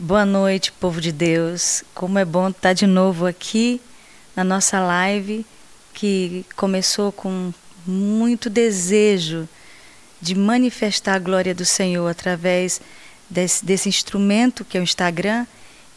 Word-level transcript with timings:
Boa 0.00 0.24
noite, 0.24 0.70
povo 0.70 1.00
de 1.00 1.10
Deus. 1.10 1.82
Como 1.92 2.20
é 2.20 2.24
bom 2.24 2.50
estar 2.50 2.72
de 2.72 2.86
novo 2.86 3.26
aqui 3.26 3.80
na 4.36 4.44
nossa 4.44 4.78
live, 4.78 5.44
que 5.92 6.46
começou 6.54 7.10
com 7.10 7.52
muito 7.84 8.48
desejo 8.48 9.48
de 10.20 10.36
manifestar 10.36 11.16
a 11.16 11.18
glória 11.18 11.52
do 11.52 11.64
Senhor 11.64 12.06
através 12.06 12.80
desse, 13.28 13.64
desse 13.64 13.88
instrumento 13.88 14.64
que 14.64 14.78
é 14.78 14.80
o 14.80 14.84
Instagram. 14.84 15.44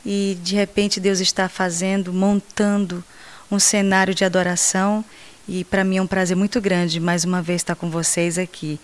E 0.04 0.36
de 0.42 0.56
repente 0.56 1.00
Deus 1.00 1.20
está 1.20 1.48
fazendo, 1.48 2.12
montando 2.12 3.04
um 3.52 3.60
cenário 3.60 4.16
de 4.16 4.26
adoração. 4.26 5.06
E 5.48 5.64
para 5.64 5.84
mim 5.84 5.98
é 5.98 6.02
um 6.02 6.08
prazer 6.08 6.36
muito 6.36 6.60
grande 6.60 7.00
mais 7.00 7.24
uma 7.24 7.40
vez 7.40 7.62
estar 7.62 7.76
com 7.76 7.92
vocês 7.92 8.40
aqui. 8.40 8.80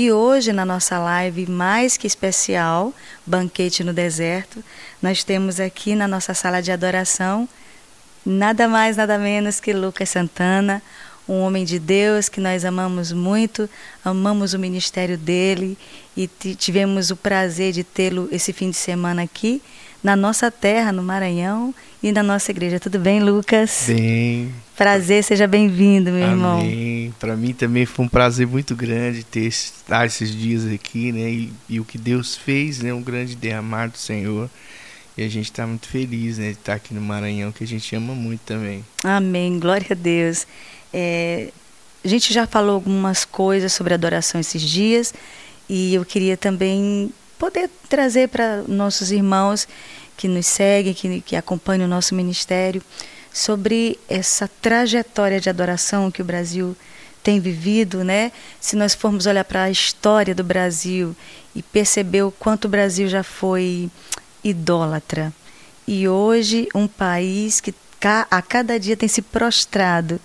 E 0.00 0.12
hoje, 0.12 0.52
na 0.52 0.64
nossa 0.64 0.96
live 0.96 1.50
mais 1.50 1.96
que 1.96 2.06
especial, 2.06 2.94
Banquete 3.26 3.82
no 3.82 3.92
Deserto, 3.92 4.62
nós 5.02 5.24
temos 5.24 5.58
aqui 5.58 5.96
na 5.96 6.06
nossa 6.06 6.34
sala 6.34 6.62
de 6.62 6.70
adoração 6.70 7.48
nada 8.24 8.68
mais, 8.68 8.96
nada 8.96 9.18
menos 9.18 9.58
que 9.58 9.72
Lucas 9.72 10.10
Santana, 10.10 10.80
um 11.28 11.40
homem 11.40 11.64
de 11.64 11.80
Deus 11.80 12.28
que 12.28 12.40
nós 12.40 12.64
amamos 12.64 13.10
muito, 13.10 13.68
amamos 14.04 14.54
o 14.54 14.58
ministério 14.60 15.18
dele 15.18 15.76
e 16.16 16.28
tivemos 16.28 17.10
o 17.10 17.16
prazer 17.16 17.72
de 17.72 17.82
tê-lo 17.82 18.28
esse 18.30 18.52
fim 18.52 18.70
de 18.70 18.76
semana 18.76 19.22
aqui 19.24 19.60
na 20.00 20.14
nossa 20.14 20.48
terra, 20.48 20.92
no 20.92 21.02
Maranhão 21.02 21.74
e 22.02 22.12
na 22.12 22.22
nossa 22.22 22.50
igreja. 22.50 22.78
Tudo 22.78 22.98
bem, 22.98 23.20
Lucas? 23.20 23.84
Bem. 23.86 24.54
Prazer, 24.76 25.24
seja 25.24 25.46
bem-vindo, 25.46 26.10
meu 26.10 26.22
Amém. 26.22 26.30
irmão. 26.30 26.60
Amém. 26.60 27.14
Para 27.18 27.36
mim 27.36 27.52
também 27.52 27.84
foi 27.84 28.04
um 28.04 28.08
prazer 28.08 28.46
muito 28.46 28.76
grande 28.76 29.24
ter 29.24 29.40
estar 29.40 30.06
esses 30.06 30.30
dias 30.30 30.66
aqui, 30.66 31.10
né? 31.10 31.30
E, 31.30 31.52
e, 31.68 31.80
o 31.80 31.84
que 31.84 31.98
Deus 31.98 32.36
fez, 32.36 32.80
né? 32.80 32.92
Um 32.92 33.02
grande 33.02 33.34
derramar 33.34 33.88
do 33.88 33.98
Senhor. 33.98 34.48
E 35.16 35.24
a 35.24 35.28
gente 35.28 35.46
está 35.46 35.66
muito 35.66 35.88
feliz, 35.88 36.38
né? 36.38 36.50
De 36.50 36.52
estar 36.52 36.74
aqui 36.74 36.94
no 36.94 37.00
Maranhão, 37.00 37.50
que 37.50 37.64
a 37.64 37.66
gente 37.66 37.94
ama 37.96 38.14
muito 38.14 38.42
também. 38.42 38.84
Amém. 39.02 39.58
Glória 39.58 39.88
a 39.90 39.94
Deus. 39.94 40.46
É, 40.92 41.50
a 42.04 42.08
gente 42.08 42.32
já 42.32 42.46
falou 42.46 42.76
algumas 42.76 43.24
coisas 43.24 43.72
sobre 43.72 43.92
adoração 43.92 44.40
esses 44.40 44.62
dias 44.62 45.12
e 45.68 45.94
eu 45.94 46.04
queria 46.04 46.36
também 46.36 47.12
poder 47.38 47.68
trazer 47.88 48.28
para 48.28 48.62
nossos 48.68 49.10
irmãos 49.10 49.66
que 50.18 50.26
nos 50.26 50.46
seguem, 50.46 50.92
que, 50.92 51.20
que 51.20 51.36
acompanham 51.36 51.86
o 51.86 51.88
nosso 51.88 52.14
ministério, 52.14 52.82
sobre 53.32 53.98
essa 54.08 54.50
trajetória 54.60 55.40
de 55.40 55.48
adoração 55.48 56.10
que 56.10 56.20
o 56.20 56.24
Brasil 56.24 56.76
tem 57.22 57.38
vivido, 57.38 58.02
né? 58.02 58.32
Se 58.60 58.74
nós 58.74 58.94
formos 58.94 59.26
olhar 59.26 59.44
para 59.44 59.62
a 59.62 59.70
história 59.70 60.34
do 60.34 60.42
Brasil 60.42 61.14
e 61.54 61.62
perceber 61.62 62.22
o 62.22 62.32
quanto 62.32 62.64
o 62.64 62.68
Brasil 62.68 63.08
já 63.08 63.22
foi 63.22 63.88
idólatra. 64.42 65.32
E 65.86 66.08
hoje 66.08 66.68
um 66.74 66.88
país 66.88 67.60
que 67.60 67.72
a 68.30 68.42
cada 68.42 68.78
dia 68.78 68.96
tem 68.96 69.08
se 69.08 69.22
prostrado 69.22 70.20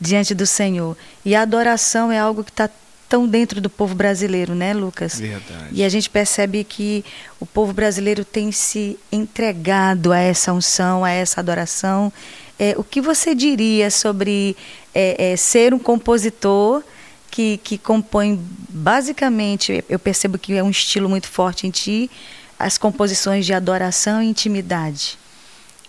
diante 0.00 0.34
do 0.34 0.46
Senhor. 0.46 0.96
E 1.24 1.34
a 1.34 1.42
adoração 1.42 2.12
é 2.12 2.18
algo 2.18 2.44
que 2.44 2.50
está 2.50 2.68
tão 3.08 3.26
dentro 3.26 3.60
do 3.60 3.70
povo 3.70 3.94
brasileiro, 3.94 4.54
né, 4.54 4.74
Lucas? 4.74 5.18
Verdade. 5.18 5.68
E 5.72 5.82
a 5.82 5.88
gente 5.88 6.10
percebe 6.10 6.62
que 6.62 7.04
o 7.40 7.46
povo 7.46 7.72
brasileiro 7.72 8.24
tem 8.24 8.52
se 8.52 8.98
entregado 9.10 10.12
a 10.12 10.18
essa 10.18 10.52
unção, 10.52 11.04
a 11.04 11.10
essa 11.10 11.40
adoração. 11.40 12.12
É, 12.58 12.74
o 12.76 12.84
que 12.84 13.00
você 13.00 13.34
diria 13.34 13.90
sobre 13.90 14.56
é, 14.94 15.32
é, 15.32 15.36
ser 15.36 15.72
um 15.72 15.78
compositor 15.78 16.82
que, 17.30 17.58
que 17.58 17.78
compõe 17.78 18.40
basicamente, 18.68 19.84
eu 19.88 19.98
percebo 19.98 20.38
que 20.38 20.54
é 20.54 20.62
um 20.62 20.70
estilo 20.70 21.08
muito 21.08 21.28
forte 21.28 21.66
em 21.66 21.70
ti, 21.70 22.10
as 22.58 22.76
composições 22.76 23.46
de 23.46 23.52
adoração 23.52 24.22
e 24.22 24.26
intimidade? 24.26 25.18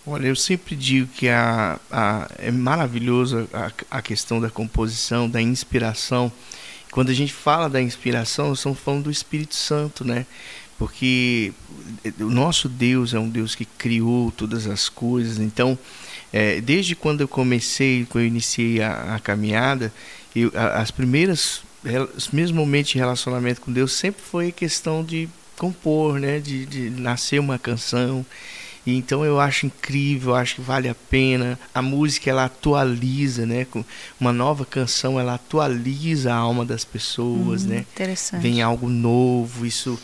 Olha, 0.05 0.27
eu 0.27 0.35
sempre 0.35 0.75
digo 0.75 1.07
que 1.07 1.27
a, 1.29 1.79
a, 1.91 2.29
é 2.39 2.51
maravilhoso 2.51 3.47
a, 3.53 3.71
a 3.91 4.01
questão 4.01 4.39
da 4.39 4.49
composição, 4.49 5.29
da 5.29 5.41
inspiração. 5.41 6.31
Quando 6.91 7.09
a 7.09 7.13
gente 7.13 7.33
fala 7.33 7.69
da 7.69 7.81
inspiração, 7.81 8.53
estamos 8.53 8.79
falando 8.79 9.03
do 9.03 9.11
Espírito 9.11 9.55
Santo, 9.55 10.03
né? 10.03 10.25
Porque 10.77 11.53
o 12.19 12.29
nosso 12.29 12.67
Deus 12.69 13.13
é 13.13 13.19
um 13.19 13.29
Deus 13.29 13.53
que 13.53 13.65
criou 13.65 14.31
todas 14.31 14.65
as 14.65 14.89
coisas. 14.89 15.37
Então, 15.37 15.77
é, 16.31 16.61
desde 16.61 16.95
quando 16.95 17.21
eu 17.21 17.27
comecei, 17.27 18.05
quando 18.09 18.23
eu 18.23 18.27
iniciei 18.27 18.81
a, 18.81 19.15
a 19.15 19.19
caminhada, 19.19 19.93
eu, 20.35 20.51
a, 20.55 20.79
as 20.81 20.89
primeiras, 20.89 21.61
os 22.15 22.27
primeiros 22.27 22.51
momentos 22.51 22.91
de 22.91 22.97
relacionamento 22.97 23.61
com 23.61 23.71
Deus 23.71 23.93
sempre 23.93 24.21
foi 24.21 24.51
questão 24.51 25.03
de 25.03 25.29
compor, 25.57 26.19
né? 26.19 26.39
De, 26.39 26.65
de 26.65 26.89
nascer 26.89 27.39
uma 27.39 27.59
canção. 27.59 28.25
Então 28.95 29.25
eu 29.25 29.39
acho 29.39 29.65
incrível, 29.65 30.35
acho 30.35 30.55
que 30.55 30.61
vale 30.61 30.87
a 30.89 30.95
pena. 30.95 31.59
A 31.73 31.81
música 31.81 32.29
ela 32.29 32.45
atualiza, 32.45 33.45
né? 33.45 33.65
Com 33.65 33.83
uma 34.19 34.33
nova 34.33 34.65
canção 34.65 35.19
ela 35.19 35.35
atualiza 35.35 36.33
a 36.33 36.37
alma 36.37 36.65
das 36.65 36.83
pessoas, 36.83 37.63
hum, 37.63 37.69
né? 37.69 37.85
Interessante. 37.93 38.41
Vem 38.41 38.61
algo 38.61 38.89
novo, 38.89 39.65
isso 39.65 39.99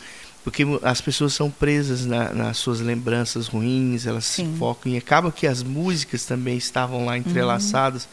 porque 0.46 0.62
as 0.84 1.00
pessoas 1.00 1.32
são 1.32 1.50
presas 1.50 2.06
na, 2.06 2.32
nas 2.32 2.58
suas 2.58 2.78
lembranças 2.78 3.48
ruins, 3.48 4.06
elas 4.06 4.24
Sim. 4.26 4.52
se 4.52 4.58
focam 4.60 4.92
e 4.92 4.96
acaba 4.96 5.32
que 5.32 5.44
as 5.44 5.60
músicas 5.60 6.24
também 6.24 6.56
estavam 6.56 7.04
lá 7.04 7.18
entrelaçadas 7.18 8.04
uhum. 8.04 8.08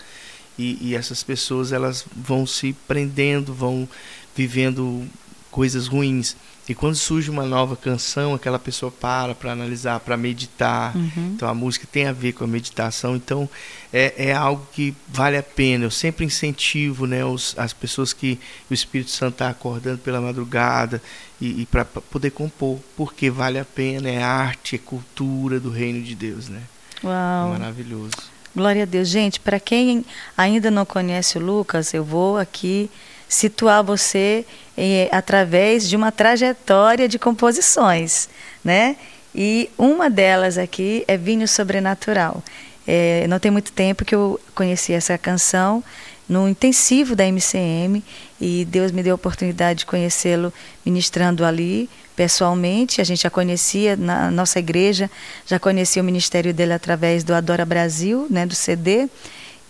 e, 0.57 0.78
e 0.81 0.95
essas 0.95 1.22
pessoas 1.22 1.72
elas 1.72 2.03
vão 2.16 2.47
se 2.47 2.73
prendendo, 2.88 3.53
vão 3.53 3.88
vivendo 4.35 5.07
coisas 5.51 5.85
ruins. 5.85 6.35
E 6.68 6.74
quando 6.74 6.96
surge 6.96 7.29
uma 7.29 7.44
nova 7.44 7.75
canção, 7.75 8.34
aquela 8.34 8.57
pessoa 8.57 8.90
para 8.90 9.35
para 9.35 9.51
analisar, 9.51 10.00
para 10.00 10.16
meditar. 10.16 10.96
Uhum. 10.96 11.34
Então 11.35 11.47
a 11.50 11.53
música 11.53 11.85
tem 11.91 12.06
a 12.06 12.13
ver 12.13 12.31
com 12.34 12.46
a 12.46 12.47
meditação. 12.47 13.16
Então 13.16 13.50
é, 13.91 14.29
é 14.29 14.34
algo 14.34 14.66
que 14.72 14.96
vale 15.09 15.35
a 15.35 15.44
pena. 15.44 15.84
Eu 15.85 15.91
sempre 15.91 16.25
incentivo 16.25 17.06
né, 17.06 17.25
os, 17.25 17.53
as 17.57 17.74
pessoas 17.74 18.13
que 18.13 18.40
o 18.69 18.74
Espírito 18.74 19.12
Santo 19.12 19.34
está 19.34 19.50
acordando 19.50 19.97
pela 19.97 20.22
madrugada 20.22 21.01
e, 21.41 21.62
e 21.62 21.66
para 21.66 21.84
poder 21.84 22.31
compor, 22.31 22.80
porque 22.95 23.30
vale 23.30 23.59
a 23.59 23.66
pena. 23.66 24.09
É 24.09 24.24
arte, 24.24 24.75
é 24.75 24.80
cultura 24.80 25.59
do 25.59 25.69
reino 25.69 26.01
de 26.01 26.16
Deus. 26.16 26.47
Né? 26.47 26.62
Uau. 27.03 27.56
É 27.56 27.59
maravilhoso. 27.59 28.34
Glória 28.56 28.84
a 28.84 28.85
Deus. 28.85 29.09
Gente, 29.09 29.40
para 29.40 29.59
quem 29.59 30.06
ainda 30.38 30.72
não 30.72 30.85
conhece 30.85 31.38
o 31.38 31.41
Lucas, 31.41 31.94
eu 31.94 32.06
vou 32.06 32.38
aqui 32.38 32.90
situar 33.33 33.83
você 33.83 34.45
eh, 34.77 35.09
através 35.11 35.89
de 35.89 35.95
uma 35.95 36.11
trajetória 36.11 37.07
de 37.07 37.17
composições, 37.17 38.29
né? 38.63 38.95
E 39.33 39.69
uma 39.75 40.09
delas 40.09 40.57
aqui 40.57 41.03
é 41.07 41.17
Vinho 41.17 41.47
Sobrenatural. 41.47 42.44
É, 42.85 43.25
não 43.27 43.39
tem 43.39 43.49
muito 43.49 43.71
tempo 43.71 44.05
que 44.05 44.13
eu 44.13 44.39
conheci 44.53 44.94
essa 44.94 45.17
canção 45.17 45.83
no 46.29 46.47
intensivo 46.47 47.16
da 47.16 47.25
MCM 47.25 48.03
e 48.39 48.66
Deus 48.66 48.91
me 48.91 49.01
deu 49.01 49.13
a 49.13 49.16
oportunidade 49.16 49.79
de 49.79 49.85
conhecê-lo 49.88 50.53
ministrando 50.85 51.44
ali 51.44 51.89
pessoalmente. 52.15 53.01
A 53.01 53.03
gente 53.03 53.23
já 53.23 53.29
conhecia 53.31 53.95
na 53.95 54.29
nossa 54.29 54.59
igreja, 54.59 55.09
já 55.47 55.57
conhecia 55.57 56.03
o 56.03 56.05
ministério 56.05 56.53
dele 56.53 56.73
através 56.73 57.23
do 57.23 57.33
Adora 57.33 57.65
Brasil, 57.65 58.27
né, 58.29 58.45
do 58.45 58.53
CD 58.53 59.09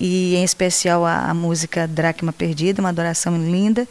e 0.05 0.35
em 0.35 0.43
especial 0.43 1.05
a, 1.05 1.29
a 1.29 1.33
música 1.33 1.87
Dracma 1.87 2.33
Perdida, 2.33 2.81
uma 2.81 2.89
adoração 2.89 3.37
linda. 3.37 3.87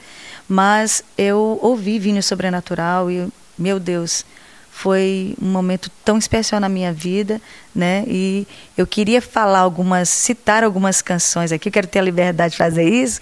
Mas 0.46 1.02
eu 1.16 1.58
ouvi 1.62 1.98
Vinho 1.98 2.22
Sobrenatural 2.22 3.10
e, 3.10 3.26
meu 3.58 3.80
Deus, 3.80 4.22
foi 4.70 5.34
um 5.40 5.46
momento 5.46 5.90
tão 6.04 6.18
especial 6.18 6.60
na 6.60 6.68
minha 6.68 6.92
vida, 6.92 7.40
né? 7.74 8.04
E 8.06 8.46
eu 8.76 8.86
queria 8.86 9.22
falar 9.22 9.60
algumas, 9.60 10.10
citar 10.10 10.62
algumas 10.62 11.00
canções 11.00 11.50
aqui, 11.50 11.70
eu 11.70 11.72
quero 11.72 11.86
ter 11.86 12.00
a 12.00 12.02
liberdade 12.02 12.52
de 12.52 12.58
fazer 12.58 12.86
isso. 12.86 13.18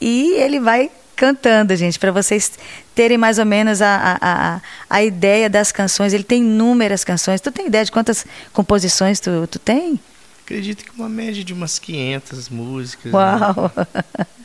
E 0.00 0.32
ele 0.32 0.58
vai 0.58 0.90
cantando, 1.14 1.76
gente, 1.76 1.96
para 1.96 2.10
vocês 2.10 2.50
terem 2.92 3.16
mais 3.16 3.38
ou 3.38 3.46
menos 3.46 3.80
a, 3.80 4.18
a, 4.20 4.54
a, 4.56 4.60
a, 4.90 5.04
ideia 5.04 5.48
das 5.48 5.70
canções. 5.70 6.12
Ele 6.12 6.24
tem 6.24 6.42
inúmeras 6.42 7.04
canções. 7.04 7.40
Tu 7.40 7.52
tem 7.52 7.68
ideia 7.68 7.84
de 7.84 7.92
quantas 7.92 8.26
composições 8.52 9.20
tu, 9.20 9.46
tu 9.46 9.60
tem? 9.60 10.00
Acredito 10.52 10.84
que 10.84 10.90
uma 10.94 11.08
média 11.08 11.42
de 11.42 11.54
umas 11.54 11.78
500 11.78 12.50
músicas. 12.50 13.10
Né? 13.10 13.18
Uau! 13.18 13.72
Né? 13.74 14.26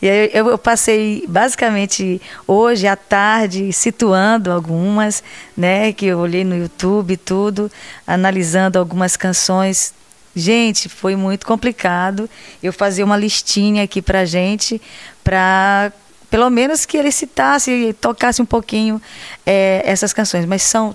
E 0.00 0.08
aí 0.08 0.30
eu, 0.32 0.56
passei 0.56 1.24
basicamente 1.26 2.22
hoje 2.46 2.86
à 2.86 2.94
tarde 2.94 3.72
situando 3.72 4.52
algumas, 4.52 5.20
né, 5.56 5.92
que 5.92 6.06
eu 6.06 6.20
olhei 6.20 6.44
no 6.44 6.56
YouTube 6.56 7.16
tudo, 7.16 7.68
analisando 8.06 8.78
algumas 8.78 9.16
canções. 9.16 9.92
Gente, 10.32 10.88
foi 10.88 11.16
muito 11.16 11.44
complicado. 11.44 12.30
Eu 12.62 12.72
fazer 12.72 13.02
uma 13.02 13.16
listinha 13.16 13.82
aqui 13.82 14.00
pra 14.00 14.24
gente, 14.24 14.80
para 15.24 15.92
pelo 16.30 16.48
menos 16.50 16.86
que 16.86 16.96
ele 16.96 17.10
citasse, 17.10 17.92
tocasse 18.00 18.40
um 18.40 18.46
pouquinho 18.46 19.02
é, 19.44 19.82
essas 19.84 20.12
canções, 20.12 20.46
mas 20.46 20.62
são 20.62 20.94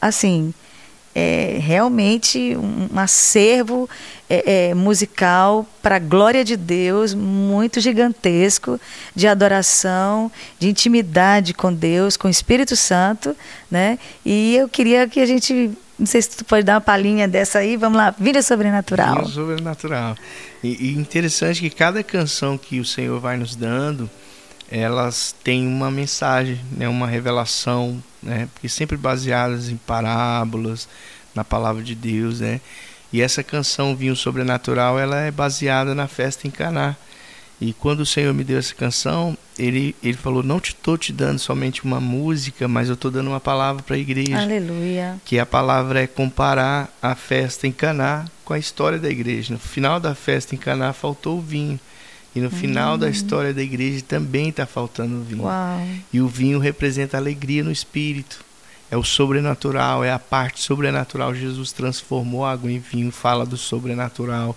assim, 0.00 0.54
é, 1.14 1.58
realmente 1.60 2.56
um 2.56 2.98
acervo 2.98 3.88
é, 4.28 4.68
é, 4.68 4.74
musical 4.74 5.66
para 5.82 5.96
a 5.96 5.98
glória 5.98 6.44
de 6.44 6.56
Deus, 6.56 7.14
muito 7.14 7.80
gigantesco, 7.80 8.80
de 9.14 9.26
adoração, 9.26 10.30
de 10.58 10.68
intimidade 10.68 11.52
com 11.52 11.72
Deus, 11.72 12.16
com 12.16 12.28
o 12.28 12.30
Espírito 12.30 12.76
Santo, 12.76 13.36
né? 13.70 13.98
E 14.24 14.54
eu 14.56 14.68
queria 14.68 15.08
que 15.08 15.20
a 15.20 15.26
gente 15.26 15.70
Não 15.98 16.06
sei 16.06 16.22
se 16.22 16.30
tu 16.30 16.44
pode 16.44 16.64
dar 16.64 16.74
uma 16.74 16.80
palhinha 16.80 17.28
dessa 17.28 17.58
aí. 17.58 17.76
Vamos 17.76 17.98
lá, 17.98 18.14
Vida 18.18 18.40
Sobrenatural. 18.40 19.16
Vida 19.16 19.28
Sobrenatural. 19.28 20.16
E, 20.62 20.90
e 20.90 20.94
interessante 20.96 21.60
que 21.60 21.70
cada 21.70 22.02
canção 22.02 22.56
que 22.56 22.80
o 22.80 22.84
Senhor 22.84 23.20
vai 23.20 23.36
nos 23.36 23.56
dando, 23.56 24.08
elas 24.70 25.34
têm 25.42 25.66
uma 25.66 25.90
mensagem, 25.90 26.60
né, 26.70 26.88
uma 26.88 27.06
revelação, 27.06 28.02
né, 28.22 28.48
porque 28.52 28.68
sempre 28.68 28.96
baseadas 28.96 29.68
em 29.68 29.76
parábolas, 29.76 30.88
na 31.34 31.44
palavra 31.44 31.82
de 31.82 31.94
Deus, 31.94 32.40
né? 32.40 32.60
E 33.12 33.20
essa 33.20 33.42
canção 33.42 33.96
Vinho 33.96 34.14
Sobrenatural, 34.14 34.98
ela 34.98 35.20
é 35.20 35.30
baseada 35.30 35.94
na 35.94 36.06
festa 36.06 36.46
em 36.46 36.50
Caná. 36.50 36.96
E 37.60 37.74
quando 37.74 38.00
o 38.00 38.06
Senhor 38.06 38.32
me 38.32 38.42
deu 38.42 38.58
essa 38.58 38.74
canção, 38.74 39.36
ele, 39.58 39.94
ele 40.02 40.16
falou: 40.16 40.42
Não 40.42 40.56
estou 40.56 40.96
te, 40.96 41.06
te 41.08 41.12
dando 41.12 41.38
somente 41.38 41.84
uma 41.84 42.00
música, 42.00 42.66
mas 42.66 42.88
eu 42.88 42.94
estou 42.94 43.10
dando 43.10 43.28
uma 43.28 43.40
palavra 43.40 43.82
para 43.82 43.96
a 43.96 43.98
igreja. 43.98 44.40
Aleluia. 44.40 45.20
Que 45.24 45.38
a 45.38 45.44
palavra 45.44 46.00
é 46.00 46.06
comparar 46.06 46.88
a 47.02 47.14
festa 47.14 47.66
em 47.66 47.72
Caná 47.72 48.24
com 48.44 48.54
a 48.54 48.58
história 48.58 48.98
da 48.98 49.10
igreja. 49.10 49.52
No 49.52 49.58
final 49.58 50.00
da 50.00 50.14
festa 50.14 50.54
em 50.54 50.58
Caná 50.58 50.92
faltou 50.92 51.38
o 51.38 51.42
vinho. 51.42 51.78
E 52.34 52.40
no 52.40 52.46
hum. 52.46 52.50
final 52.50 52.96
da 52.96 53.08
história 53.08 53.52
da 53.52 53.62
igreja 53.62 54.02
também 54.06 54.48
está 54.48 54.66
faltando 54.66 55.22
vinho. 55.22 55.42
Uau. 55.42 55.86
E 56.12 56.20
o 56.20 56.28
vinho 56.28 56.58
representa 56.58 57.16
alegria 57.16 57.64
no 57.64 57.72
espírito. 57.72 58.44
É 58.90 58.96
o 58.96 59.04
sobrenatural, 59.04 60.02
é 60.02 60.10
a 60.10 60.18
parte 60.18 60.60
sobrenatural. 60.60 61.34
Jesus 61.34 61.70
transformou 61.72 62.44
água 62.44 62.70
em 62.70 62.78
vinho, 62.78 63.12
fala 63.12 63.46
do 63.46 63.56
sobrenatural. 63.56 64.56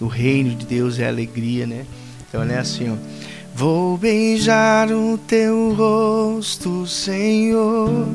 O 0.00 0.06
reino 0.06 0.54
de 0.54 0.64
Deus 0.64 0.98
é 0.98 1.06
alegria, 1.06 1.66
né? 1.66 1.84
Então 2.28 2.42
é 2.42 2.58
assim, 2.58 2.90
ó. 2.90 2.96
Vou 3.54 3.96
beijar 3.96 4.90
o 4.90 5.16
teu 5.16 5.74
rosto, 5.74 6.86
Senhor. 6.86 8.08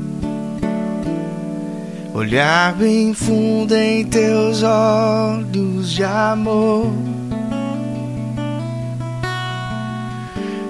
Olhar 2.13 2.73
bem 2.73 3.13
fundo 3.13 3.73
em 3.73 4.03
teus 4.05 4.63
olhos 4.63 5.91
de 5.91 6.03
amor. 6.03 6.91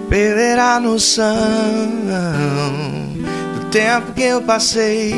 Perder 0.09 0.57
a 0.57 0.79
noção 0.79 1.87
do 3.53 3.65
tempo 3.69 4.11
que 4.13 4.23
eu 4.23 4.41
passei 4.41 5.13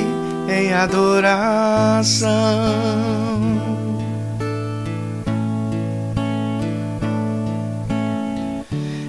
em 0.50 0.74
adoração. 0.74 2.30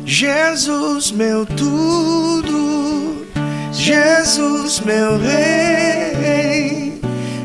Jesus, 0.04 1.10
meu 1.10 1.44
tudo, 1.44 3.26
Jesus, 3.72 4.78
meu 4.80 5.18
rei, 5.18 7.00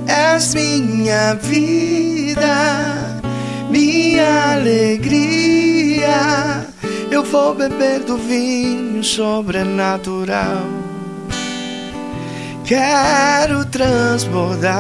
és 0.05 0.53
minha 0.53 1.33
vida, 1.41 3.21
minha 3.71 4.53
alegria. 4.53 5.27
Eu 7.09 7.23
vou 7.23 7.53
beber 7.53 8.01
do 8.01 8.17
vinho 8.17 9.03
sobrenatural. 9.03 10.65
Quero 12.65 13.65
transbordar. 13.65 14.77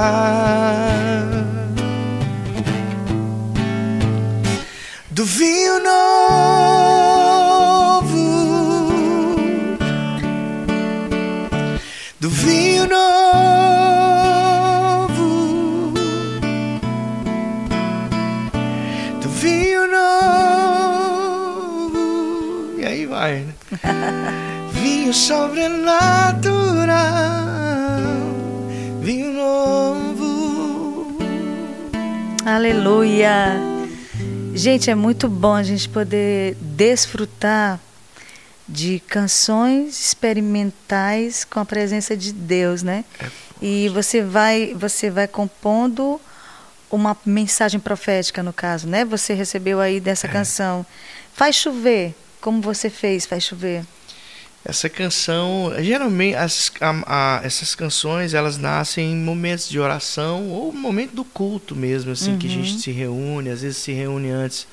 Do 5.09 5.25
vinho 5.25 5.79
novo. 5.83 6.27
Do 12.19 12.29
vinho 12.29 12.87
novo, 12.87 13.66
vinho 24.71 25.13
sobrenatural, 25.13 26.95
vinho 29.01 29.33
novo. 29.33 31.17
Aleluia. 32.45 33.59
Gente, 34.53 34.89
é 34.89 34.95
muito 34.95 35.29
bom 35.29 35.53
a 35.53 35.63
gente 35.63 35.87
poder 35.87 36.55
desfrutar 36.61 37.79
de 38.67 38.99
canções 39.07 39.99
experimentais 40.07 41.45
com 41.45 41.59
a 41.59 41.65
presença 41.65 42.17
de 42.17 42.33
Deus, 42.33 42.83
né? 42.83 43.05
É. 43.19 43.27
E 43.61 43.89
você 43.89 44.21
vai 44.21 44.75
você 44.77 45.09
vai 45.09 45.27
compondo 45.27 46.19
uma 46.89 47.15
mensagem 47.25 47.79
profética 47.79 48.43
no 48.43 48.51
caso, 48.53 48.87
né? 48.87 49.05
Você 49.05 49.33
recebeu 49.33 49.79
aí 49.79 49.99
dessa 49.99 50.27
é. 50.27 50.29
canção. 50.29 50.85
Faz 51.33 51.55
chover, 51.55 52.15
como 52.41 52.61
você 52.61 52.89
fez, 52.89 53.25
faz 53.25 53.43
chover. 53.43 53.83
Essa 54.65 54.89
canção, 54.89 55.71
geralmente 55.79 56.35
as, 56.35 56.71
a, 56.81 57.37
a, 57.37 57.45
essas 57.45 57.73
canções 57.73 58.33
elas 58.33 58.57
nascem 58.57 59.13
em 59.13 59.15
momentos 59.15 59.69
de 59.69 59.79
oração 59.79 60.49
ou 60.49 60.73
momento 60.73 61.15
do 61.15 61.23
culto 61.23 61.75
mesmo, 61.75 62.11
assim 62.11 62.31
uhum. 62.31 62.37
que 62.37 62.47
a 62.47 62.49
gente 62.49 62.73
uhum. 62.73 62.79
se 62.79 62.91
reúne, 62.91 63.49
às 63.49 63.61
vezes 63.61 63.77
se 63.77 63.93
reúne 63.93 64.29
antes 64.29 64.67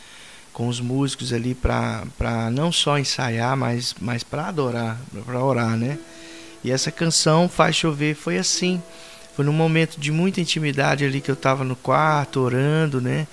com 0.53 0.69
os 0.69 0.81
músicos 0.81 1.33
ali 1.33 1.55
para 1.55 2.51
não 2.53 2.73
só 2.73 2.99
ensaiar, 2.99 3.57
mas, 3.57 3.95
mas 4.01 4.23
para 4.23 4.49
adorar, 4.49 4.99
para 5.27 5.45
orar, 5.45 5.77
né? 5.77 5.99
E 6.63 6.71
essa 6.71 6.91
canção 6.91 7.49
Faz 7.49 7.77
Chover 7.77 8.15
foi 8.15 8.39
assim. 8.39 8.83
Foi 9.37 9.45
num 9.45 9.53
momento 9.53 9.99
de 9.99 10.11
muita 10.11 10.41
intimidade 10.41 11.05
ali 11.05 11.21
que 11.21 11.31
eu 11.31 11.35
estava 11.35 11.65
no 11.65 11.77
quarto 11.77 12.41
orando, 12.41 13.01
né? 13.01 13.27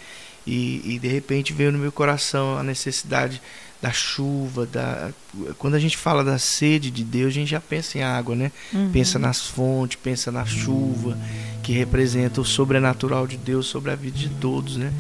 E, 0.46 0.82
e 0.96 1.00
de 1.00 1.08
repente 1.08 1.54
veio 1.54 1.72
no 1.72 1.78
meu 1.78 1.92
coração 1.92 2.58
a 2.58 2.64
necessidade 2.64 3.40
da 3.82 3.92
chuva, 3.92 4.66
da 4.66 5.10
quando 5.58 5.76
a 5.76 5.80
gente 5.80 5.98
fala 5.98 6.24
da 6.24 6.38
sede 6.38 6.92
de 6.92 7.04
Deus, 7.04 7.30
a 7.30 7.34
gente 7.34 7.50
já 7.50 7.60
pensa 7.60 7.98
em 7.98 8.04
água, 8.04 8.36
né? 8.36 8.52
Uhum. 8.72 8.92
Pensa 8.92 9.18
nas 9.18 9.48
fontes, 9.48 9.98
pensa 10.02 10.32
na 10.32 10.46
chuva, 10.46 11.18
que 11.64 11.72
representa 11.72 12.40
o 12.42 12.46
sobrenatural 12.46 13.26
de 13.26 13.38
Deus 13.38 13.68
sobre 13.68 13.92
a 13.92 13.96
vida 13.96 14.18
de 14.18 14.30
todos, 14.30 14.78
né? 14.78 14.94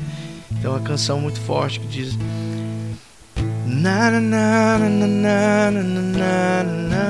Tem 0.61 0.69
uma 0.69 0.79
canção 0.79 1.19
muito 1.19 1.39
forte 1.41 1.79
que 1.79 1.87
diz 1.87 2.17
na 3.65 4.11
na 4.11 4.19
na 4.19 4.79
na 4.79 4.89
na 4.89 5.71
na 5.71 5.83
na 5.83 6.63
na 6.63 7.03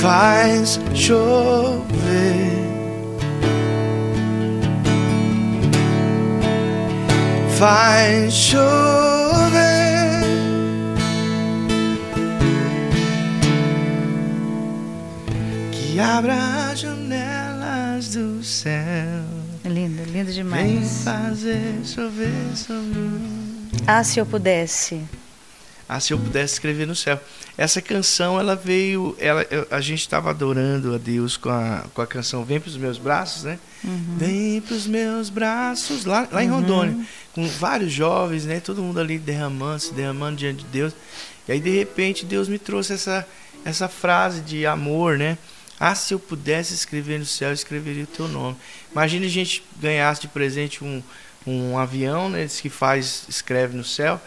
Faz 0.00 0.78
chover. 0.94 2.61
Faz 7.62 8.34
chover. 8.34 8.60
Que 15.70 16.00
abra 16.00 16.34
as 16.72 16.80
janelas 16.80 18.08
do 18.14 18.42
céu 18.42 19.22
Lindo, 19.64 20.02
lindo 20.10 20.32
demais. 20.32 20.64
Vem 20.64 20.88
fazer 21.04 21.80
chover 21.84 22.32
sobre 22.56 22.98
Ah, 23.86 24.02
se 24.02 24.18
eu 24.18 24.26
pudesse. 24.26 25.00
Ah, 25.88 26.00
se 26.00 26.12
eu 26.12 26.18
pudesse 26.18 26.54
escrever 26.54 26.88
no 26.88 26.96
céu. 26.96 27.20
Essa 27.56 27.82
canção 27.82 28.40
ela 28.40 28.56
veio, 28.56 29.14
ela, 29.18 29.46
a 29.70 29.80
gente 29.80 30.00
estava 30.00 30.30
adorando 30.30 30.94
a 30.94 30.98
Deus 30.98 31.36
com 31.36 31.50
a, 31.50 31.84
com 31.92 32.00
a 32.00 32.06
canção 32.06 32.44
Vem 32.44 32.58
para 32.58 32.70
os 32.70 32.76
meus 32.76 32.96
braços, 32.96 33.44
né? 33.44 33.58
Uhum. 33.84 34.16
Vem 34.16 34.60
para 34.60 34.74
os 34.74 34.86
meus 34.86 35.28
braços, 35.28 36.04
lá, 36.04 36.26
lá 36.32 36.42
em 36.42 36.50
uhum. 36.50 36.60
Rondônia, 36.60 37.06
com 37.34 37.46
vários 37.46 37.92
jovens, 37.92 38.44
né? 38.46 38.60
Todo 38.60 38.82
mundo 38.82 38.98
ali 38.98 39.18
derramando, 39.18 39.80
se 39.80 39.92
derramando 39.92 40.36
diante 40.36 40.64
de 40.64 40.70
Deus. 40.70 40.94
E 41.46 41.52
aí 41.52 41.60
de 41.60 41.70
repente 41.70 42.24
Deus 42.24 42.48
me 42.48 42.58
trouxe 42.58 42.94
essa 42.94 43.26
essa 43.64 43.88
frase 43.88 44.40
de 44.40 44.66
amor, 44.66 45.18
né? 45.18 45.38
Ah, 45.78 45.94
se 45.94 46.14
eu 46.14 46.18
pudesse 46.18 46.74
escrever 46.74 47.18
no 47.18 47.26
céu, 47.26 47.48
eu 47.48 47.54
escreveria 47.54 48.04
o 48.04 48.06
teu 48.06 48.28
nome. 48.28 48.56
Imagina 48.90 49.26
a 49.26 49.28
gente 49.28 49.64
ganhasse 49.80 50.22
de 50.22 50.28
presente 50.28 50.84
um, 50.84 51.02
um 51.46 51.78
avião, 51.78 52.28
né? 52.28 52.46
que 52.46 52.68
faz, 52.68 53.24
escreve 53.28 53.76
no 53.76 53.84
céu 53.84 54.20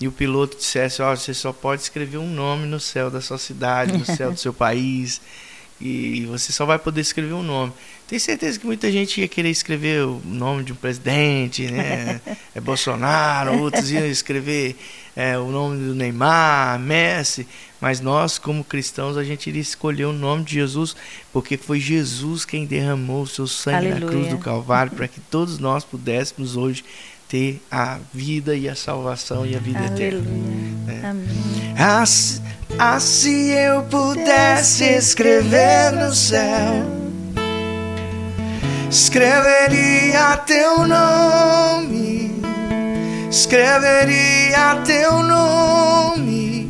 e 0.00 0.08
o 0.08 0.12
piloto 0.12 0.56
dissesse, 0.56 1.02
ó, 1.02 1.12
oh, 1.12 1.16
você 1.16 1.34
só 1.34 1.52
pode 1.52 1.82
escrever 1.82 2.16
um 2.16 2.32
nome 2.32 2.66
no 2.66 2.80
céu 2.80 3.10
da 3.10 3.20
sua 3.20 3.36
cidade, 3.36 3.98
no 3.98 4.04
céu 4.06 4.32
do 4.32 4.38
seu 4.38 4.52
país, 4.54 5.20
e 5.78 6.26
você 6.26 6.52
só 6.52 6.64
vai 6.64 6.78
poder 6.78 7.00
escrever 7.00 7.32
um 7.32 7.42
nome. 7.42 7.72
Tenho 8.06 8.20
certeza 8.20 8.58
que 8.58 8.66
muita 8.66 8.90
gente 8.90 9.20
ia 9.20 9.28
querer 9.28 9.50
escrever 9.50 10.04
o 10.04 10.20
nome 10.24 10.64
de 10.64 10.72
um 10.72 10.76
presidente, 10.76 11.70
né? 11.70 12.20
É 12.54 12.60
Bolsonaro, 12.60 13.60
outros 13.60 13.90
iam 13.92 14.04
escrever 14.04 14.76
é, 15.14 15.38
o 15.38 15.48
nome 15.48 15.86
do 15.86 15.94
Neymar, 15.94 16.78
Messi, 16.80 17.46
mas 17.80 18.00
nós, 18.00 18.38
como 18.38 18.64
cristãos, 18.64 19.16
a 19.16 19.22
gente 19.22 19.48
iria 19.48 19.62
escolher 19.62 20.06
o 20.06 20.12
nome 20.12 20.44
de 20.44 20.54
Jesus, 20.54 20.96
porque 21.32 21.56
foi 21.56 21.78
Jesus 21.78 22.44
quem 22.44 22.66
derramou 22.66 23.22
o 23.22 23.26
seu 23.26 23.46
sangue 23.46 23.86
Aleluia. 23.86 24.00
na 24.00 24.06
cruz 24.06 24.28
do 24.28 24.38
Calvário, 24.38 24.92
para 24.92 25.06
que 25.06 25.20
todos 25.20 25.58
nós 25.58 25.84
pudéssemos 25.84 26.56
hoje 26.56 26.84
ter 27.30 27.62
a 27.70 27.98
vida 28.12 28.56
e 28.56 28.68
a 28.68 28.74
salvação 28.74 29.46
e 29.46 29.54
a 29.54 29.60
vida 29.60 29.78
Aleluia. 29.78 30.08
eterna. 30.08 30.30
Né? 30.84 31.00
Ah, 31.78 32.02
ah, 32.76 32.98
se 32.98 33.50
eu 33.50 33.84
pudesse 33.84 34.82
escrever 34.84 35.92
no 35.92 36.12
céu, 36.12 36.84
escreveria 38.90 40.38
teu 40.38 40.88
nome, 40.88 42.42
escreveria 43.30 44.82
teu 44.84 45.22
nome, 45.22 46.68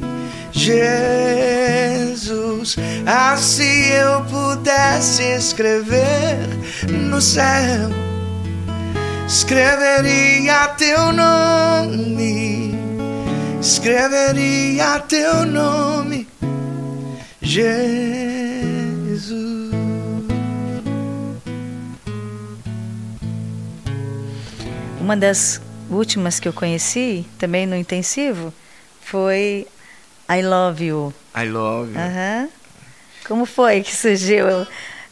Jesus. 0.53 1.57
Ah, 3.07 3.35
se 3.39 3.89
eu 3.93 4.23
pudesse 4.25 5.23
escrever 5.23 6.37
no 6.87 7.19
céu 7.19 8.10
escreveria 9.31 10.67
teu 10.77 11.13
nome, 11.13 12.75
escreveria 13.61 14.99
teu 15.09 15.47
nome, 15.47 16.27
Jesus. 17.41 17.71
Uma 25.01 25.17
das 25.17 25.61
últimas 25.89 26.41
que 26.41 26.49
eu 26.49 26.53
conheci, 26.53 27.25
também 27.39 27.67
no 27.69 27.77
intensivo, 27.77 28.53
foi 29.01 29.65
I 30.29 30.43
Love 30.43 30.87
You. 30.87 31.15
I 31.37 31.45
Love 31.47 31.93
You. 31.93 32.01
Uhum. 32.01 32.49
Como 33.29 33.47
foi 33.47 33.81
que 33.83 33.97
surgiu 33.97 34.67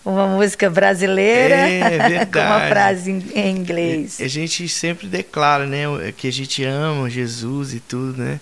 uma 0.05 0.27
música 0.27 0.71
brasileira 0.71 1.55
é, 1.55 2.25
com 2.27 2.39
uma 2.39 2.69
frase 2.69 3.11
em 3.35 3.57
inglês. 3.57 4.21
A 4.21 4.29
gente 4.29 4.69
sempre 4.69 5.07
declara, 5.07 5.67
né, 5.67 5.85
que 6.17 6.29
a 6.29 6.33
gente 6.33 6.65
ama 6.65 7.11
Jesus 7.11 7.75
e 7.75 7.81
tudo, 7.81 8.19
né? 8.19 8.41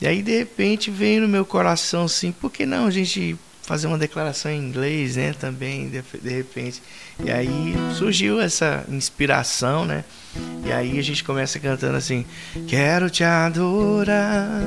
E 0.00 0.06
aí 0.06 0.22
de 0.22 0.36
repente 0.36 0.90
veio 0.90 1.22
no 1.22 1.28
meu 1.28 1.44
coração 1.44 2.04
assim, 2.04 2.32
por 2.32 2.50
que 2.50 2.66
não 2.66 2.86
a 2.86 2.90
gente 2.90 3.36
fazer 3.62 3.86
uma 3.86 3.96
declaração 3.96 4.50
em 4.50 4.58
inglês, 4.58 5.16
né, 5.16 5.34
também 5.38 5.88
de, 5.88 6.02
de 6.20 6.30
repente. 6.30 6.82
E 7.24 7.30
aí 7.30 7.74
surgiu 7.94 8.40
essa 8.40 8.84
inspiração, 8.88 9.84
né? 9.84 10.04
E 10.66 10.72
aí 10.72 10.98
a 10.98 11.02
gente 11.02 11.22
começa 11.22 11.58
cantando 11.58 11.96
assim: 11.96 12.26
Quero 12.66 13.08
te 13.08 13.22
adorar. 13.22 14.62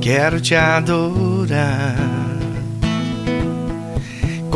Quero 0.00 0.40
te 0.40 0.54
adorar 0.54 2.25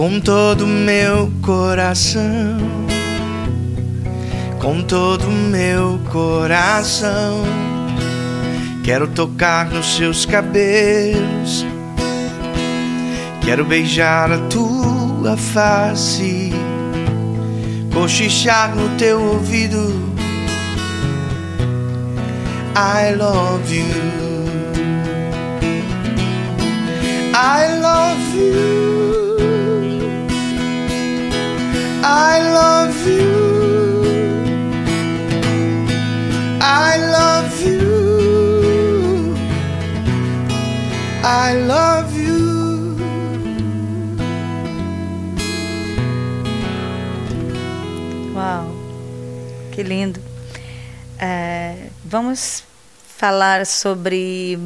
com 0.00 0.19
todo 0.19 0.66
meu 0.66 1.30
coração, 1.42 2.57
com 4.59 4.80
todo 4.80 5.26
meu 5.30 6.00
coração. 6.11 7.42
Quero 8.83 9.09
tocar 9.09 9.66
nos 9.66 9.97
seus 9.97 10.25
cabelos, 10.25 11.66
quero 13.42 13.62
beijar 13.66 14.33
a 14.33 14.38
tua 14.47 15.37
face, 15.37 16.50
cochichar 17.92 18.75
no 18.75 18.88
teu 18.97 19.21
ouvido. 19.21 20.14
I 22.75 23.14
love 23.14 23.71
you. 23.71 23.85
I 27.35 27.78
love 27.83 28.38
you. 28.38 28.80
I 32.02 32.40
love 32.40 33.07
you. 33.07 34.02
I 36.61 36.97
love 36.97 37.61
you. 37.62 39.35
I 41.23 41.54
love 41.66 42.16
you. 42.16 42.97
Uau, 48.35 48.75
que 49.73 49.83
lindo. 49.83 50.21
É, 51.19 51.90
vamos 52.04 52.64
falar 53.19 53.66
sobre 53.66 54.59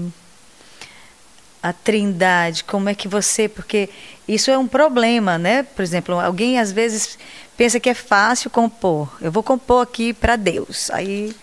a 1.60 1.72
trindade, 1.72 2.62
como 2.62 2.88
é 2.88 2.94
que 2.94 3.08
você, 3.08 3.48
porque 3.48 3.88
isso 4.26 4.50
é 4.50 4.58
um 4.58 4.66
problema, 4.66 5.38
né? 5.38 5.62
Por 5.62 5.82
exemplo, 5.82 6.18
alguém 6.18 6.58
às 6.58 6.72
vezes 6.72 7.18
pensa 7.56 7.78
que 7.78 7.90
é 7.90 7.94
fácil 7.94 8.50
compor. 8.50 9.08
Eu 9.20 9.30
vou 9.30 9.42
compor 9.42 9.82
aqui 9.82 10.12
para 10.12 10.36
Deus. 10.36 10.90
Aí, 10.90 11.34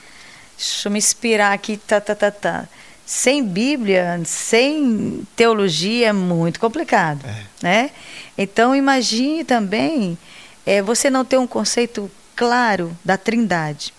deixa 0.58 0.88
eu 0.88 0.92
me 0.92 0.98
inspirar 0.98 1.54
aqui, 1.54 1.78
tá, 1.78 2.02
tá, 2.02 2.16
tá, 2.16 2.32
tá. 2.32 2.68
Sem 3.06 3.44
Bíblia, 3.44 4.22
sem 4.26 5.28
teologia 5.36 6.08
é 6.10 6.14
muito 6.14 6.60
complicado, 6.60 7.26
é. 7.26 7.44
né? 7.62 7.92
Então 8.38 8.76
imagine 8.76 9.44
também 9.44 10.18
é, 10.66 10.82
você 10.82 11.10
não 11.10 11.26
ter 11.26 11.38
um 11.38 11.48
conceito 11.48 12.10
claro 12.36 12.96
da 13.04 13.18
Trindade. 13.18 13.94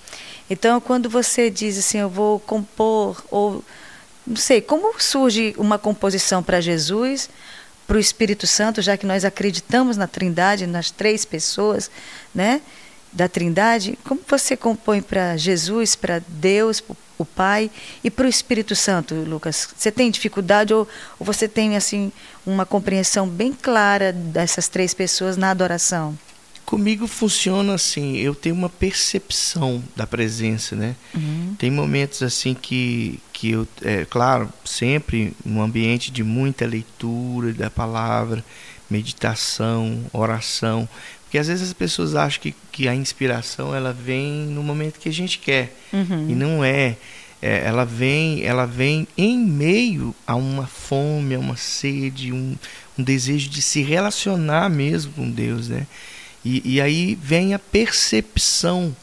Então, 0.48 0.80
quando 0.80 1.08
você 1.08 1.50
diz 1.50 1.78
assim, 1.78 1.98
eu 1.98 2.08
vou 2.08 2.40
compor 2.40 3.22
ou 3.30 3.64
não 4.26 4.36
sei, 4.36 4.60
como 4.60 5.00
surge 5.00 5.54
uma 5.58 5.78
composição 5.78 6.42
para 6.42 6.60
Jesus, 6.60 7.28
para 7.86 7.96
o 7.96 8.00
Espírito 8.00 8.46
Santo, 8.46 8.80
já 8.80 8.96
que 8.96 9.06
nós 9.06 9.24
acreditamos 9.24 9.96
na 9.96 10.06
Trindade, 10.06 10.66
nas 10.66 10.90
três 10.90 11.24
pessoas, 11.24 11.90
né? 12.34 12.60
Da 13.12 13.28
Trindade, 13.28 13.98
como 14.04 14.20
você 14.26 14.56
compõe 14.56 15.02
para 15.02 15.36
Jesus, 15.36 15.94
para 15.94 16.22
Deus, 16.26 16.82
o 17.18 17.24
Pai 17.24 17.70
e 18.02 18.10
para 18.10 18.26
o 18.26 18.28
Espírito 18.28 18.74
Santo, 18.74 19.14
Lucas? 19.14 19.68
Você 19.76 19.92
tem 19.92 20.10
dificuldade 20.10 20.72
ou, 20.72 20.88
ou 21.18 21.26
você 21.26 21.46
tem 21.46 21.76
assim 21.76 22.10
uma 22.44 22.64
compreensão 22.64 23.28
bem 23.28 23.52
clara 23.52 24.12
dessas 24.12 24.68
três 24.68 24.94
pessoas 24.94 25.36
na 25.36 25.50
adoração? 25.50 26.16
Comigo 26.73 27.07
funciona 27.07 27.75
assim, 27.75 28.17
eu 28.17 28.35
tenho 28.35 28.55
uma 28.55 28.71
percepção 28.71 29.85
da 29.95 30.07
presença, 30.07 30.75
né? 30.75 30.97
Uhum. 31.14 31.55
Tem 31.59 31.71
momentos 31.71 32.23
assim 32.23 32.55
que, 32.55 33.21
que 33.31 33.50
eu, 33.50 33.69
é 33.83 34.07
claro, 34.07 34.50
sempre 34.64 35.35
um 35.45 35.61
ambiente 35.61 36.11
de 36.11 36.25
muita 36.25 36.64
leitura 36.64 37.52
da 37.52 37.69
palavra, 37.69 38.43
meditação, 38.88 40.02
oração, 40.14 40.88
porque 41.25 41.37
às 41.37 41.49
vezes 41.49 41.69
as 41.69 41.75
pessoas 41.75 42.14
acham 42.14 42.41
que, 42.41 42.55
que 42.73 42.88
a 42.88 42.95
inspiração 42.95 43.75
ela 43.75 43.93
vem 43.93 44.47
no 44.47 44.62
momento 44.62 44.99
que 44.99 45.11
a 45.11 45.12
gente 45.12 45.41
quer 45.41 45.76
uhum. 45.93 46.31
e 46.31 46.35
não 46.35 46.64
é. 46.64 46.97
é. 47.43 47.67
Ela 47.67 47.85
vem, 47.85 48.45
ela 48.45 48.64
vem 48.64 49.07
em 49.14 49.38
meio 49.38 50.14
a 50.26 50.35
uma 50.37 50.67
fome, 50.67 51.35
a 51.35 51.38
uma 51.38 51.59
sede, 51.59 52.33
um, 52.33 52.57
um 52.99 53.05
desejo 53.05 53.50
de 53.50 53.61
se 53.61 53.83
relacionar 53.83 54.71
mesmo 54.71 55.12
com 55.12 55.31
Deus, 55.31 55.69
né? 55.69 55.87
E, 56.44 56.75
e 56.75 56.80
aí 56.80 57.14
vem 57.14 57.54
a 57.54 57.58
percepção 57.58 58.94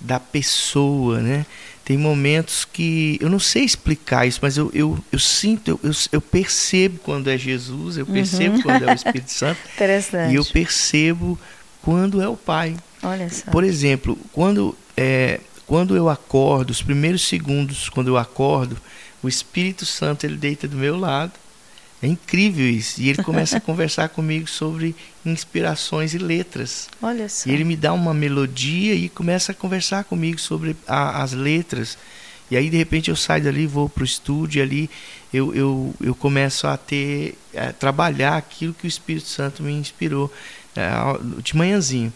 da 0.00 0.20
pessoa, 0.20 1.20
né? 1.20 1.46
Tem 1.84 1.96
momentos 1.96 2.66
que 2.66 3.16
eu 3.20 3.30
não 3.30 3.38
sei 3.38 3.64
explicar 3.64 4.26
isso, 4.26 4.40
mas 4.42 4.58
eu, 4.58 4.70
eu, 4.74 5.02
eu 5.10 5.18
sinto, 5.18 5.70
eu, 5.70 5.80
eu, 5.82 5.92
eu 6.12 6.20
percebo 6.20 6.98
quando 6.98 7.30
é 7.30 7.38
Jesus, 7.38 7.96
eu 7.96 8.04
percebo 8.04 8.56
uhum. 8.56 8.62
quando 8.62 8.82
é 8.82 8.92
o 8.92 8.94
Espírito 8.94 9.32
Santo. 9.32 9.58
Interessante. 9.74 10.32
E 10.32 10.34
eu 10.36 10.44
percebo 10.44 11.38
quando 11.80 12.20
é 12.20 12.28
o 12.28 12.36
Pai. 12.36 12.76
Olha 13.02 13.30
só. 13.30 13.50
Por 13.50 13.64
exemplo, 13.64 14.18
quando, 14.32 14.76
é, 14.96 15.40
quando 15.66 15.96
eu 15.96 16.10
acordo, 16.10 16.70
os 16.70 16.82
primeiros 16.82 17.26
segundos 17.26 17.88
quando 17.88 18.08
eu 18.08 18.18
acordo, 18.18 18.76
o 19.22 19.28
Espírito 19.28 19.86
Santo 19.86 20.24
ele 20.24 20.36
deita 20.36 20.68
do 20.68 20.76
meu 20.76 20.98
lado. 20.98 21.32
É 22.02 22.06
incrível 22.06 22.68
isso. 22.68 23.00
E 23.00 23.08
ele 23.08 23.22
começa 23.22 23.56
a 23.56 23.60
conversar 23.62 24.08
comigo 24.08 24.48
sobre 24.48 24.94
inspirações 25.24 26.14
e 26.14 26.18
letras. 26.18 26.88
Olha 27.02 27.28
só. 27.28 27.48
E 27.48 27.52
ele 27.52 27.64
me 27.64 27.76
dá 27.76 27.92
uma 27.92 28.14
melodia 28.14 28.94
e 28.94 29.08
começa 29.08 29.52
a 29.52 29.54
conversar 29.54 30.04
comigo 30.04 30.38
sobre 30.38 30.76
a, 30.86 31.22
as 31.22 31.32
letras. 31.32 31.98
E 32.50 32.56
aí, 32.56 32.70
de 32.70 32.76
repente, 32.76 33.10
eu 33.10 33.16
saio 33.16 33.44
dali, 33.44 33.66
vou 33.66 33.88
para 33.88 34.02
o 34.02 34.06
estúdio 34.06 34.60
e 34.60 34.62
ali 34.62 34.90
eu, 35.32 35.54
eu, 35.54 35.94
eu 36.00 36.14
começo 36.14 36.66
a 36.66 36.76
ter, 36.76 37.36
a 37.54 37.72
trabalhar 37.72 38.36
aquilo 38.36 38.72
que 38.72 38.86
o 38.86 38.88
Espírito 38.88 39.28
Santo 39.28 39.62
me 39.62 39.72
inspirou 39.72 40.32
é, 40.74 40.88
de 41.42 41.56
manhãzinho. 41.56 42.12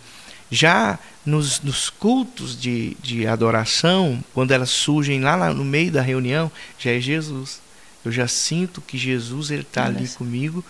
Já 0.50 0.98
nos, 1.24 1.60
nos 1.60 1.88
cultos 1.88 2.60
de, 2.60 2.96
de 3.02 3.26
adoração, 3.26 4.22
quando 4.34 4.52
elas 4.52 4.70
surgem 4.70 5.20
lá 5.20 5.52
no 5.52 5.64
meio 5.64 5.90
da 5.90 6.02
reunião, 6.02 6.52
já 6.78 6.92
é 6.92 7.00
Jesus. 7.00 7.61
Eu 8.04 8.12
já 8.12 8.26
sinto 8.26 8.80
que 8.80 8.98
Jesus 8.98 9.50
ele 9.50 9.62
está 9.62 9.86
ali 9.86 10.08
comigo 10.08 10.64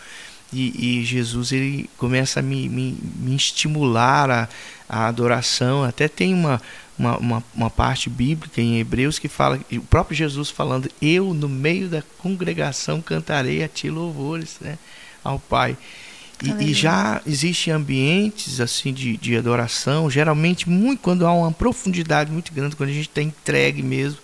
e, 0.53 1.01
e, 1.01 1.05
Jesus 1.05 1.51
ele 1.51 1.89
começa 1.97 2.41
a 2.41 2.43
me, 2.43 2.69
me, 2.69 2.99
me 3.17 3.35
estimular 3.35 4.31
a, 4.31 4.49
a 4.87 5.07
adoração. 5.07 5.83
Até 5.83 6.09
tem 6.09 6.35
uma, 6.35 6.61
uma, 6.99 7.17
uma, 7.17 7.45
uma, 7.55 7.71
parte 7.71 8.11
bíblica 8.11 8.61
em 8.61 8.79
Hebreus 8.79 9.19
que 9.19 9.29
fala, 9.29 9.59
o 9.73 9.81
próprio 9.81 10.15
Jesus 10.15 10.51
falando, 10.51 10.91
eu 11.01 11.33
no 11.33 11.49
meio 11.49 11.89
da 11.89 12.03
congregação 12.19 13.01
cantarei 13.01 13.65
a 13.65 13.69
ti 13.69 13.89
louvores 13.89 14.59
né, 14.61 14.79
ao 15.25 15.39
Pai. 15.39 15.77
E, 16.43 16.71
e, 16.71 16.75
já 16.75 17.23
existem 17.25 17.73
ambientes 17.73 18.61
assim 18.61 18.93
de, 18.93 19.17
de 19.17 19.37
adoração, 19.37 20.11
geralmente 20.11 20.69
muito 20.69 21.01
quando 21.01 21.25
há 21.25 21.33
uma 21.33 21.53
profundidade 21.53 22.31
muito 22.31 22.53
grande, 22.53 22.77
quando 22.77 22.91
a 22.91 22.93
gente 22.93 23.09
está 23.09 23.23
entregue 23.23 23.83
mesmo, 23.83 24.19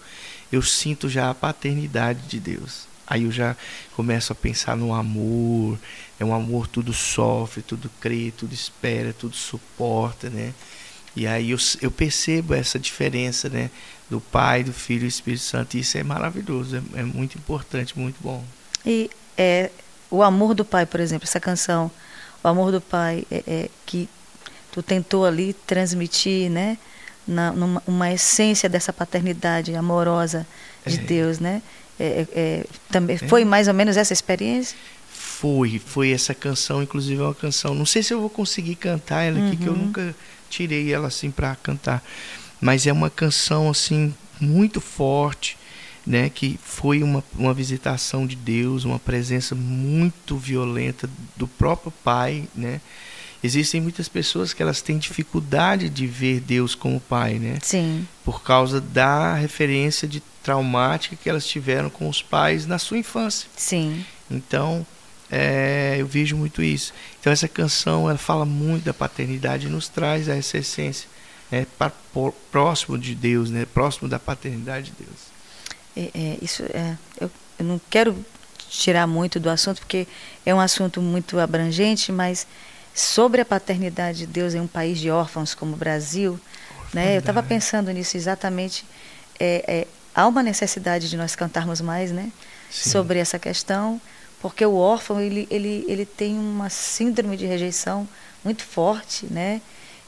eu 0.50 0.60
sinto 0.60 1.08
já 1.08 1.30
a 1.30 1.34
paternidade 1.34 2.20
de 2.28 2.40
Deus. 2.40 2.88
Aí 3.08 3.24
eu 3.24 3.32
já 3.32 3.56
começo 3.96 4.32
a 4.32 4.36
pensar 4.36 4.76
no 4.76 4.92
amor, 4.92 5.78
é 6.20 6.24
um 6.24 6.34
amor 6.34 6.66
tudo 6.66 6.92
sofre, 6.92 7.62
tudo 7.62 7.90
crê, 8.00 8.32
tudo 8.36 8.52
espera, 8.52 9.12
tudo 9.12 9.34
suporta, 9.34 10.28
né? 10.28 10.52
E 11.16 11.26
aí 11.26 11.50
eu, 11.50 11.58
eu 11.80 11.90
percebo 11.90 12.54
essa 12.54 12.78
diferença, 12.78 13.48
né? 13.48 13.70
Do 14.10 14.20
Pai, 14.20 14.62
do 14.62 14.72
Filho 14.72 15.00
e 15.00 15.06
do 15.06 15.08
Espírito 15.08 15.42
Santo. 15.42 15.76
E 15.76 15.80
isso 15.80 15.96
é 15.98 16.02
maravilhoso, 16.02 16.76
é, 16.76 17.00
é 17.00 17.02
muito 17.02 17.38
importante, 17.38 17.98
muito 17.98 18.16
bom. 18.20 18.44
E 18.84 19.10
é, 19.36 19.70
o 20.10 20.22
amor 20.22 20.54
do 20.54 20.64
Pai, 20.64 20.86
por 20.86 21.00
exemplo, 21.00 21.26
essa 21.26 21.40
canção 21.40 21.90
o 22.42 22.48
amor 22.48 22.70
do 22.70 22.80
pai 22.80 23.24
é, 23.30 23.42
é 23.46 23.70
que 23.84 24.08
tu 24.70 24.82
tentou 24.82 25.24
ali 25.26 25.52
transmitir, 25.52 26.50
né? 26.50 26.78
Na, 27.26 27.52
numa 27.52 27.82
uma 27.86 28.10
essência 28.10 28.70
dessa 28.70 28.90
paternidade 28.90 29.74
amorosa 29.74 30.46
de 30.86 30.96
é. 30.96 31.02
Deus, 31.02 31.38
né? 31.38 31.60
É, 31.98 32.26
é, 32.32 32.66
também 32.90 33.16
é. 33.16 33.28
foi 33.28 33.44
mais 33.44 33.68
ou 33.68 33.74
menos 33.74 33.96
essa 33.96 34.12
experiência? 34.12 34.76
Foi, 35.08 35.78
foi 35.78 36.10
essa 36.10 36.34
canção, 36.34 36.82
inclusive 36.82 37.20
é 37.20 37.24
uma 37.24 37.34
canção. 37.34 37.74
Não 37.74 37.86
sei 37.86 38.02
se 38.02 38.12
eu 38.12 38.20
vou 38.20 38.30
conseguir 38.30 38.74
cantar 38.76 39.22
ela 39.22 39.38
aqui, 39.38 39.50
uhum. 39.50 39.56
que 39.56 39.66
eu 39.66 39.72
uhum. 39.72 39.86
nunca 39.86 40.14
tirei 40.48 40.92
ela 40.92 41.08
assim 41.08 41.30
para 41.30 41.54
cantar, 41.56 42.02
mas 42.60 42.86
é 42.86 42.92
uma 42.92 43.10
canção 43.10 43.68
assim 43.68 44.14
muito 44.40 44.80
forte 44.80 45.56
né, 46.08 46.30
que 46.30 46.58
foi 46.64 47.02
uma, 47.02 47.22
uma 47.36 47.52
visitação 47.52 48.26
de 48.26 48.34
Deus, 48.34 48.84
uma 48.84 48.98
presença 48.98 49.54
muito 49.54 50.38
violenta 50.38 51.08
do 51.36 51.46
próprio 51.46 51.92
Pai, 52.02 52.48
né? 52.54 52.80
Existem 53.44 53.78
muitas 53.78 54.08
pessoas 54.08 54.54
que 54.54 54.62
elas 54.62 54.80
têm 54.80 54.96
dificuldade 54.96 55.90
de 55.90 56.06
ver 56.06 56.40
Deus 56.40 56.74
como 56.74 56.98
Pai, 56.98 57.34
né? 57.34 57.58
Sim. 57.62 58.08
Por 58.24 58.42
causa 58.42 58.80
da 58.80 59.34
referência 59.34 60.08
de 60.08 60.22
traumática 60.48 61.14
que 61.14 61.28
elas 61.28 61.46
tiveram 61.46 61.90
com 61.90 62.08
os 62.08 62.22
pais 62.22 62.66
na 62.66 62.78
sua 62.78 62.96
infância. 62.96 63.50
Sim. 63.54 64.02
Então, 64.30 64.86
é, 65.30 65.96
eu 65.98 66.06
vejo 66.06 66.36
muito 66.36 66.62
isso. 66.62 66.94
Então 67.20 67.30
essa 67.30 67.46
canção 67.46 68.08
ela 68.08 68.18
fala 68.18 68.46
muito 68.46 68.84
da 68.84 68.94
paternidade 68.94 69.66
e 69.66 69.70
nos 69.70 69.88
traz 69.88 70.26
essa 70.26 70.56
essência, 70.56 71.06
né, 71.50 71.66
para, 71.78 71.92
próximo 72.50 72.96
de 72.96 73.14
Deus, 73.14 73.50
né, 73.50 73.66
próximo 73.66 74.08
da 74.08 74.18
paternidade 74.18 74.86
de 74.86 75.04
Deus 75.04 75.28
é, 75.98 76.10
é, 76.14 76.38
isso 76.40 76.62
é, 76.62 76.96
eu, 77.20 77.30
eu 77.58 77.64
não 77.64 77.80
quero 77.90 78.24
tirar 78.70 79.06
muito 79.06 79.40
do 79.40 79.50
assunto 79.50 79.80
porque 79.80 80.06
é 80.46 80.54
um 80.54 80.60
assunto 80.60 81.02
muito 81.02 81.38
abrangente, 81.38 82.12
mas 82.12 82.46
sobre 82.94 83.40
a 83.40 83.44
paternidade 83.44 84.18
de 84.18 84.26
Deus 84.26 84.54
em 84.54 84.60
um 84.60 84.66
país 84.66 84.98
de 84.98 85.10
órfãos 85.10 85.54
como 85.54 85.74
o 85.74 85.76
Brasil, 85.76 86.38
né? 86.92 87.16
Eu 87.16 87.20
estava 87.20 87.42
pensando 87.42 87.90
nisso 87.90 88.16
exatamente. 88.16 88.84
É, 89.40 89.64
é, 89.66 89.86
há 90.18 90.26
uma 90.26 90.42
necessidade 90.42 91.08
de 91.08 91.16
nós 91.16 91.36
cantarmos 91.36 91.80
mais, 91.80 92.10
né? 92.10 92.32
Sim. 92.68 92.90
Sobre 92.90 93.20
essa 93.20 93.38
questão, 93.38 94.00
porque 94.42 94.66
o 94.66 94.74
órfão 94.74 95.20
ele, 95.20 95.46
ele, 95.48 95.84
ele 95.86 96.04
tem 96.04 96.36
uma 96.36 96.68
síndrome 96.68 97.36
de 97.36 97.46
rejeição 97.46 98.06
muito 98.44 98.64
forte, 98.64 99.26
né? 99.26 99.62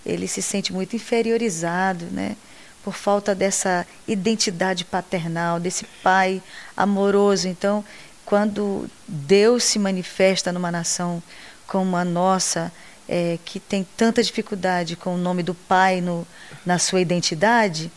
Ele 0.04 0.26
se 0.26 0.42
sente 0.42 0.72
muito 0.72 0.96
inferiorizado, 0.96 2.06
né? 2.06 2.36
por 2.82 2.94
falta 2.94 3.34
dessa 3.34 3.86
identidade 4.08 4.86
paternal, 4.86 5.60
desse 5.60 5.84
pai 6.02 6.42
amoroso. 6.74 7.46
Então, 7.46 7.84
quando 8.24 8.90
Deus 9.06 9.64
se 9.64 9.78
manifesta 9.78 10.50
numa 10.50 10.72
nação 10.72 11.22
como 11.66 11.94
a 11.94 12.04
nossa, 12.04 12.72
é, 13.06 13.38
que 13.44 13.60
tem 13.60 13.86
tanta 13.96 14.22
dificuldade 14.22 14.96
com 14.96 15.14
o 15.14 15.18
nome 15.18 15.42
do 15.42 15.54
pai 15.54 16.00
no, 16.00 16.26
na 16.64 16.78
sua 16.78 17.02
identidade, 17.02 17.92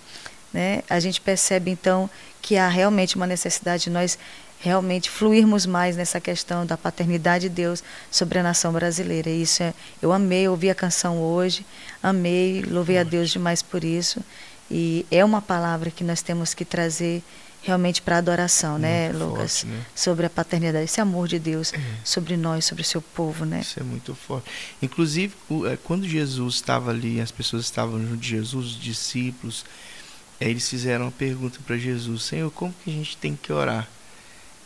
né, 0.53 0.83
a 0.89 0.99
gente 0.99 1.19
percebe 1.19 1.71
então 1.71 2.09
que 2.41 2.57
há 2.57 2.67
realmente 2.67 3.15
uma 3.15 3.25
necessidade 3.25 3.85
de 3.85 3.89
nós 3.89 4.17
realmente 4.59 5.09
fluirmos 5.09 5.65
mais 5.65 5.97
nessa 5.97 6.21
questão 6.21 6.65
da 6.65 6.77
paternidade 6.77 7.49
de 7.49 7.55
Deus 7.55 7.83
sobre 8.09 8.39
a 8.39 8.43
nação 8.43 8.71
brasileira. 8.71 9.29
E 9.29 9.41
isso 9.41 9.61
é, 9.61 9.73
eu 10.01 10.13
amei 10.13 10.47
ouvir 10.47 10.69
a 10.69 10.75
canção 10.75 11.17
hoje, 11.17 11.65
amei, 12.01 12.63
louvei 12.65 12.97
a 12.97 13.03
Deus 13.03 13.29
demais 13.29 13.61
por 13.61 13.83
isso. 13.83 14.21
E 14.71 15.05
é 15.11 15.23
uma 15.23 15.41
palavra 15.41 15.91
que 15.91 16.03
nós 16.03 16.21
temos 16.21 16.53
que 16.53 16.63
trazer 16.63 17.21
realmente 17.61 18.01
para 18.01 18.17
adoração, 18.17 18.77
né, 18.77 19.09
muito 19.09 19.19
né, 19.19 19.25
Lucas? 19.25 19.61
Forte, 19.61 19.73
né? 19.73 19.85
Sobre 19.95 20.25
a 20.25 20.29
paternidade, 20.29 20.85
esse 20.85 21.01
amor 21.01 21.27
de 21.27 21.39
Deus 21.39 21.73
é. 21.73 21.79
sobre 22.03 22.37
nós, 22.37 22.65
sobre 22.65 22.83
o 22.83 22.85
seu 22.85 23.01
povo, 23.01 23.45
né? 23.45 23.61
Isso 23.61 23.79
é 23.79 23.83
muito 23.83 24.13
forte. 24.13 24.49
Inclusive, 24.81 25.33
é, 25.71 25.77
quando 25.83 26.07
Jesus 26.07 26.55
estava 26.55 26.91
ali, 26.91 27.21
as 27.21 27.31
pessoas 27.31 27.63
estavam 27.63 27.99
junto 28.01 28.17
de 28.17 28.29
Jesus, 28.29 28.65
os 28.67 28.79
discípulos, 28.79 29.65
eles 30.49 30.69
fizeram 30.69 31.05
uma 31.05 31.11
pergunta 31.11 31.59
para 31.65 31.77
Jesus: 31.77 32.23
Senhor, 32.23 32.51
como 32.51 32.73
que 32.83 32.89
a 32.89 32.93
gente 32.93 33.17
tem 33.17 33.35
que 33.35 33.51
orar? 33.51 33.87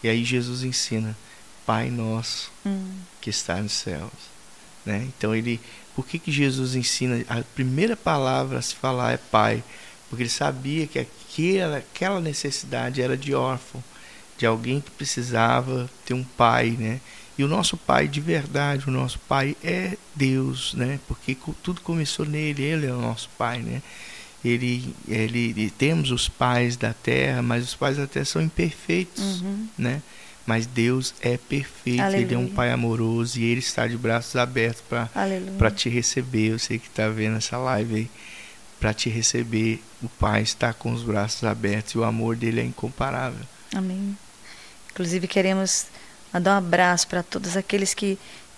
E 0.03 0.09
aí 0.09 0.23
Jesus 0.23 0.63
ensina: 0.63 1.17
Pai 1.65 1.89
nosso 1.89 2.51
hum. 2.65 2.99
que 3.21 3.29
está 3.29 3.61
nos 3.61 3.73
céus. 3.73 4.11
Né? 4.85 5.07
Então 5.17 5.35
ele, 5.35 5.59
por 5.95 6.05
que 6.05 6.17
que 6.17 6.31
Jesus 6.31 6.75
ensina 6.75 7.23
a 7.27 7.41
primeira 7.41 7.95
palavra 7.95 8.59
a 8.59 8.61
se 8.61 8.75
falar 8.75 9.13
é 9.13 9.17
Pai? 9.17 9.63
porque 10.09 10.23
ele 10.23 10.29
sabia 10.29 10.87
que 10.87 10.99
aquela, 10.99 11.77
aquela 11.77 12.19
necessidade 12.19 13.01
era 13.01 13.17
de 13.17 13.33
órfão, 13.33 13.83
de 14.37 14.45
alguém 14.45 14.79
que 14.79 14.91
precisava 14.91 15.89
ter 16.05 16.13
um 16.13 16.23
pai, 16.23 16.75
né? 16.79 17.01
E 17.37 17.43
o 17.43 17.47
nosso 17.47 17.77
pai 17.77 18.07
de 18.07 18.19
verdade, 18.19 18.87
o 18.87 18.91
nosso 18.91 19.19
pai 19.19 19.55
é 19.63 19.95
Deus, 20.15 20.73
né? 20.73 20.99
Porque 21.07 21.37
tudo 21.61 21.81
começou 21.81 22.25
nele, 22.25 22.63
ele 22.63 22.87
é 22.87 22.91
o 22.91 23.01
nosso 23.01 23.29
pai, 23.37 23.59
né? 23.59 23.81
Ele, 24.45 24.93
ele, 25.07 25.49
ele 25.49 25.69
temos 25.71 26.11
os 26.11 26.29
pais 26.29 26.77
da 26.77 26.93
terra, 26.93 27.41
mas 27.41 27.63
os 27.63 27.75
pais 27.75 27.97
da 27.97 28.07
terra 28.07 28.25
são 28.25 28.41
imperfeitos, 28.41 29.41
uhum. 29.41 29.67
né? 29.77 30.01
Mas 30.45 30.65
Deus 30.65 31.13
é 31.19 31.37
perfeito, 31.37 32.01
Aleluia. 32.01 32.25
Ele 32.25 32.35
é 32.35 32.37
um 32.37 32.47
Pai 32.47 32.71
amoroso 32.71 33.37
e 33.37 33.43
Ele 33.43 33.59
está 33.59 33.85
de 33.85 33.97
braços 33.97 34.37
abertos 34.37 34.81
para 34.87 35.71
te 35.71 35.89
receber. 35.89 36.53
Eu 36.53 36.59
sei 36.59 36.79
que 36.79 36.87
está 36.87 37.09
vendo 37.09 37.35
essa 37.35 37.57
live 37.57 37.95
aí 37.95 38.09
para 38.79 38.93
te 38.93 39.09
receber. 39.09 39.83
O 40.01 40.07
Pai 40.07 40.41
está 40.43 40.71
com 40.73 40.93
os 40.93 41.03
braços 41.03 41.43
abertos 41.43 41.95
e 41.95 41.97
o 41.97 42.05
amor 42.05 42.37
dele 42.37 42.61
é 42.61 42.63
incomparável. 42.63 43.45
Amém. 43.75 44.17
Inclusive 44.91 45.27
queremos 45.27 45.87
mandar 46.31 46.55
um 46.55 46.57
abraço 46.59 47.09
para 47.09 47.21
todos 47.21 47.57
aqueles 47.57 47.93
que 47.93 48.17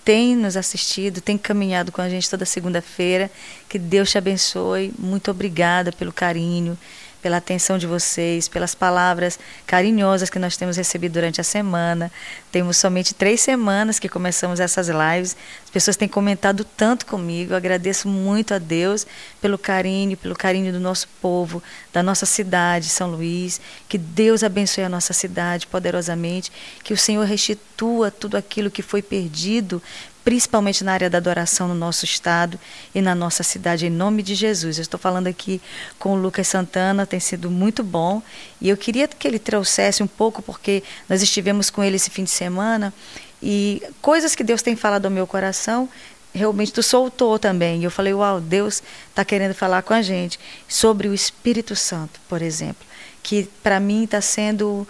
têm 0.09 0.35
nos 0.35 0.57
assistido, 0.57 1.21
têm 1.21 1.37
caminhado 1.37 1.91
com 1.91 2.01
a 2.01 2.09
gente 2.09 2.27
toda 2.27 2.43
segunda-feira. 2.43 3.29
Que 3.69 3.77
Deus 3.77 4.09
te 4.09 4.17
abençoe. 4.17 4.91
Muito 4.97 5.29
obrigada 5.29 5.91
pelo 5.91 6.11
carinho 6.11 6.75
pela 7.21 7.37
atenção 7.37 7.77
de 7.77 7.85
vocês, 7.85 8.47
pelas 8.47 8.73
palavras 8.73 9.37
carinhosas 9.65 10.29
que 10.29 10.39
nós 10.39 10.57
temos 10.57 10.77
recebido 10.77 11.13
durante 11.13 11.41
a 11.41 11.43
semana. 11.43 12.11
Temos 12.51 12.77
somente 12.77 13.13
três 13.13 13.41
semanas 13.41 13.99
que 13.99 14.09
começamos 14.09 14.59
essas 14.59 14.87
lives. 14.87 15.35
As 15.63 15.69
pessoas 15.69 15.95
têm 15.95 16.07
comentado 16.07 16.63
tanto 16.63 17.05
comigo. 17.05 17.53
Eu 17.53 17.57
agradeço 17.57 18.07
muito 18.07 18.53
a 18.53 18.57
Deus 18.57 19.05
pelo 19.41 19.57
carinho, 19.57 20.17
pelo 20.17 20.35
carinho 20.35 20.71
do 20.71 20.79
nosso 20.79 21.07
povo, 21.21 21.61
da 21.93 22.01
nossa 22.01 22.25
cidade, 22.25 22.89
São 22.89 23.11
Luís. 23.11 23.59
Que 23.87 23.97
Deus 23.97 24.43
abençoe 24.43 24.83
a 24.83 24.89
nossa 24.89 25.13
cidade 25.13 25.67
poderosamente. 25.67 26.51
Que 26.83 26.93
o 26.93 26.97
Senhor 26.97 27.25
restitua 27.25 28.09
tudo 28.09 28.37
aquilo 28.37 28.71
que 28.71 28.81
foi 28.81 29.01
perdido 29.01 29.81
principalmente 30.29 30.83
na 30.83 30.93
área 30.93 31.09
da 31.09 31.17
adoração 31.17 31.67
no 31.67 31.73
nosso 31.73 32.05
estado 32.05 32.59
e 32.93 33.01
na 33.01 33.15
nossa 33.15 33.41
cidade, 33.41 33.87
em 33.87 33.89
nome 33.89 34.21
de 34.21 34.35
Jesus. 34.35 34.77
Eu 34.77 34.83
estou 34.83 34.99
falando 34.99 35.25
aqui 35.25 35.59
com 35.97 36.13
o 36.13 36.21
Lucas 36.21 36.47
Santana, 36.47 37.03
tem 37.03 37.19
sido 37.19 37.49
muito 37.49 37.83
bom, 37.83 38.21
e 38.61 38.69
eu 38.69 38.77
queria 38.77 39.07
que 39.07 39.27
ele 39.27 39.39
trouxesse 39.39 40.03
um 40.03 40.07
pouco, 40.07 40.43
porque 40.43 40.83
nós 41.09 41.23
estivemos 41.23 41.71
com 41.71 41.83
ele 41.83 41.95
esse 41.95 42.11
fim 42.11 42.23
de 42.25 42.29
semana, 42.29 42.93
e 43.41 43.81
coisas 44.03 44.35
que 44.35 44.43
Deus 44.43 44.61
tem 44.61 44.75
falado 44.75 45.05
ao 45.05 45.11
meu 45.11 45.25
coração, 45.25 45.89
realmente 46.31 46.73
tu 46.73 46.83
soltou 46.83 47.39
também. 47.39 47.81
E 47.81 47.85
eu 47.85 47.89
falei, 47.89 48.13
uau, 48.13 48.39
Deus 48.39 48.83
está 49.09 49.25
querendo 49.25 49.55
falar 49.55 49.81
com 49.81 49.95
a 49.95 50.01
gente 50.03 50.39
sobre 50.67 51.07
o 51.07 51.13
Espírito 51.15 51.75
Santo, 51.75 52.19
por 52.29 52.43
exemplo, 52.43 52.85
que 53.23 53.49
para 53.63 53.79
mim 53.79 54.03
está 54.03 54.21
sendo 54.21 54.87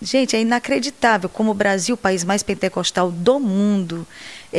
Gente, 0.00 0.34
é 0.36 0.40
inacreditável 0.40 1.28
como 1.28 1.50
o 1.50 1.54
Brasil, 1.54 1.94
o 1.94 1.98
país 1.98 2.24
mais 2.24 2.42
pentecostal 2.42 3.10
do 3.10 3.38
mundo, 3.38 4.06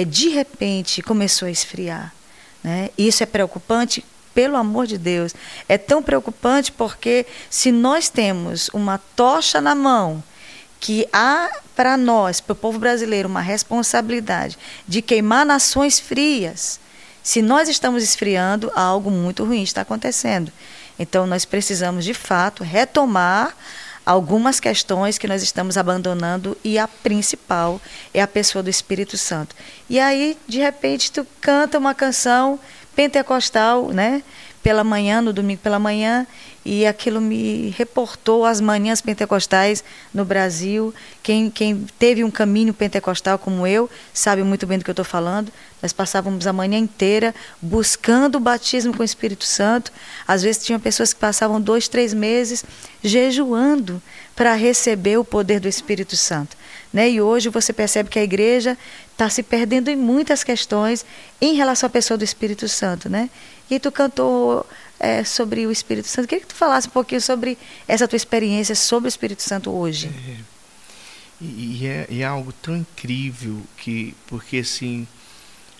de 0.03 0.29
repente 0.29 1.01
começou 1.01 1.47
a 1.47 1.51
esfriar. 1.51 2.13
Né? 2.63 2.89
Isso 2.97 3.23
é 3.23 3.25
preocupante, 3.25 4.03
pelo 4.33 4.57
amor 4.57 4.87
de 4.87 4.97
Deus. 4.97 5.33
É 5.69 5.77
tão 5.77 6.03
preocupante 6.03 6.71
porque 6.71 7.25
se 7.49 7.71
nós 7.71 8.09
temos 8.09 8.69
uma 8.73 8.97
tocha 9.15 9.61
na 9.61 9.73
mão, 9.73 10.21
que 10.79 11.07
há 11.11 11.49
para 11.75 11.97
nós, 11.97 12.39
para 12.39 12.53
o 12.53 12.55
povo 12.55 12.77
brasileiro, 12.77 13.29
uma 13.29 13.41
responsabilidade 13.41 14.57
de 14.87 15.01
queimar 15.01 15.45
nações 15.45 15.99
frias. 15.99 16.79
Se 17.23 17.41
nós 17.41 17.69
estamos 17.69 18.03
esfriando, 18.03 18.71
algo 18.75 19.09
muito 19.09 19.43
ruim 19.43 19.63
está 19.63 19.81
acontecendo. 19.81 20.51
Então, 20.99 21.25
nós 21.25 21.43
precisamos, 21.43 22.05
de 22.05 22.13
fato, 22.13 22.63
retomar 22.63 23.55
algumas 24.05 24.59
questões 24.59 25.17
que 25.17 25.27
nós 25.27 25.41
estamos 25.41 25.77
abandonando 25.77 26.57
e 26.63 26.77
a 26.77 26.87
principal 26.87 27.81
é 28.13 28.21
a 28.21 28.27
pessoa 28.27 28.61
do 28.61 28.69
Espírito 28.69 29.17
Santo. 29.17 29.55
E 29.89 29.99
aí, 29.99 30.37
de 30.47 30.59
repente, 30.59 31.11
tu 31.11 31.25
canta 31.41 31.77
uma 31.77 31.95
canção 31.95 32.59
pentecostal, 32.95 33.89
né? 33.89 34.23
Pela 34.61 34.83
manhã, 34.83 35.21
no 35.21 35.31
domingo 35.31 35.61
pela 35.61 35.77
manhã, 35.77 36.25
e 36.65 36.87
aquilo 36.87 37.21
me 37.21 37.69
reportou 37.77 38.43
as 38.43 38.59
manhãs 38.59 38.99
pentecostais 38.99 39.83
no 40.11 40.25
Brasil. 40.25 40.93
Quem, 41.21 41.51
quem 41.51 41.85
teve 41.99 42.23
um 42.23 42.31
caminho 42.31 42.73
pentecostal 42.73 43.37
como 43.37 43.67
eu 43.67 43.87
sabe 44.11 44.41
muito 44.43 44.65
bem 44.65 44.79
do 44.79 44.83
que 44.83 44.89
eu 44.89 44.93
estou 44.93 45.05
falando. 45.05 45.51
Nós 45.85 45.93
passávamos 45.93 46.47
a 46.47 46.51
manhã 46.51 46.79
inteira 46.79 47.33
buscando 47.61 48.37
o 48.37 48.39
batismo 48.39 48.91
com 48.91 49.03
o 49.03 49.05
Espírito 49.05 49.45
Santo. 49.45 49.91
Às 50.27 50.41
vezes 50.41 50.65
tinha 50.65 50.79
pessoas 50.79 51.13
que 51.13 51.19
passavam 51.19 51.61
dois, 51.61 51.87
três 51.87 52.11
meses 52.11 52.65
jejuando 53.03 54.01
para 54.35 54.55
receber 54.55 55.17
o 55.17 55.23
poder 55.23 55.59
do 55.59 55.67
Espírito 55.67 56.17
Santo. 56.17 56.57
Né? 56.91 57.11
E 57.11 57.21
hoje 57.21 57.49
você 57.49 57.71
percebe 57.71 58.09
que 58.09 58.17
a 58.17 58.23
igreja 58.23 58.75
está 59.11 59.29
se 59.29 59.43
perdendo 59.43 59.89
em 59.89 59.95
muitas 59.95 60.43
questões 60.43 61.05
em 61.39 61.53
relação 61.53 61.85
à 61.85 61.89
pessoa 61.91 62.17
do 62.17 62.23
Espírito 62.23 62.67
Santo. 62.67 63.07
Né? 63.07 63.29
E 63.69 63.79
tu 63.79 63.91
cantou 63.91 64.65
é, 64.99 65.23
sobre 65.23 65.67
o 65.67 65.71
Espírito 65.71 66.07
Santo. 66.07 66.27
Queria 66.27 66.41
que 66.41 66.47
tu 66.47 66.55
falasse 66.55 66.87
um 66.87 66.91
pouquinho 66.91 67.21
sobre 67.21 67.59
essa 67.87 68.07
tua 68.07 68.17
experiência 68.17 68.73
sobre 68.73 69.07
o 69.07 69.09
Espírito 69.09 69.43
Santo 69.43 69.69
hoje. 69.69 70.07
É, 70.07 70.55
e, 71.39 71.85
é, 71.85 72.07
é 72.09 72.23
algo 72.23 72.51
tão 72.53 72.75
incrível 72.75 73.61
que, 73.77 74.15
porque 74.25 74.57
assim, 74.57 75.05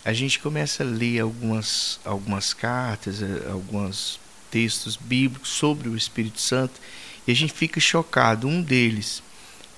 a 0.05 0.13
gente 0.13 0.39
começa 0.39 0.83
a 0.83 0.85
ler 0.85 1.19
algumas, 1.19 1.99
algumas 2.05 2.53
cartas, 2.53 3.23
é, 3.23 3.49
alguns 3.49 4.19
textos 4.51 4.95
bíblicos 4.95 5.49
sobre 5.49 5.89
o 5.89 5.97
Espírito 5.97 6.39
Santo 6.39 6.79
e 7.27 7.31
a 7.31 7.35
gente 7.35 7.51
fica 7.51 7.79
chocado. 7.79 8.47
Um 8.47 8.61
deles 8.61 9.23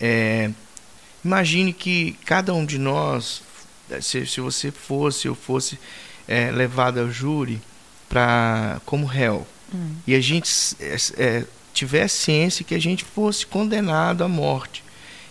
é. 0.02 0.52
Imagine 1.24 1.74
que 1.74 2.13
cada 2.26 2.54
um 2.54 2.66
de 2.66 2.78
nós, 2.78 3.42
se, 4.02 4.26
se 4.26 4.40
você 4.40 4.70
fosse, 4.72 5.28
eu 5.28 5.36
fosse 5.36 5.80
é, 6.28 6.52
levado 6.52 7.00
ao 7.00 7.10
júri, 7.10 7.62
para 8.08 8.80
como 8.86 9.06
réu 9.06 9.46
hum. 9.74 9.96
e 10.06 10.16
a 10.16 10.22
gente 10.22 10.50
é, 11.18 11.46
tivesse 11.74 12.18
ciência 12.18 12.63
que 12.63 12.76
a 12.76 12.80
gente 12.80 13.04
fosse 13.04 13.46
condenado 13.46 14.24
à 14.24 14.28
morte 14.28 14.84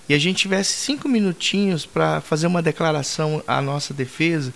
e 0.09 0.15
a 0.15 0.19
gente 0.19 0.39
tivesse 0.39 0.75
cinco 0.75 1.09
minutinhos 1.09 1.87
para 1.87 2.21
fazer 2.21 2.47
uma 2.47 2.63
declaração 2.63 3.43
à 3.47 3.61
nossa 3.61 3.95
defesa 3.95 4.53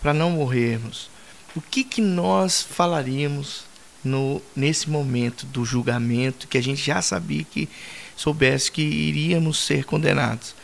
para 0.00 0.14
não 0.14 0.30
morrermos, 0.30 1.10
o 1.56 1.60
que 1.60 1.82
que 1.82 2.00
nós 2.00 2.62
falaríamos 2.62 3.64
no 4.04 4.40
nesse 4.54 4.88
momento 4.88 5.44
do 5.46 5.64
julgamento 5.64 6.46
que 6.46 6.56
a 6.56 6.62
gente 6.62 6.84
já 6.84 7.02
sabia 7.02 7.44
que 7.44 7.68
soubesse 8.16 8.70
que 8.70 8.82
iríamos 8.82 9.58
ser 9.58 9.84
condenados? 9.84 10.54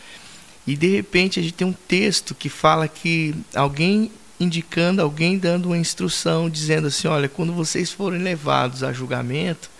E 0.66 0.76
de 0.76 0.88
repente 0.88 1.40
a 1.40 1.42
gente 1.42 1.54
tem 1.54 1.66
um 1.66 1.72
texto 1.72 2.34
que 2.34 2.48
fala 2.48 2.88
que 2.88 3.34
alguém 3.54 4.10
indicando 4.38 5.00
alguém 5.00 5.38
dando 5.38 5.66
uma 5.66 5.78
instrução 5.78 6.50
dizendo 6.50 6.88
assim, 6.88 7.06
olha, 7.08 7.28
quando 7.28 7.52
vocês 7.52 7.90
forem 7.90 8.20
levados 8.20 8.82
a 8.82 8.92
julgamento, 8.92 9.70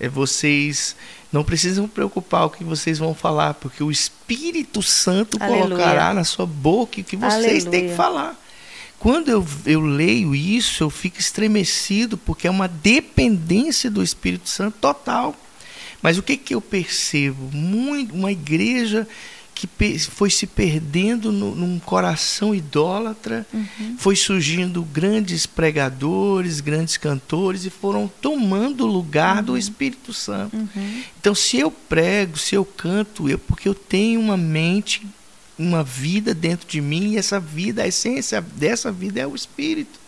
é, 0.00 0.08
vocês 0.08 0.96
não 1.32 1.44
precisam 1.44 1.88
preocupar 1.88 2.46
o 2.46 2.50
que 2.50 2.64
vocês 2.64 2.98
vão 2.98 3.14
falar, 3.14 3.54
porque 3.54 3.82
o 3.82 3.90
Espírito 3.90 4.82
Santo 4.82 5.38
Aleluia. 5.40 5.62
colocará 5.62 6.14
na 6.14 6.24
sua 6.24 6.46
boca 6.46 7.00
o 7.00 7.04
que 7.04 7.16
vocês 7.16 7.34
Aleluia. 7.34 7.70
têm 7.70 7.88
que 7.88 7.94
falar. 7.94 8.41
Quando 9.02 9.30
eu, 9.30 9.44
eu 9.66 9.80
leio 9.80 10.32
isso, 10.32 10.84
eu 10.84 10.88
fico 10.88 11.18
estremecido, 11.18 12.16
porque 12.16 12.46
é 12.46 12.50
uma 12.50 12.68
dependência 12.68 13.90
do 13.90 14.00
Espírito 14.00 14.48
Santo 14.48 14.76
total. 14.80 15.34
Mas 16.00 16.18
o 16.18 16.22
que, 16.22 16.36
que 16.36 16.54
eu 16.54 16.60
percebo? 16.60 17.50
Muito, 17.52 18.14
uma 18.14 18.30
igreja 18.30 19.08
que 19.56 19.68
foi 19.98 20.30
se 20.30 20.46
perdendo 20.46 21.32
no, 21.32 21.52
num 21.52 21.80
coração 21.80 22.54
idólatra, 22.54 23.44
uhum. 23.52 23.96
foi 23.98 24.14
surgindo 24.14 24.82
grandes 24.84 25.46
pregadores, 25.46 26.60
grandes 26.60 26.96
cantores 26.96 27.64
e 27.64 27.70
foram 27.70 28.06
tomando 28.20 28.84
o 28.84 28.90
lugar 28.90 29.38
uhum. 29.38 29.42
do 29.42 29.58
Espírito 29.58 30.12
Santo. 30.12 30.56
Uhum. 30.56 31.02
Então, 31.20 31.34
se 31.34 31.58
eu 31.58 31.72
prego, 31.72 32.38
se 32.38 32.54
eu 32.54 32.64
canto, 32.64 33.28
eu 33.28 33.36
porque 33.36 33.68
eu 33.68 33.74
tenho 33.74 34.20
uma 34.20 34.36
mente, 34.36 35.04
uma 35.62 35.82
vida 35.82 36.34
dentro 36.34 36.68
de 36.68 36.80
mim 36.80 37.12
e 37.12 37.18
essa 37.18 37.38
vida, 37.38 37.82
a 37.82 37.88
essência 37.88 38.40
dessa 38.40 38.90
vida 38.90 39.20
é 39.20 39.26
o 39.26 39.34
Espírito. 39.34 40.00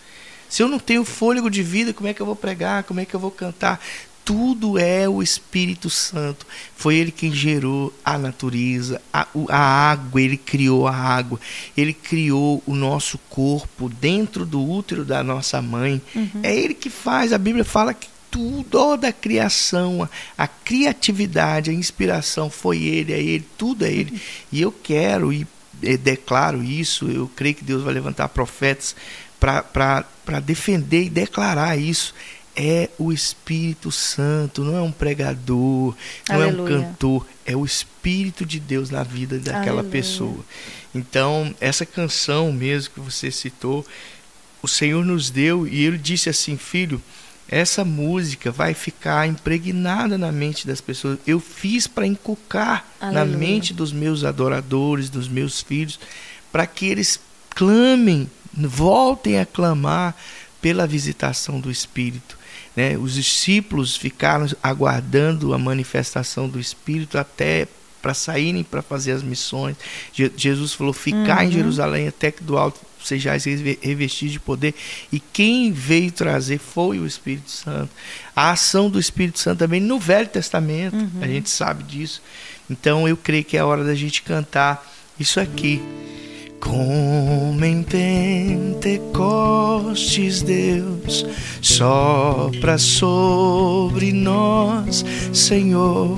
Se 0.49 0.63
eu 0.63 0.69
não 0.69 0.79
tenho 0.79 1.05
fôlego 1.05 1.51
de 1.51 1.63
vida, 1.63 1.93
como 1.93 2.09
é 2.09 2.15
que 2.15 2.21
eu 2.21 2.27
vou 2.27 2.37
pregar? 2.37 2.85
Como 2.85 3.01
é 3.01 3.05
que 3.05 3.15
eu 3.15 3.21
vou 3.21 3.31
cantar? 3.31 3.81
tudo 4.25 4.79
é 4.79 5.09
o 5.09 5.23
Espírito 5.23 5.91
Santo. 5.91 6.47
Foi 6.75 6.97
ele 6.97 7.13
quem 7.13 7.33
gerou 7.33 7.93
a 8.05 8.17
natureza, 8.17 9.01
a, 9.13 9.29
a, 9.51 9.91
água, 9.91 10.21
ele 10.21 10.37
criou 10.37 10.89
a 10.89 10.97
água, 10.97 11.39
ele 11.77 11.93
criou 11.93 12.63
o 12.67 12.75
nosso 12.75 13.19
corpo 13.29 13.89
dentro 13.89 14.47
do 14.47 14.67
útero 14.67 15.05
da 15.05 15.23
nossa 15.23 15.61
mãe. 15.61 16.01
Uhum. 16.15 16.41
É 16.43 16.57
ele 16.57 16.75
que 16.75 16.89
faz, 16.89 17.33
a 17.33 17.39
Bíblia 17.39 17.65
fala 17.65 17.93
que 17.93 18.09
toda 18.71 19.09
a 19.09 19.13
criação, 19.13 20.09
a, 20.37 20.49
criatividade, 20.49 21.71
a 21.71 21.75
inspiração 21.75 22.51
foi 22.51 22.83
ele, 22.83 23.13
é 23.13 23.21
ele, 23.21 23.47
tudo 23.57 23.85
é 23.85 23.93
ele. 23.93 24.21
E 24.51 24.61
eu 24.61 24.73
quero 24.73 25.33
e, 25.33 25.47
e 25.83 25.97
declaro 25.97 26.63
isso, 26.63 27.11
eu 27.11 27.31
creio 27.35 27.55
que 27.55 27.65
Deus 27.65 27.83
vai 27.83 27.95
levantar 27.95 28.29
profetas 28.29 28.97
para 29.39 30.41
defender 30.41 31.05
e 31.05 31.11
declarar 31.11 31.77
isso 31.77 32.15
é 32.57 32.89
o 32.99 33.13
Espírito 33.13 33.91
Santo, 33.91 34.63
não 34.63 34.77
é 34.77 34.83
um 34.83 34.93
pregador, 34.93 35.95
não 36.29 36.37
Aleluia. 36.37 36.75
é 36.75 36.79
um 36.79 36.85
cantor, 36.85 37.27
é 37.45 37.57
o 37.57 37.65
Espírito 37.65 38.47
de 38.47 38.61
Deus 38.61 38.91
na 38.91 39.03
vida 39.03 39.39
daquela 39.39 39.81
Aleluia. 39.81 39.91
pessoa. 39.91 40.45
Então, 40.95 41.55
essa 41.61 41.85
canção 41.85 42.53
mesmo 42.53 42.95
que 42.95 43.01
você 43.01 43.31
citou, 43.31 43.85
o 44.63 44.69
Senhor 44.69 45.05
nos 45.05 45.31
deu 45.31 45.67
e 45.67 45.85
ele 45.85 45.99
disse 45.99 46.29
assim: 46.29 46.57
Filho, 46.57 47.03
essa 47.55 47.85
música 47.85 48.51
vai 48.51 48.75
ficar 48.75 49.29
impregnada 49.29 50.19
na 50.19 50.33
mente 50.33 50.67
das 50.67 50.81
pessoas. 50.81 51.21
Eu 51.25 51.39
fiz 51.39 51.87
para 51.87 52.05
inculcar 52.05 52.85
Aleluia. 53.01 53.25
na 53.25 53.39
mente 53.39 53.73
dos 53.73 53.93
meus 53.93 54.25
adoradores, 54.25 55.09
dos 55.09 55.29
meus 55.29 55.61
filhos, 55.61 56.01
para 56.51 56.67
que 56.67 56.87
eles 56.87 57.21
clamem, 57.51 58.29
voltem 58.53 59.39
a 59.39 59.47
clamar 59.47 60.17
pela 60.61 60.85
visitação 60.85 61.61
do 61.61 61.71
Espírito. 61.71 62.37
Né? 62.75 62.99
Os 62.99 63.15
discípulos 63.15 63.97
ficaram 63.97 64.49
aguardando 64.61 65.55
a 65.55 65.59
manifestação 65.59 66.49
do 66.49 66.59
Espírito 66.59 67.17
até 67.17 67.69
para 68.03 68.15
saírem 68.15 68.65
para 68.65 68.83
fazer 68.83 69.13
as 69.13 69.23
missões. 69.23 69.77
Jesus 70.13 70.73
falou: 70.73 70.93
ficar 70.93 71.43
uhum. 71.43 71.49
em 71.49 71.53
Jerusalém 71.53 72.09
até 72.09 72.33
que 72.33 72.43
do 72.43 72.59
alto 72.59 72.81
sejais 73.07 73.45
revestidos 73.45 74.33
de 74.33 74.41
poder. 74.41 74.75
E 75.13 75.21
quem 75.21 75.73
veio 75.73 76.11
trazer 76.11 76.59
foi 76.59 76.99
o 76.99 77.07
Espírito 77.07 77.51
Santo. 77.51 77.91
A 78.35 78.51
ação 78.51 78.91
do 78.91 78.99
Espírito 78.99 79.39
Santo 79.39 79.59
também 79.59 79.81
no 79.81 79.99
Velho 79.99 80.29
Testamento, 80.29 80.97
uhum. 80.97 81.21
a 81.21 81.27
gente 81.27 81.51
sabe 81.51 81.85
disso. 81.85 82.23
Então 82.69 83.07
eu 83.07 83.17
creio 83.17 83.45
que 83.45 83.57
é 83.57 83.65
hora 83.65 83.85
da 83.85 83.95
gente 83.95 84.23
cantar 84.23 84.85
isso 85.19 85.41
aqui. 85.41 85.81
Como 86.61 87.65
em 87.65 87.83
Pentecostes, 87.83 90.43
Deus 90.43 91.25
sopra 91.61 92.79
sobre 92.79 94.13
nós, 94.13 95.05
Senhor. 95.33 96.17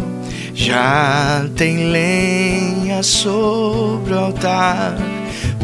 Já 0.54 1.48
tem 1.56 1.90
lenha 1.90 3.02
sobre 3.02 4.12
o 4.14 4.18
altar 4.18 4.96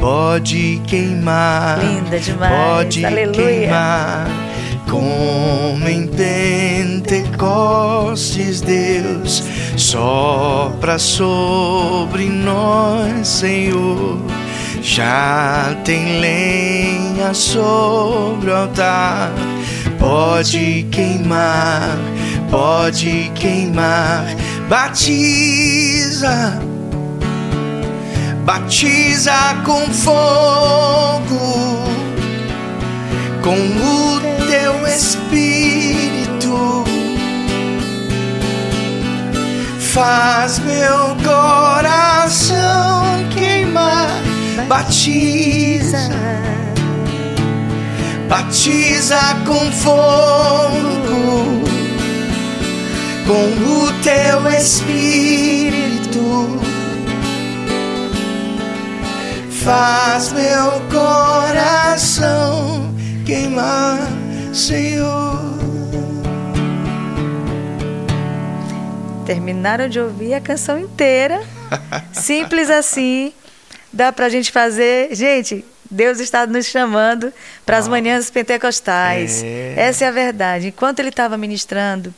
pode 0.02 0.82
queimar. 0.88 1.78
Linda 1.78 2.18
demais. 2.18 2.52
Pode 2.52 3.04
Aleluia. 3.04 3.32
queimar. 3.32 4.26
Como 4.90 5.88
em 5.88 6.08
Pentecostes, 6.08 8.60
Deus 8.60 9.44
sopra 9.76 10.98
sobre 10.98 12.24
nós, 12.24 13.28
Senhor. 13.28 14.18
Já 14.82 15.76
tem 15.84 16.18
lenha 16.20 17.32
sobre 17.32 18.50
o 18.50 18.56
altar, 18.56 19.30
pode 20.00 20.84
queimar, 20.90 21.96
pode 22.50 23.30
queimar, 23.36 24.24
batiza, 24.68 26.60
batiza 28.44 29.33
com 29.64 29.87
fogo, 29.92 31.38
com 33.42 33.57
o 33.57 34.20
teu 34.48 34.87
espírito. 34.87 36.85
Faz 39.92 40.59
meu 40.61 41.16
coração 41.22 43.05
queimar, 43.33 44.22
batiza, 44.66 46.11
batiza 48.28 49.20
com 49.46 49.70
fogo, 49.70 51.62
com 53.26 53.46
o 53.68 53.92
teu 54.02 54.48
espírito. 54.48 55.62
Faz 59.64 60.33
meu 60.33 60.83
coração 60.90 62.22
queimar, 63.25 63.96
Senhor. 64.53 65.38
Terminaram 69.25 69.88
de 69.88 70.01
ouvir 70.01 70.35
a 70.35 70.40
canção 70.40 70.81
inteira. 70.81 71.40
Simples 72.12 72.70
assim. 72.70 73.33
Dá 73.92 74.12
pra 74.12 74.29
gente 74.29 74.51
fazer. 74.51 75.14
Gente, 75.14 75.64
Deus 75.88 76.18
está 76.18 76.44
nos 76.44 76.66
chamando 76.66 77.33
para 77.64 77.79
as 77.79 77.87
manhãs 77.87 78.31
pentecostais. 78.31 79.44
É. 79.44 79.75
Essa 79.77 80.07
é 80.07 80.09
a 80.09 80.11
verdade. 80.12 80.68
Enquanto 80.68 80.98
ele 80.98 81.11
estava 81.11 81.38
ministrando 81.38 82.12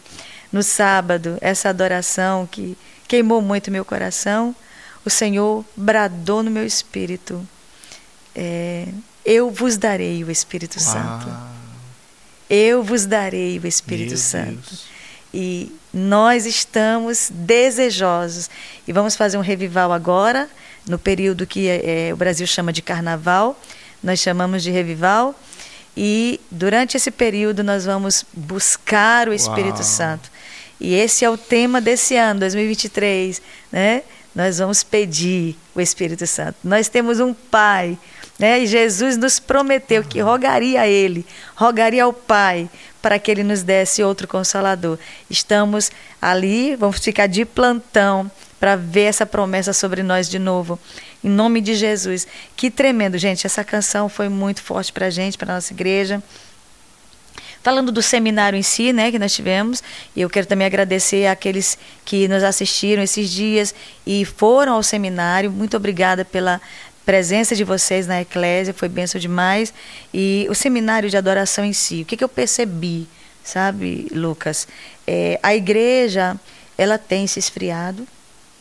no 0.51 0.63
sábado, 0.63 1.37
essa 1.43 1.69
adoração 1.69 2.49
que 2.51 2.75
queimou 3.07 3.43
muito 3.43 3.71
meu 3.71 3.85
coração, 3.85 4.57
o 5.05 5.11
Senhor 5.11 5.64
bradou 5.77 6.43
no 6.43 6.51
meu 6.51 6.64
espírito: 6.64 7.47
é, 8.35 8.88
Eu 9.25 9.51
vos 9.51 9.77
darei 9.77 10.25
o 10.25 10.31
Espírito 10.31 10.81
Santo. 10.81 11.27
Uau, 11.29 11.49
Eu 12.49 12.83
vos 12.83 13.07
darei 13.07 13.59
o 13.59 13.67
Espírito 13.67 14.11
meu 14.11 14.19
Santo. 14.19 14.69
Deus. 14.69 14.95
E 15.33 15.73
nós 15.93 16.47
estamos 16.47 17.31
desejosos. 17.33 18.49
E 18.87 18.93
vamos 18.93 19.17
fazer 19.17 19.37
um 19.37 19.40
revival 19.40 19.93
agora, 19.93 20.49
no 20.87 20.99
período 20.99 21.47
que 21.47 21.69
eh, 21.69 22.11
o 22.12 22.17
Brasil 22.17 22.47
chama 22.47 22.73
de 22.73 22.81
carnaval. 22.81 23.61
Nós 24.03 24.21
chamamos 24.21 24.62
de 24.62 24.71
revival. 24.71 25.35
E 25.97 26.40
durante 26.51 26.97
esse 26.97 27.11
período 27.11 27.62
nós 27.62 27.85
vamos 27.85 28.25
buscar 28.33 29.29
o 29.29 29.33
Espírito 29.33 29.77
Uau. 29.77 29.85
Santo. 29.85 30.31
E 30.81 30.95
esse 30.95 31.25
é 31.25 31.31
o 31.31 31.37
tema 31.38 31.81
desse 31.81 32.17
ano, 32.17 32.40
2023, 32.40 33.40
né? 33.71 34.03
Nós 34.35 34.59
vamos 34.59 34.83
pedir 34.83 35.57
o 35.75 35.81
Espírito 35.81 36.27
Santo. 36.27 36.57
Nós 36.64 36.88
temos 36.88 37.20
um 37.20 37.33
Pai, 37.33 37.97
né? 38.38 38.61
E 38.61 38.66
Jesus 38.66 39.16
nos 39.16 39.38
prometeu 39.38 40.03
que 40.03 40.20
rogaria 40.20 40.81
a 40.81 40.88
Ele, 40.88 41.25
rogaria 41.55 42.05
ao 42.05 42.12
Pai, 42.12 42.68
para 43.01 43.18
que 43.18 43.31
Ele 43.31 43.44
nos 43.44 43.62
desse 43.62 44.03
outro 44.03 44.27
consolador. 44.27 44.99
Estamos 45.31 45.92
ali, 46.20 46.75
vamos 46.75 46.99
ficar 46.99 47.27
de 47.27 47.44
plantão 47.44 48.31
para 48.59 48.77
ver 48.77 49.03
essa 49.03 49.27
promessa 49.27 49.73
sobre 49.73 50.03
nós 50.03 50.29
de 50.29 50.38
novo. 50.38 50.79
Em 51.23 51.29
nome 51.29 51.61
de 51.61 51.75
Jesus. 51.75 52.27
Que 52.57 52.70
tremendo, 52.70 53.18
gente. 53.18 53.47
Essa 53.47 53.62
canção 53.62 54.09
foi 54.09 54.29
muito 54.29 54.62
forte 54.62 54.92
para 54.92 55.07
a 55.07 55.11
gente, 55.11 55.38
para 55.38 55.53
a 55.53 55.55
nossa 55.57 55.73
igreja. 55.73 56.23
Falando 57.64 57.90
do 57.90 58.03
seminário 58.03 58.59
em 58.59 58.62
si, 58.62 58.92
né, 58.92 59.11
que 59.11 59.18
nós 59.18 59.35
tivemos, 59.35 59.83
e 60.14 60.20
eu 60.20 60.29
quero 60.29 60.46
também 60.46 60.66
agradecer 60.66 61.27
àqueles 61.27 61.79
que 62.05 62.29
nos 62.29 62.42
assistiram 62.42 63.03
esses 63.03 63.31
dias 63.31 63.74
e 64.07 64.22
foram 64.27 64.74
ao 64.74 64.83
seminário. 64.83 65.50
Muito 65.50 65.74
obrigada 65.74 66.27
pela 66.27 66.61
presença 67.07 67.57
de 67.57 67.64
vocês 67.64 68.07
na 68.07 68.20
Eclésia, 68.20 68.74
foi 68.74 68.87
benção 68.87 69.18
demais. 69.18 69.72
E 70.12 70.46
o 70.50 70.55
seminário 70.55 71.09
de 71.09 71.16
adoração 71.16 71.64
em 71.64 71.72
si, 71.72 72.03
o 72.03 72.05
que, 72.05 72.18
que 72.18 72.24
eu 72.24 72.29
percebi, 72.29 73.09
sabe, 73.42 74.09
Lucas? 74.12 74.68
É, 75.07 75.40
a 75.42 75.55
igreja, 75.55 76.38
ela 76.77 76.98
tem 76.98 77.27
se 77.27 77.38
esfriado, 77.38 78.07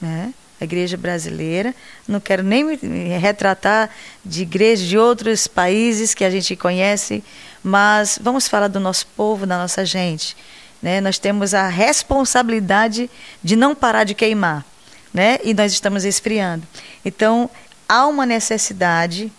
né? 0.01 0.33
A 0.61 0.63
igreja 0.63 0.95
brasileira, 0.95 1.75
não 2.07 2.21
quero 2.21 2.41
nem 2.41 2.63
me 2.63 3.17
retratar 3.17 3.89
de 4.23 4.43
igrejas 4.43 4.87
de 4.87 4.97
outros 4.97 5.45
países 5.45 6.13
que 6.13 6.23
a 6.23 6.29
gente 6.29 6.55
conhece, 6.55 7.21
mas 7.63 8.19
vamos 8.21 8.47
falar 8.47 8.67
do 8.67 8.79
nosso 8.79 9.07
povo, 9.15 9.45
da 9.45 9.57
nossa 9.57 9.85
gente. 9.85 10.35
Né? 10.81 10.99
Nós 10.99 11.17
temos 11.17 11.53
a 11.53 11.67
responsabilidade 11.67 13.09
de 13.41 13.55
não 13.55 13.73
parar 13.73 14.03
de 14.03 14.13
queimar, 14.13 14.65
né? 15.13 15.39
e 15.43 15.53
nós 15.53 15.71
estamos 15.71 16.03
esfriando. 16.03 16.67
Então, 17.05 17.49
há 17.87 18.05
uma 18.05 18.25
necessidade 18.25 19.31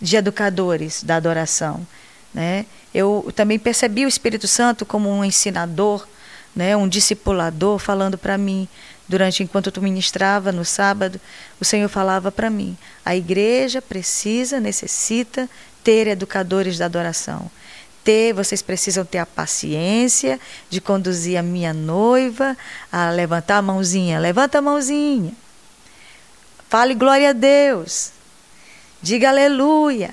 de 0.00 0.16
educadores 0.16 1.02
da 1.04 1.16
adoração. 1.16 1.86
Né? 2.32 2.64
Eu 2.94 3.30
também 3.36 3.58
percebi 3.58 4.06
o 4.06 4.08
Espírito 4.08 4.48
Santo 4.48 4.86
como 4.86 5.10
um 5.10 5.22
ensinador, 5.22 6.08
né? 6.56 6.74
um 6.74 6.88
discipulador, 6.88 7.78
falando 7.78 8.16
para 8.16 8.38
mim, 8.38 8.66
durante 9.06 9.42
enquanto 9.42 9.70
tu 9.70 9.82
ministrava 9.82 10.52
no 10.52 10.64
sábado, 10.64 11.20
o 11.60 11.64
Senhor 11.64 11.88
falava 11.88 12.30
para 12.30 12.48
mim: 12.48 12.78
a 13.04 13.14
igreja 13.14 13.82
precisa, 13.82 14.60
necessita 14.60 15.50
ter 15.82 16.06
educadores 16.06 16.78
da 16.78 16.86
adoração. 16.86 17.50
Ter, 18.02 18.32
vocês 18.32 18.62
precisam 18.62 19.04
ter 19.04 19.18
a 19.18 19.26
paciência 19.26 20.40
de 20.68 20.80
conduzir 20.80 21.38
a 21.38 21.42
minha 21.42 21.74
noiva 21.74 22.56
a 22.90 23.10
levantar 23.10 23.58
a 23.58 23.62
mãozinha, 23.62 24.18
levanta 24.18 24.58
a 24.58 24.62
mãozinha. 24.62 25.32
Fale 26.68 26.94
glória 26.94 27.30
a 27.30 27.32
Deus. 27.32 28.12
Diga 29.02 29.28
aleluia. 29.28 30.12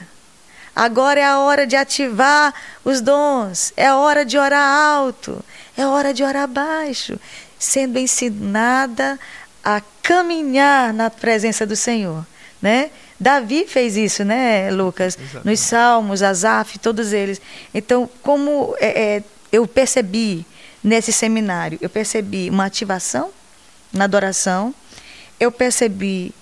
Agora 0.76 1.20
é 1.20 1.24
a 1.24 1.40
hora 1.40 1.66
de 1.66 1.76
ativar 1.76 2.54
os 2.86 3.02
dons, 3.02 3.74
é 3.76 3.92
hora 3.92 4.24
de 4.24 4.38
orar 4.38 4.62
alto, 4.62 5.44
é 5.76 5.88
hora 5.88 6.14
de 6.14 6.24
orar 6.24 6.48
baixo, 6.48 7.20
sendo 7.58 7.98
ensinada 7.98 9.20
a 9.64 9.82
caminhar 10.04 10.94
na 10.94 11.10
presença 11.10 11.66
do 11.66 11.76
Senhor, 11.76 12.24
né? 12.62 12.92
Davi 13.20 13.66
fez 13.68 13.98
isso, 13.98 14.24
né, 14.24 14.70
Lucas? 14.72 15.18
Exatamente. 15.18 15.46
Nos 15.46 15.60
Salmos, 15.60 16.22
Asaf, 16.22 16.78
todos 16.80 17.14
eles. 17.14 17.42
Então, 17.74 18.10
como 18.22 18.76
é, 18.80 19.16
é, 19.18 19.24
eu 19.52 19.68
percebi 19.68 20.46
nesse 20.84 21.12
seminário, 21.12 21.80
eu 21.82 21.90
percebi 21.90 22.50
uma 22.50 22.66
ativação 22.66 23.32
na 23.92 24.04
adoração, 24.04 24.74
eu 25.40 25.52
percebi 25.52 26.34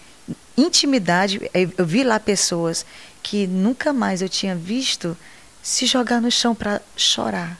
intimidade, 0.57 1.49
eu, 1.53 1.71
eu 1.77 1.85
vi 1.85 2.03
lá 2.03 2.19
pessoas 2.19 2.85
que 3.23 3.47
nunca 3.47 3.91
mais 3.91 4.21
eu 4.21 4.29
tinha 4.29 4.55
visto 4.55 5.17
se 5.63 5.85
jogar 5.85 6.21
no 6.21 6.29
chão 6.29 6.53
para 6.53 6.81
chorar 6.95 7.57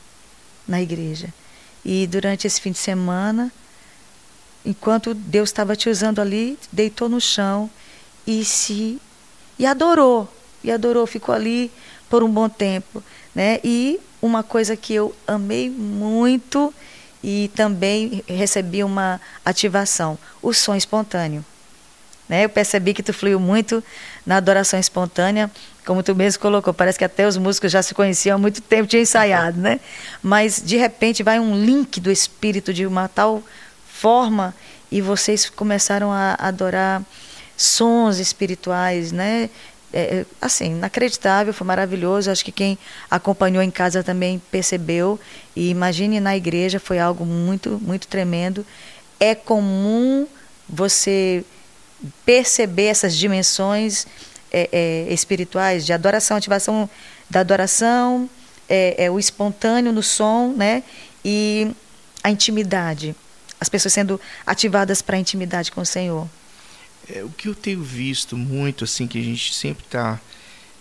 na 0.67 0.82
igreja. 0.82 1.34
E 1.84 2.06
durante 2.08 2.45
esse 2.45 2.60
fim 2.60 2.71
de 2.71 2.78
semana, 2.78 3.51
enquanto 4.65 5.13
Deus 5.13 5.49
estava 5.49 5.75
te 5.75 5.89
usando 5.89 6.19
ali, 6.19 6.58
deitou 6.71 7.08
no 7.08 7.21
chão 7.21 7.69
e 8.28 8.43
se 8.43 8.99
e 9.57 9.65
adorou, 9.65 10.27
e 10.63 10.71
adorou, 10.71 11.05
ficou 11.05 11.33
ali 11.33 11.71
por 12.09 12.23
um 12.23 12.29
bom 12.29 12.49
tempo, 12.49 13.03
né? 13.33 13.59
E 13.63 13.99
uma 14.21 14.43
coisa 14.43 14.75
que 14.75 14.93
eu 14.93 15.15
amei 15.27 15.69
muito 15.69 16.73
e 17.23 17.49
também 17.55 18.23
recebi 18.27 18.83
uma 18.83 19.19
ativação, 19.43 20.17
o 20.41 20.53
som 20.53 20.75
espontâneo. 20.75 21.43
Né? 22.27 22.45
Eu 22.45 22.49
percebi 22.49 22.93
que 22.93 23.03
tu 23.03 23.13
fluiu 23.13 23.39
muito 23.39 23.83
na 24.25 24.37
adoração 24.37 24.79
espontânea, 24.79 25.49
como 25.85 26.01
tu 26.01 26.15
mesmo 26.15 26.41
colocou. 26.41 26.73
Parece 26.73 26.97
que 26.97 27.05
até 27.05 27.27
os 27.27 27.37
músicos 27.37 27.71
já 27.71 27.83
se 27.83 27.93
conheciam 27.93 28.35
há 28.35 28.39
muito 28.39 28.61
tempo, 28.61 28.87
tinham 28.87 29.03
ensaiado, 29.03 29.59
né? 29.59 29.79
Mas 30.23 30.61
de 30.63 30.77
repente 30.77 31.21
vai 31.21 31.39
um 31.39 31.55
link 31.63 31.99
do 31.99 32.11
espírito 32.11 32.73
de 32.73 32.85
uma 32.85 33.07
tal 33.07 33.43
forma 33.87 34.55
e 34.91 35.01
vocês 35.01 35.49
começaram 35.49 36.11
a 36.11 36.35
adorar 36.39 37.03
sons 37.57 38.17
espirituais, 38.19 39.11
né? 39.11 39.49
É, 39.93 40.25
assim, 40.41 40.71
inacreditável, 40.71 41.53
foi 41.53 41.65
maravilhoso. 41.65 42.29
Acho 42.29 42.43
que 42.43 42.51
quem 42.51 42.77
acompanhou 43.09 43.63
em 43.63 43.71
casa 43.71 44.03
também 44.03 44.41
percebeu. 44.51 45.19
E 45.55 45.69
imagine 45.69 46.19
na 46.19 46.35
igreja, 46.35 46.79
foi 46.79 46.99
algo 46.99 47.25
muito, 47.25 47.79
muito 47.81 48.07
tremendo. 48.07 48.65
É 49.19 49.33
comum 49.33 50.27
você 50.67 51.45
perceber 52.25 52.87
essas 52.87 53.15
dimensões 53.15 54.05
é, 54.51 54.69
é, 54.71 55.13
espirituais 55.13 55.85
de 55.85 55.93
adoração, 55.93 56.37
ativação 56.37 56.89
da 57.29 57.39
adoração, 57.39 58.29
é, 58.67 59.05
é, 59.05 59.11
o 59.11 59.19
espontâneo 59.19 59.91
no 59.91 60.03
som, 60.03 60.53
né? 60.55 60.83
E 61.23 61.71
a 62.23 62.29
intimidade, 62.29 63.15
as 63.59 63.69
pessoas 63.69 63.93
sendo 63.93 64.19
ativadas 64.45 65.01
para 65.01 65.15
a 65.15 65.19
intimidade 65.19 65.71
com 65.71 65.81
o 65.81 65.85
Senhor. 65.85 66.27
É, 67.13 67.23
o 67.23 67.29
que 67.29 67.47
eu 67.47 67.55
tenho 67.55 67.81
visto 67.81 68.35
muito, 68.37 68.83
assim, 68.83 69.07
que 69.07 69.19
a 69.19 69.23
gente 69.23 69.53
sempre 69.53 69.83
está 69.85 70.19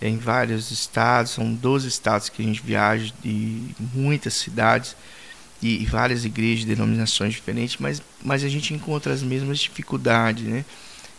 é, 0.00 0.08
em 0.08 0.18
vários 0.18 0.70
estados, 0.70 1.32
são 1.32 1.52
12 1.52 1.88
estados 1.88 2.28
que 2.28 2.42
a 2.42 2.44
gente 2.44 2.62
viaja, 2.62 3.12
de 3.22 3.74
muitas 3.92 4.34
cidades 4.34 4.96
e, 5.60 5.82
e 5.82 5.86
várias 5.86 6.24
igrejas, 6.24 6.64
denominações 6.64 7.32
diferentes, 7.32 7.76
mas, 7.78 8.02
mas 8.22 8.44
a 8.44 8.48
gente 8.48 8.74
encontra 8.74 9.12
as 9.12 9.22
mesmas 9.22 9.58
dificuldades, 9.58 10.44
né? 10.44 10.64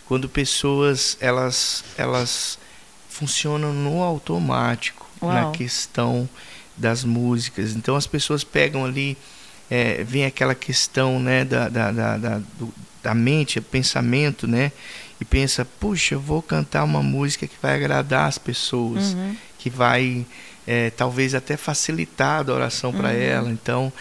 Quando 0.08 0.30
pessoas, 0.30 1.18
elas, 1.20 1.84
elas 1.98 2.60
funcionam 3.10 3.74
no 3.74 4.04
automático, 4.04 5.10
Uau. 5.22 5.34
na 5.34 5.52
questão 5.52 6.30
das 6.78 7.04
músicas. 7.04 7.76
Então 7.76 7.96
as 7.96 8.06
pessoas 8.06 8.44
pegam 8.44 8.86
ali, 8.86 9.18
é, 9.70 10.04
vem 10.04 10.26
aquela 10.26 10.54
questão 10.54 11.20
né, 11.20 11.44
da, 11.44 11.70
da, 11.70 11.92
da, 11.92 12.18
da, 12.18 12.38
do, 12.60 12.74
da 13.06 13.14
mente, 13.14 13.62
pensamento, 13.62 14.48
né? 14.48 14.72
E 15.22 15.24
pensa, 15.24 15.64
puxa, 15.80 16.16
eu 16.16 16.20
vou 16.20 16.42
cantar 16.42 16.84
uma 16.84 17.04
música 17.04 17.46
que 17.46 17.56
vai 17.62 17.76
agradar 17.76 18.28
as 18.28 18.40
pessoas, 18.40 19.14
uhum. 19.14 19.36
que 19.60 19.70
vai 19.70 20.26
é, 20.66 20.90
talvez 20.90 21.36
até 21.36 21.56
facilitar 21.56 22.38
a 22.38 22.40
adoração 22.40 22.92
para 22.92 23.10
uhum. 23.10 23.16
ela. 23.16 23.52
Então, 23.52 23.94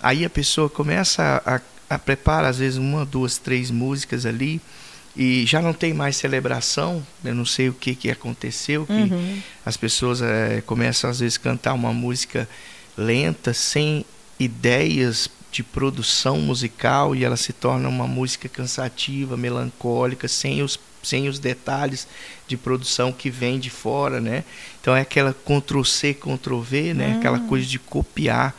aí 0.00 0.24
a 0.24 0.30
pessoa 0.30 0.70
começa 0.70 1.42
a, 1.44 1.56
a, 1.56 1.60
a 1.90 1.98
preparar, 1.98 2.50
às 2.50 2.58
vezes, 2.58 2.78
uma, 2.78 3.04
duas, 3.04 3.36
três 3.36 3.68
músicas 3.68 4.24
ali 4.24 4.60
e 5.16 5.44
já 5.44 5.60
não 5.60 5.72
tem 5.72 5.92
mais 5.92 6.16
celebração. 6.16 7.04
Eu 7.24 7.34
não 7.34 7.44
sei 7.44 7.68
o 7.68 7.74
que, 7.74 7.96
que 7.96 8.12
aconteceu, 8.12 8.86
que 8.86 8.92
uhum. 8.92 9.42
as 9.66 9.76
pessoas 9.76 10.22
é, 10.22 10.62
começam 10.64 11.10
às 11.10 11.18
vezes 11.18 11.36
a 11.36 11.40
cantar 11.40 11.74
uma 11.74 11.92
música 11.92 12.48
lenta, 12.96 13.52
sem 13.52 14.06
ideias 14.38 15.28
de 15.52 15.62
produção 15.62 16.38
musical, 16.38 17.14
e 17.14 17.22
ela 17.22 17.36
se 17.36 17.52
torna 17.52 17.86
uma 17.86 18.06
música 18.06 18.48
cansativa, 18.48 19.36
melancólica, 19.36 20.26
sem 20.26 20.62
os, 20.62 20.80
sem 21.02 21.28
os 21.28 21.38
detalhes 21.38 22.08
de 22.48 22.56
produção 22.56 23.12
que 23.12 23.28
vem 23.28 23.60
de 23.60 23.68
fora, 23.68 24.18
né? 24.18 24.44
Então 24.80 24.96
é 24.96 25.02
aquela 25.02 25.34
Ctrl 25.34 25.84
C, 25.84 26.14
Ctrl 26.14 26.60
V, 26.60 26.94
né? 26.94 27.08
Uhum. 27.08 27.18
Aquela 27.18 27.38
coisa 27.40 27.66
de 27.66 27.78
copiar. 27.78 28.56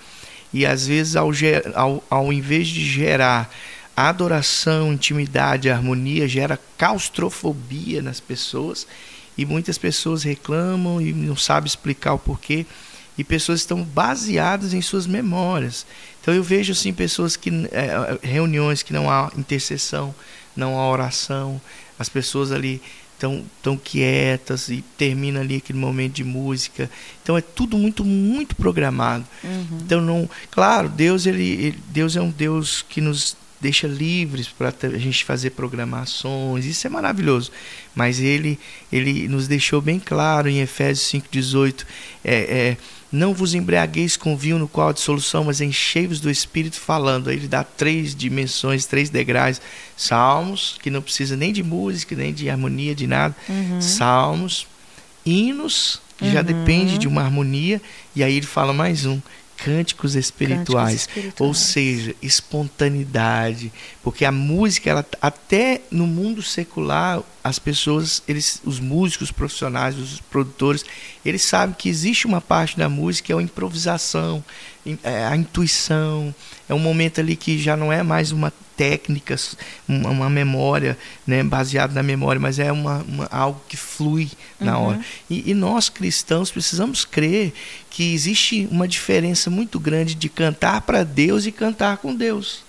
E 0.53 0.67
às 0.67 0.85
vezes 0.85 1.15
ao, 1.15 1.31
ao, 1.73 2.03
ao 2.07 2.31
invés 2.31 2.67
de 2.67 2.85
gerar 2.85 3.51
adoração, 3.97 4.93
intimidade, 4.93 5.69
harmonia 5.71 6.27
gera 6.27 6.59
claustrofobia 6.77 8.03
nas 8.03 8.19
pessoas 8.19 8.87
e 9.35 9.45
muitas 9.45 9.79
pessoas 9.79 10.21
reclamam 10.21 11.01
e 11.01 11.11
não 11.11 11.35
sabem 11.35 11.67
explicar 11.67 12.13
o 12.13 12.19
porquê 12.19 12.67
e 13.17 13.23
pessoas 13.23 13.59
estão 13.59 13.83
baseadas 13.83 14.73
em 14.73 14.81
suas 14.81 15.05
memórias. 15.05 15.85
Então 16.23 16.33
eu 16.33 16.41
vejo 16.41 16.71
assim 16.71 16.93
pessoas 16.93 17.35
que 17.35 17.49
é, 17.73 18.17
reuniões 18.23 18.81
que 18.81 18.93
não 18.93 19.11
há 19.11 19.29
intercessão, 19.37 20.15
não 20.55 20.79
há 20.79 20.89
oração, 20.89 21.59
as 21.99 22.07
pessoas 22.07 22.53
ali 22.53 22.81
estão 23.13 23.43
tão 23.61 23.75
quietas 23.75 24.69
e 24.69 24.81
termina 24.97 25.41
ali 25.41 25.57
aquele 25.57 25.77
momento 25.77 26.13
de 26.13 26.23
música. 26.23 26.89
Então 27.21 27.37
é 27.37 27.41
tudo 27.41 27.77
muito 27.77 28.05
muito 28.05 28.55
programado. 28.55 29.25
Uhum. 29.43 29.79
Então 29.81 29.99
não, 29.99 30.29
claro, 30.49 30.87
Deus 30.87 31.25
ele, 31.25 31.43
ele 31.43 31.79
Deus 31.89 32.15
é 32.15 32.21
um 32.21 32.29
Deus 32.29 32.85
que 32.87 33.01
nos 33.01 33.35
deixa 33.63 33.87
livres 33.87 34.49
para 34.49 34.73
a 34.83 34.97
gente 34.97 35.23
fazer 35.23 35.51
programações, 35.51 36.65
isso 36.65 36.85
é 36.85 36.89
maravilhoso. 36.89 37.49
Mas 37.95 38.19
ele, 38.19 38.59
ele 38.91 39.27
nos 39.29 39.47
deixou 39.47 39.81
bem 39.81 39.99
claro 39.99 40.49
em 40.49 40.59
Efésios 40.59 41.09
5,18: 41.09 41.85
é, 42.25 42.35
é, 42.35 42.77
não 43.09 43.33
vos 43.33 43.53
embriagueis 43.53 44.17
com 44.17 44.35
vinho 44.35 44.59
no 44.59 44.67
qual 44.67 44.89
há 44.89 44.91
dissolução, 44.91 45.45
mas 45.45 45.61
enchei-vos 45.61 46.19
do 46.19 46.29
Espírito 46.29 46.77
falando. 46.77 47.29
Aí 47.29 47.37
ele 47.37 47.47
dá 47.47 47.63
três 47.63 48.13
dimensões, 48.13 48.85
três 48.85 49.09
degraus. 49.09 49.61
Salmos, 49.95 50.77
que 50.81 50.89
não 50.89 51.01
precisa 51.01 51.37
nem 51.37 51.53
de 51.53 51.63
música, 51.63 52.15
nem 52.15 52.33
de 52.33 52.49
harmonia, 52.49 52.93
de 52.93 53.07
nada. 53.07 53.35
Uhum. 53.47 53.79
Salmos, 53.79 54.67
hinos, 55.25 56.01
que 56.17 56.25
uhum. 56.25 56.31
já 56.31 56.41
depende 56.41 56.97
de 56.97 57.07
uma 57.07 57.21
harmonia. 57.21 57.81
E 58.13 58.23
aí 58.23 58.35
ele 58.35 58.45
fala 58.45 58.73
mais 58.73 59.05
um, 59.05 59.21
cânticos 59.63 60.15
espirituais, 60.15 61.05
cânticos 61.05 61.15
espirituais, 61.15 61.47
ou 61.47 61.53
seja, 61.53 62.15
espontaneidade, 62.21 63.71
porque 64.03 64.25
a 64.25 64.31
música 64.31 64.89
ela 64.89 65.05
até 65.21 65.81
no 65.89 66.05
mundo 66.05 66.41
secular 66.41 67.21
as 67.43 67.59
pessoas, 67.59 68.23
eles, 68.27 68.61
os 68.63 68.79
músicos 68.79 69.31
profissionais, 69.31 69.97
os 69.97 70.21
produtores, 70.21 70.85
eles 71.25 71.41
sabem 71.41 71.75
que 71.77 71.89
existe 71.89 72.25
uma 72.25 72.39
parte 72.39 72.77
da 72.77 72.87
música 72.87 73.27
que 73.27 73.33
é 73.33 73.35
a 73.35 73.41
improvisação, 73.41 74.43
é, 75.03 75.25
a 75.25 75.35
intuição, 75.35 76.33
é 76.67 76.73
um 76.73 76.79
momento 76.79 77.19
ali 77.19 77.35
que 77.35 77.57
já 77.57 77.75
não 77.75 77.91
é 77.91 78.01
mais 78.03 78.31
uma 78.31 78.51
técnica, 78.75 79.35
uma, 79.87 80.09
uma 80.09 80.29
memória, 80.29 80.97
né, 81.25 81.43
baseada 81.43 81.93
na 81.93 82.03
memória, 82.03 82.39
mas 82.39 82.59
é 82.59 82.71
uma, 82.71 83.03
uma 83.07 83.27
algo 83.31 83.61
que 83.67 83.77
flui 83.77 84.29
na 84.59 84.77
uhum. 84.77 84.85
hora. 84.85 85.05
E, 85.29 85.51
e, 85.51 85.53
nós 85.53 85.89
cristãos 85.89 86.51
precisamos 86.51 87.05
crer 87.05 87.53
que 87.89 88.13
existe 88.13 88.67
uma 88.71 88.87
diferença 88.87 89.49
muito 89.49 89.79
grande 89.79 90.15
de 90.15 90.29
cantar 90.29 90.81
para 90.81 91.03
Deus 91.03 91.45
e 91.45 91.51
cantar 91.51 91.97
com 91.97 92.15
Deus, 92.15 92.63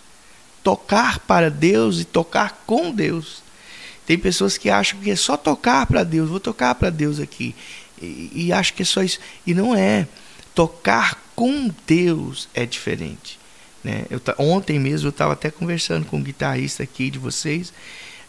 tocar 0.62 1.18
para 1.20 1.50
Deus 1.50 2.00
e 2.00 2.04
tocar 2.04 2.62
com 2.66 2.90
Deus. 2.90 3.42
Tem 4.06 4.18
pessoas 4.18 4.58
que 4.58 4.68
acham 4.68 5.00
que 5.00 5.10
é 5.10 5.16
só 5.16 5.36
tocar 5.36 5.86
para 5.86 6.04
Deus, 6.04 6.28
vou 6.28 6.40
tocar 6.40 6.74
para 6.74 6.90
Deus 6.90 7.18
aqui, 7.18 7.54
e, 8.00 8.30
e 8.34 8.52
acham 8.52 8.76
que 8.76 8.82
é 8.82 8.86
só 8.86 9.02
isso. 9.02 9.18
E 9.46 9.54
não 9.54 9.74
é. 9.74 10.06
Tocar 10.54 11.20
com 11.34 11.70
Deus 11.86 12.48
é 12.54 12.64
diferente. 12.64 13.38
Né? 13.84 14.06
Eu, 14.10 14.20
ontem 14.38 14.78
mesmo 14.78 15.08
eu 15.08 15.10
estava 15.10 15.34
até 15.34 15.50
conversando 15.50 16.06
com 16.06 16.16
um 16.16 16.22
guitarrista 16.22 16.82
aqui 16.82 17.10
de 17.10 17.18
vocês 17.18 17.72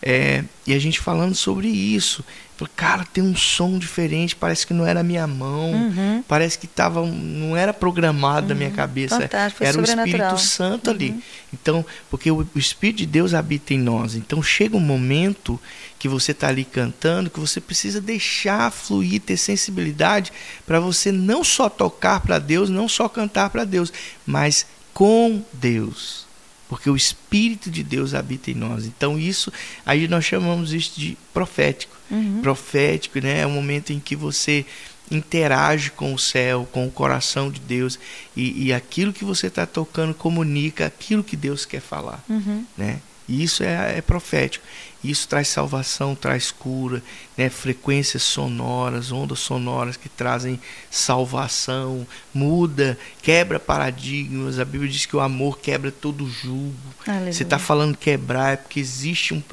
é, 0.02 0.44
e 0.68 0.74
a 0.74 0.80
gente 0.80 1.00
falando 1.00 1.34
sobre 1.34 1.68
isso. 1.68 2.24
Falei, 2.56 2.72
cara, 2.76 3.06
tem 3.06 3.24
um 3.24 3.36
som 3.36 3.78
diferente, 3.78 4.36
parece 4.36 4.66
que 4.66 4.74
não 4.74 4.86
era 4.86 5.02
a 5.02 5.04
minha 5.04 5.28
mão, 5.28 5.74
uhum. 5.74 6.24
parece 6.26 6.58
que 6.58 6.68
tava, 6.68 7.06
não 7.06 7.58
era 7.58 7.74
programado 7.74 8.44
uhum. 8.44 8.50
na 8.50 8.56
minha 8.56 8.72
cabeça. 8.72 9.20
Fantástico, 9.20 9.64
era 9.64 9.78
o 9.78 9.84
Espírito 9.84 10.38
Santo 10.38 10.88
uhum. 10.88 10.94
ali. 10.94 11.24
Então, 11.52 11.86
porque 12.10 12.32
o, 12.32 12.48
o, 12.56 12.60
Espírito 12.60 12.98
de 12.98 13.06
Deus 13.08 13.34
habita 13.34 13.74
em 13.74 13.80
nós. 13.80 14.16
Então 14.16 14.42
chega 14.44 14.78
um 14.78 14.82
momento 14.82 15.60
que 16.00 16.08
você 16.08 16.32
está 16.32 16.48
ali 16.48 16.64
cantando, 16.64 17.30
que 17.30 17.40
você 17.40 17.60
precisa 17.60 18.00
deixar 18.00 18.72
fluir, 18.72 19.20
ter 19.22 19.38
sensibilidade 19.38 20.32
para 20.66 20.80
você 20.80 21.12
não 21.12 21.44
só 21.44 21.68
tocar 21.68 22.22
para 22.22 22.38
Deus, 22.40 22.70
não 22.70 22.88
só 22.88 23.10
cantar 23.10 23.50
para 23.50 23.66
Deus, 23.66 23.92
mas 24.26 24.66
com 24.96 25.44
Deus 25.54 26.26
porque 26.68 26.90
o 26.90 26.96
Espírito 26.96 27.70
de 27.70 27.84
Deus 27.84 28.14
habita 28.14 28.50
em 28.50 28.56
nós. 28.56 28.86
Então 28.86 29.20
isso, 29.20 29.52
aí 29.86 30.08
nós 30.08 30.26
chamamos 30.26 30.74
isso 30.74 31.00
de 31.00 31.18
profético. 31.34 31.96
Uhum. 32.10 32.42
Profético, 32.42 33.20
né? 33.20 33.42
É 33.42 33.46
o 33.46 33.50
momento 33.50 33.94
em 33.94 34.00
que 34.00 34.16
você 34.16 34.66
interage 35.12 35.92
com 35.92 36.14
o 36.14 36.20
céu, 36.20 36.68
com 36.72 36.88
o 36.88 36.92
coração 36.92 37.52
de 37.52 37.60
Deus 37.60 38.00
e, 38.36 38.66
e 38.66 38.74
aquilo 38.74 39.14
que 39.14 39.24
você 39.24 39.48
está 39.48 39.66
tocando 39.66 40.16
comunica 40.16 40.88
aquilo 40.88 41.24
que 41.24 41.38
Deus 41.38 41.64
quer 41.64 41.82
falar, 41.82 42.24
uhum. 42.28 42.66
né? 42.76 43.00
E 43.28 43.44
isso 43.44 43.64
é, 43.64 43.98
é 43.98 44.02
profético. 44.02 44.66
Isso 45.04 45.28
traz 45.28 45.50
salvação, 45.50 46.16
traz 46.16 46.50
cura, 46.52 47.02
né? 47.38 47.50
frequências 47.50 48.24
sonoras, 48.24 49.12
ondas 49.12 49.40
sonoras 49.40 49.98
que 49.98 50.10
trazem 50.10 50.60
salvação, 50.90 52.08
muda, 52.34 52.98
quebra 53.22 53.60
paradigmas. 53.60 54.58
A 54.58 54.66
Bíblia 54.66 54.90
diz 54.90 55.06
que 55.06 55.16
o 55.16 55.20
amor 55.20 55.60
quebra 55.60 55.92
todo 55.92 56.28
julgo. 56.28 56.74
Aleluia. 57.06 57.34
Você 57.34 57.44
está 57.44 57.60
falando 57.60 57.96
quebrar 57.96 58.54
é 58.54 58.56
porque 58.56 58.80
existe 58.80 59.34
um, 59.34 59.44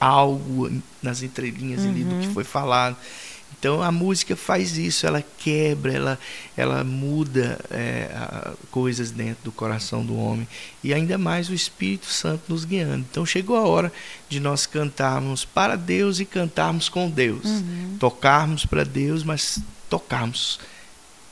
algo 0.00 0.70
nas 1.00 1.22
entrelinhas 1.22 1.82
uhum. 1.82 1.90
ali 1.90 2.04
do 2.04 2.16
que 2.20 2.26
uhum. 2.26 2.34
foi 2.34 2.44
falado. 2.44 2.96
Então 3.58 3.82
a 3.82 3.90
música 3.90 4.36
faz 4.36 4.78
isso, 4.78 5.06
ela 5.06 5.22
quebra, 5.38 5.92
ela, 5.92 6.18
ela 6.56 6.84
muda 6.84 7.58
é, 7.70 8.08
coisas 8.70 9.10
dentro 9.10 9.44
do 9.44 9.52
coração 9.52 10.04
do 10.04 10.16
homem 10.16 10.46
e 10.82 10.94
ainda 10.94 11.18
mais 11.18 11.48
o 11.48 11.54
Espírito 11.54 12.06
Santo 12.06 12.44
nos 12.48 12.64
guiando. 12.64 13.04
Então 13.10 13.26
chegou 13.26 13.56
a 13.56 13.66
hora 13.66 13.92
de 14.28 14.38
nós 14.38 14.64
cantarmos 14.64 15.44
para 15.44 15.74
Deus 15.74 16.20
e 16.20 16.24
cantarmos 16.24 16.88
com 16.88 17.10
Deus, 17.10 17.44
uhum. 17.44 17.96
tocarmos 17.98 18.64
para 18.64 18.84
Deus, 18.84 19.24
mas 19.24 19.58
tocarmos 19.90 20.60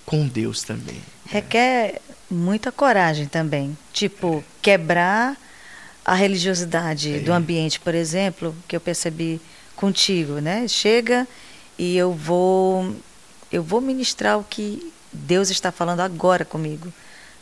com 0.05 0.27
Deus 0.27 0.63
também. 0.63 1.01
Requer 1.27 2.01
muita 2.29 2.73
coragem 2.73 3.27
também, 3.27 3.77
tipo 3.93 4.43
quebrar 4.61 5.37
a 6.05 6.15
religiosidade 6.15 7.15
é. 7.15 7.19
do 7.21 7.33
ambiente, 7.33 7.79
por 7.79 7.95
exemplo, 7.95 8.55
que 8.67 8.75
eu 8.75 8.81
percebi 8.81 9.41
contigo, 9.77 10.41
né? 10.41 10.67
Chega 10.67 11.27
e 11.79 11.97
eu 11.97 12.13
vou 12.13 12.95
eu 13.53 13.63
vou 13.63 13.81
ministrar 13.81 14.39
o 14.39 14.45
que 14.45 14.93
Deus 15.13 15.51
está 15.51 15.71
falando 15.71 16.01
agora 16.01 16.45
comigo, 16.45 16.93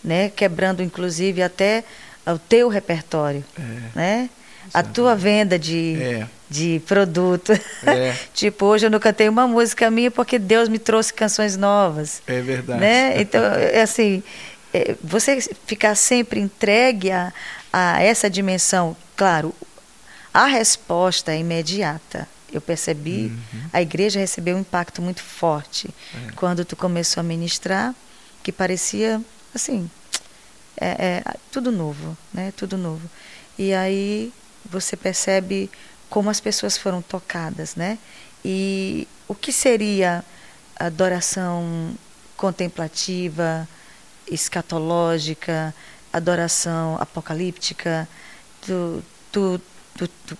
né? 0.02 0.28
Quebrando 0.30 0.82
inclusive 0.82 1.42
até 1.42 1.84
o 2.26 2.38
teu 2.38 2.68
repertório, 2.68 3.44
é. 3.58 3.62
né? 3.94 4.30
a 4.72 4.82
tua 4.82 5.14
venda 5.14 5.58
de, 5.58 5.96
é. 6.00 6.26
de 6.48 6.80
produto. 6.86 7.52
É. 7.86 8.14
tipo, 8.32 8.66
hoje 8.66 8.86
eu 8.86 8.90
não 8.90 9.00
cantei 9.00 9.28
uma 9.28 9.46
música 9.46 9.90
minha 9.90 10.10
porque 10.10 10.38
Deus 10.38 10.68
me 10.68 10.78
trouxe 10.78 11.12
canções 11.12 11.56
novas. 11.56 12.22
É 12.26 12.40
verdade. 12.40 12.80
Né? 12.80 13.20
Então, 13.20 13.42
é 13.42 13.82
assim, 13.82 14.22
é, 14.72 14.94
você 15.02 15.40
ficar 15.66 15.94
sempre 15.94 16.40
entregue 16.40 17.10
a, 17.10 17.32
a 17.72 18.02
essa 18.02 18.30
dimensão, 18.30 18.96
claro, 19.16 19.54
a 20.32 20.46
resposta 20.46 21.32
é 21.32 21.38
imediata. 21.38 22.28
Eu 22.54 22.60
percebi, 22.60 23.32
uhum. 23.52 23.68
a 23.72 23.82
igreja 23.82 24.20
recebeu 24.20 24.56
um 24.56 24.60
impacto 24.60 25.02
muito 25.02 25.20
forte 25.20 25.88
é. 26.14 26.32
quando 26.36 26.64
tu 26.64 26.76
começou 26.76 27.20
a 27.20 27.24
ministrar, 27.24 27.92
que 28.44 28.52
parecia 28.52 29.20
assim, 29.52 29.90
é, 30.76 31.22
é, 31.26 31.34
tudo 31.50 31.72
novo, 31.72 32.16
né? 32.32 32.52
Tudo 32.56 32.76
novo. 32.76 33.10
E 33.58 33.74
aí 33.74 34.32
você 34.64 34.96
percebe 34.96 35.70
como 36.08 36.30
as 36.30 36.40
pessoas 36.40 36.76
foram 36.76 37.02
tocadas, 37.02 37.74
né? 37.74 37.98
E 38.44 39.08
o 39.26 39.34
que 39.34 39.52
seria 39.52 40.24
adoração 40.76 41.94
contemplativa, 42.36 43.68
escatológica, 44.30 45.74
adoração 46.12 46.96
apocalíptica? 47.00 48.08
Tu, 48.60 49.02
tu, 49.32 49.60
tu, 49.96 50.08
tu 50.26 50.38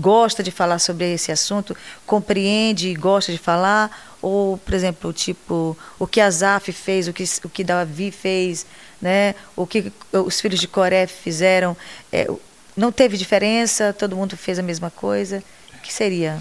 gosta 0.00 0.42
de 0.42 0.50
falar 0.50 0.78
sobre 0.78 1.12
esse 1.12 1.30
assunto, 1.30 1.76
compreende 2.06 2.88
e 2.88 2.94
gosta 2.94 3.30
de 3.30 3.38
falar, 3.38 4.16
ou, 4.22 4.58
por 4.58 4.74
exemplo, 4.74 5.12
tipo, 5.12 5.76
o 5.98 6.06
que 6.06 6.20
Azaf 6.20 6.72
fez, 6.72 7.08
o 7.08 7.12
que, 7.12 7.24
o 7.44 7.48
que 7.48 7.62
Davi 7.62 8.10
fez, 8.10 8.66
né? 9.00 9.34
o 9.54 9.66
que 9.66 9.92
os 10.12 10.40
filhos 10.40 10.60
de 10.60 10.68
Coré 10.68 11.06
fizeram, 11.06 11.76
é, 12.12 12.28
não 12.76 12.90
teve 12.90 13.16
diferença, 13.16 13.92
todo 13.92 14.16
mundo 14.16 14.36
fez 14.36 14.58
a 14.58 14.62
mesma 14.62 14.90
coisa. 14.90 15.42
O 15.74 15.78
que 15.80 15.92
seria? 15.92 16.38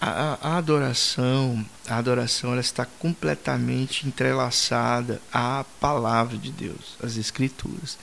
A, 0.00 0.38
a, 0.40 0.58
adoração, 0.58 1.64
a 1.88 1.96
adoração 1.96 2.52
ela 2.52 2.60
está 2.60 2.84
completamente 2.84 4.06
entrelaçada 4.06 5.20
à 5.32 5.64
palavra 5.80 6.36
de 6.36 6.50
Deus, 6.50 6.96
às 7.02 7.16
escrituras. 7.16 7.96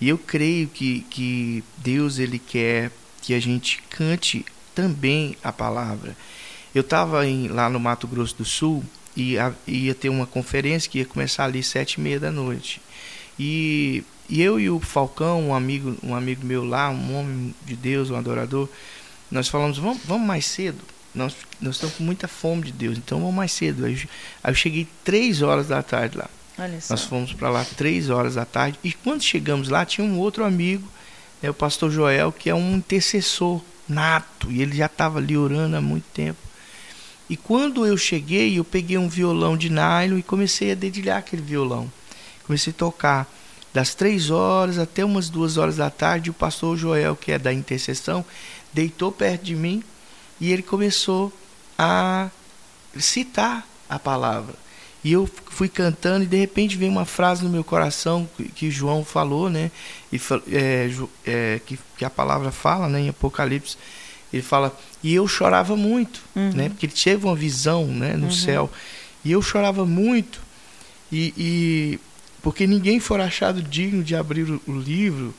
E 0.00 0.08
eu 0.08 0.18
creio 0.18 0.68
que, 0.68 1.00
que 1.10 1.64
Deus 1.78 2.18
ele 2.18 2.38
quer 2.38 2.90
que 3.24 3.32
a 3.32 3.40
gente 3.40 3.82
cante 3.88 4.44
também 4.74 5.36
a 5.42 5.50
palavra. 5.50 6.14
Eu 6.74 6.82
estava 6.82 7.22
lá 7.50 7.70
no 7.70 7.80
Mato 7.80 8.06
Grosso 8.06 8.36
do 8.36 8.44
Sul 8.44 8.84
e 9.16 9.38
a, 9.38 9.52
ia 9.66 9.94
ter 9.94 10.10
uma 10.10 10.26
conferência 10.26 10.90
que 10.90 10.98
ia 10.98 11.06
começar 11.06 11.44
ali 11.44 11.62
sete 11.62 11.94
e 11.94 12.00
meia 12.00 12.20
da 12.20 12.30
noite. 12.30 12.82
E, 13.38 14.04
e 14.28 14.42
eu 14.42 14.60
e 14.60 14.68
o 14.68 14.78
Falcão, 14.78 15.48
um 15.48 15.54
amigo, 15.54 15.96
um 16.02 16.14
amigo 16.14 16.44
meu 16.44 16.64
lá, 16.64 16.90
um 16.90 17.18
homem 17.18 17.54
de 17.64 17.74
Deus, 17.74 18.10
um 18.10 18.16
adorador, 18.16 18.68
nós 19.30 19.48
falamos, 19.48 19.78
vamos, 19.78 20.02
vamos 20.04 20.26
mais 20.26 20.44
cedo. 20.44 20.78
Nós, 21.14 21.34
nós 21.60 21.76
estamos 21.76 21.96
com 21.96 22.04
muita 22.04 22.28
fome 22.28 22.64
de 22.64 22.72
Deus, 22.72 22.98
então 22.98 23.20
vamos 23.20 23.34
mais 23.34 23.52
cedo. 23.52 23.86
Aí, 23.86 23.96
aí 24.42 24.50
eu 24.50 24.54
cheguei 24.54 24.86
três 25.02 25.40
horas 25.40 25.68
da 25.68 25.82
tarde 25.82 26.18
lá. 26.18 26.28
Nós 26.90 27.04
fomos 27.04 27.32
para 27.32 27.48
lá 27.48 27.64
três 27.76 28.10
horas 28.10 28.34
da 28.34 28.44
tarde. 28.44 28.78
E 28.84 28.92
quando 28.92 29.22
chegamos 29.22 29.68
lá, 29.68 29.86
tinha 29.86 30.06
um 30.06 30.18
outro 30.18 30.44
amigo 30.44 30.86
é 31.44 31.50
o 31.50 31.54
pastor 31.54 31.90
Joel, 31.90 32.32
que 32.32 32.48
é 32.48 32.54
um 32.54 32.76
intercessor 32.76 33.60
nato, 33.86 34.50
e 34.50 34.62
ele 34.62 34.76
já 34.76 34.86
estava 34.86 35.18
ali 35.18 35.36
orando 35.36 35.76
há 35.76 35.80
muito 35.80 36.06
tempo. 36.14 36.38
E 37.28 37.36
quando 37.36 37.84
eu 37.84 37.96
cheguei, 37.96 38.58
eu 38.58 38.64
peguei 38.64 38.96
um 38.96 39.08
violão 39.08 39.56
de 39.56 39.68
nylon 39.68 40.18
e 40.18 40.22
comecei 40.22 40.72
a 40.72 40.74
dedilhar 40.74 41.18
aquele 41.18 41.42
violão. 41.42 41.90
Comecei 42.46 42.72
a 42.72 42.76
tocar 42.76 43.30
das 43.72 43.94
três 43.94 44.30
horas 44.30 44.78
até 44.78 45.04
umas 45.04 45.28
duas 45.28 45.56
horas 45.56 45.76
da 45.76 45.90
tarde. 45.90 46.30
O 46.30 46.34
pastor 46.34 46.76
Joel, 46.76 47.16
que 47.16 47.32
é 47.32 47.38
da 47.38 47.52
intercessão, 47.52 48.24
deitou 48.72 49.12
perto 49.12 49.44
de 49.44 49.54
mim 49.54 49.82
e 50.40 50.50
ele 50.50 50.62
começou 50.62 51.32
a 51.78 52.30
citar 52.98 53.66
a 53.88 53.98
palavra. 53.98 54.54
E 55.04 55.12
eu 55.12 55.28
fui 55.50 55.68
cantando 55.68 56.24
e 56.24 56.26
de 56.26 56.36
repente 56.36 56.76
veio 56.76 56.90
uma 56.90 57.04
frase 57.04 57.44
no 57.44 57.50
meu 57.50 57.62
coração 57.62 58.28
que, 58.36 58.44
que 58.44 58.70
João 58.70 59.04
falou, 59.04 59.50
né? 59.50 59.70
E, 60.10 60.18
é, 60.50 60.90
é, 61.26 61.60
que, 61.64 61.78
que, 61.98 62.04
a 62.04 62.10
palavra 62.10 62.50
fala, 62.50 62.88
né? 62.88 63.00
Em 63.00 63.08
Apocalipse, 63.10 63.76
ele 64.32 64.42
fala 64.42 64.74
e 65.02 65.14
eu 65.14 65.28
chorava 65.28 65.76
muito, 65.76 66.22
uhum. 66.34 66.50
né? 66.54 66.68
Porque 66.70 66.86
ele 66.86 66.94
teve 66.94 67.26
uma 67.26 67.36
visão, 67.36 67.86
né? 67.86 68.14
No 68.14 68.26
uhum. 68.26 68.32
céu 68.32 68.70
e 69.24 69.32
eu 69.32 69.40
chorava 69.40 69.86
muito 69.86 70.40
e, 71.10 71.32
e, 71.36 72.00
porque 72.42 72.66
ninguém 72.66 73.00
for 73.00 73.20
achado 73.20 73.62
digno 73.62 74.04
de 74.04 74.14
abrir 74.14 74.50
o, 74.50 74.60
o 74.66 74.72
livro, 74.72 75.34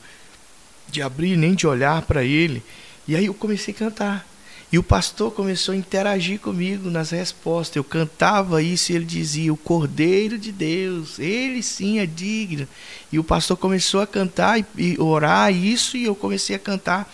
de 0.88 1.00
abrir 1.00 1.36
nem 1.36 1.54
de 1.54 1.66
olhar 1.66 2.02
para 2.02 2.24
ele. 2.24 2.62
E 3.06 3.14
aí 3.14 3.26
eu 3.26 3.34
comecei 3.34 3.72
a 3.72 3.76
cantar. 3.76 4.26
E 4.72 4.78
o 4.78 4.82
pastor 4.82 5.30
começou 5.30 5.72
a 5.72 5.76
interagir 5.76 6.40
comigo 6.40 6.90
nas 6.90 7.10
respostas. 7.10 7.76
Eu 7.76 7.84
cantava 7.84 8.60
isso 8.60 8.90
e 8.90 8.96
ele 8.96 9.04
dizia: 9.04 9.52
O 9.52 9.56
Cordeiro 9.56 10.36
de 10.36 10.50
Deus, 10.50 11.18
ele 11.18 11.62
sim 11.62 12.00
é 12.00 12.06
digno. 12.06 12.66
E 13.12 13.18
o 13.18 13.24
pastor 13.24 13.56
começou 13.56 14.00
a 14.00 14.06
cantar 14.06 14.58
e, 14.58 14.66
e 14.76 15.00
orar 15.00 15.54
isso, 15.54 15.96
e 15.96 16.04
eu 16.04 16.16
comecei 16.16 16.56
a 16.56 16.58
cantar. 16.58 17.12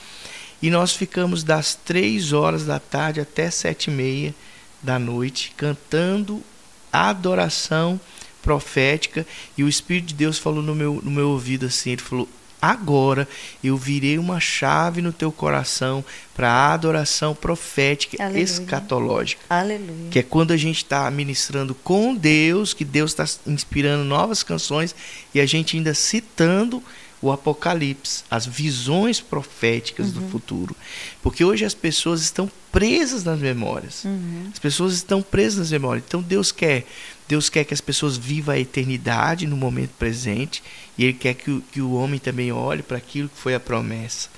E 0.63 0.71
nós 0.71 0.93
ficamos 0.93 1.43
das 1.43 1.75
três 1.75 2.33
horas 2.33 2.65
da 2.65 2.79
tarde 2.79 3.21
até 3.21 3.51
sete 3.51 3.91
e 3.91 3.91
meia 3.91 4.35
da 4.83 4.99
noite 4.99 5.53
cantando 5.57 6.43
adoração 6.91 8.01
profética. 8.41 9.27
E 9.59 9.63
o 9.63 9.69
Espírito 9.69 10.09
de 10.09 10.15
Deus 10.15 10.39
falou 10.39 10.63
no 10.63 10.75
meu, 10.75 11.01
no 11.03 11.11
meu 11.11 11.29
ouvido 11.29 11.67
assim: 11.67 11.91
Ele 11.91 12.03
falou, 12.03 12.29
agora 12.63 13.29
eu 13.63 13.77
virei 13.77 14.17
uma 14.19 14.39
chave 14.39 15.03
no 15.03 15.13
teu 15.13 15.33
coração 15.33 16.05
para 16.33 16.49
a 16.49 16.73
adoração 16.73 17.35
profética 17.35 18.23
Aleluia. 18.23 18.45
escatológica. 18.45 19.43
Aleluia. 19.51 20.09
Que 20.11 20.21
é 20.21 20.23
quando 20.23 20.53
a 20.53 20.57
gente 20.57 20.79
está 20.79 21.11
ministrando 21.11 21.75
com 21.75 22.15
Deus, 22.15 22.73
que 22.73 22.85
Deus 22.85 23.11
está 23.11 23.27
inspirando 23.47 24.05
novas 24.05 24.45
canções 24.45 24.95
e 25.35 25.41
a 25.41 25.47
gente 25.47 25.77
ainda 25.77 25.93
citando 25.93 26.83
o 27.23 27.31
Apocalipse, 27.31 28.25
as 28.29 28.45
visões 28.45 29.21
proféticas 29.21 30.09
uhum. 30.09 30.13
do 30.15 30.29
futuro. 30.29 30.77
Porque 31.23 31.45
hoje 31.45 31.65
as 31.65 31.73
pessoas 31.73 32.21
estão 32.21 32.51
presas 32.73 33.23
nas 33.23 33.39
memórias. 33.39 34.05
Uhum. 34.05 34.49
As 34.53 34.59
pessoas 34.59 34.95
estão 34.95 35.23
presas 35.23 35.59
nas 35.61 35.71
memórias. 35.71 36.05
Então 36.07 36.21
Deus 36.21 36.51
quer, 36.51 36.85
Deus 37.29 37.49
quer 37.49 37.65
que 37.65 37.75
as 37.75 37.81
pessoas 37.81 38.17
vivam 38.17 38.55
a 38.55 38.59
eternidade 38.59 39.47
no 39.47 39.57
momento 39.57 39.93
presente 39.99 40.63
e 40.99 41.05
Ele 41.05 41.15
quer 41.15 41.35
que 41.35 41.51
o, 41.51 41.61
que 41.73 41.81
o 41.81 41.93
homem 41.93 42.19
também 42.19 42.53
olhe 42.53 42.83
para 42.83 42.99
aquilo 42.99 43.29
que 43.29 43.39
foi 43.39 43.55
a 43.55 43.61
promessa. 43.61 44.29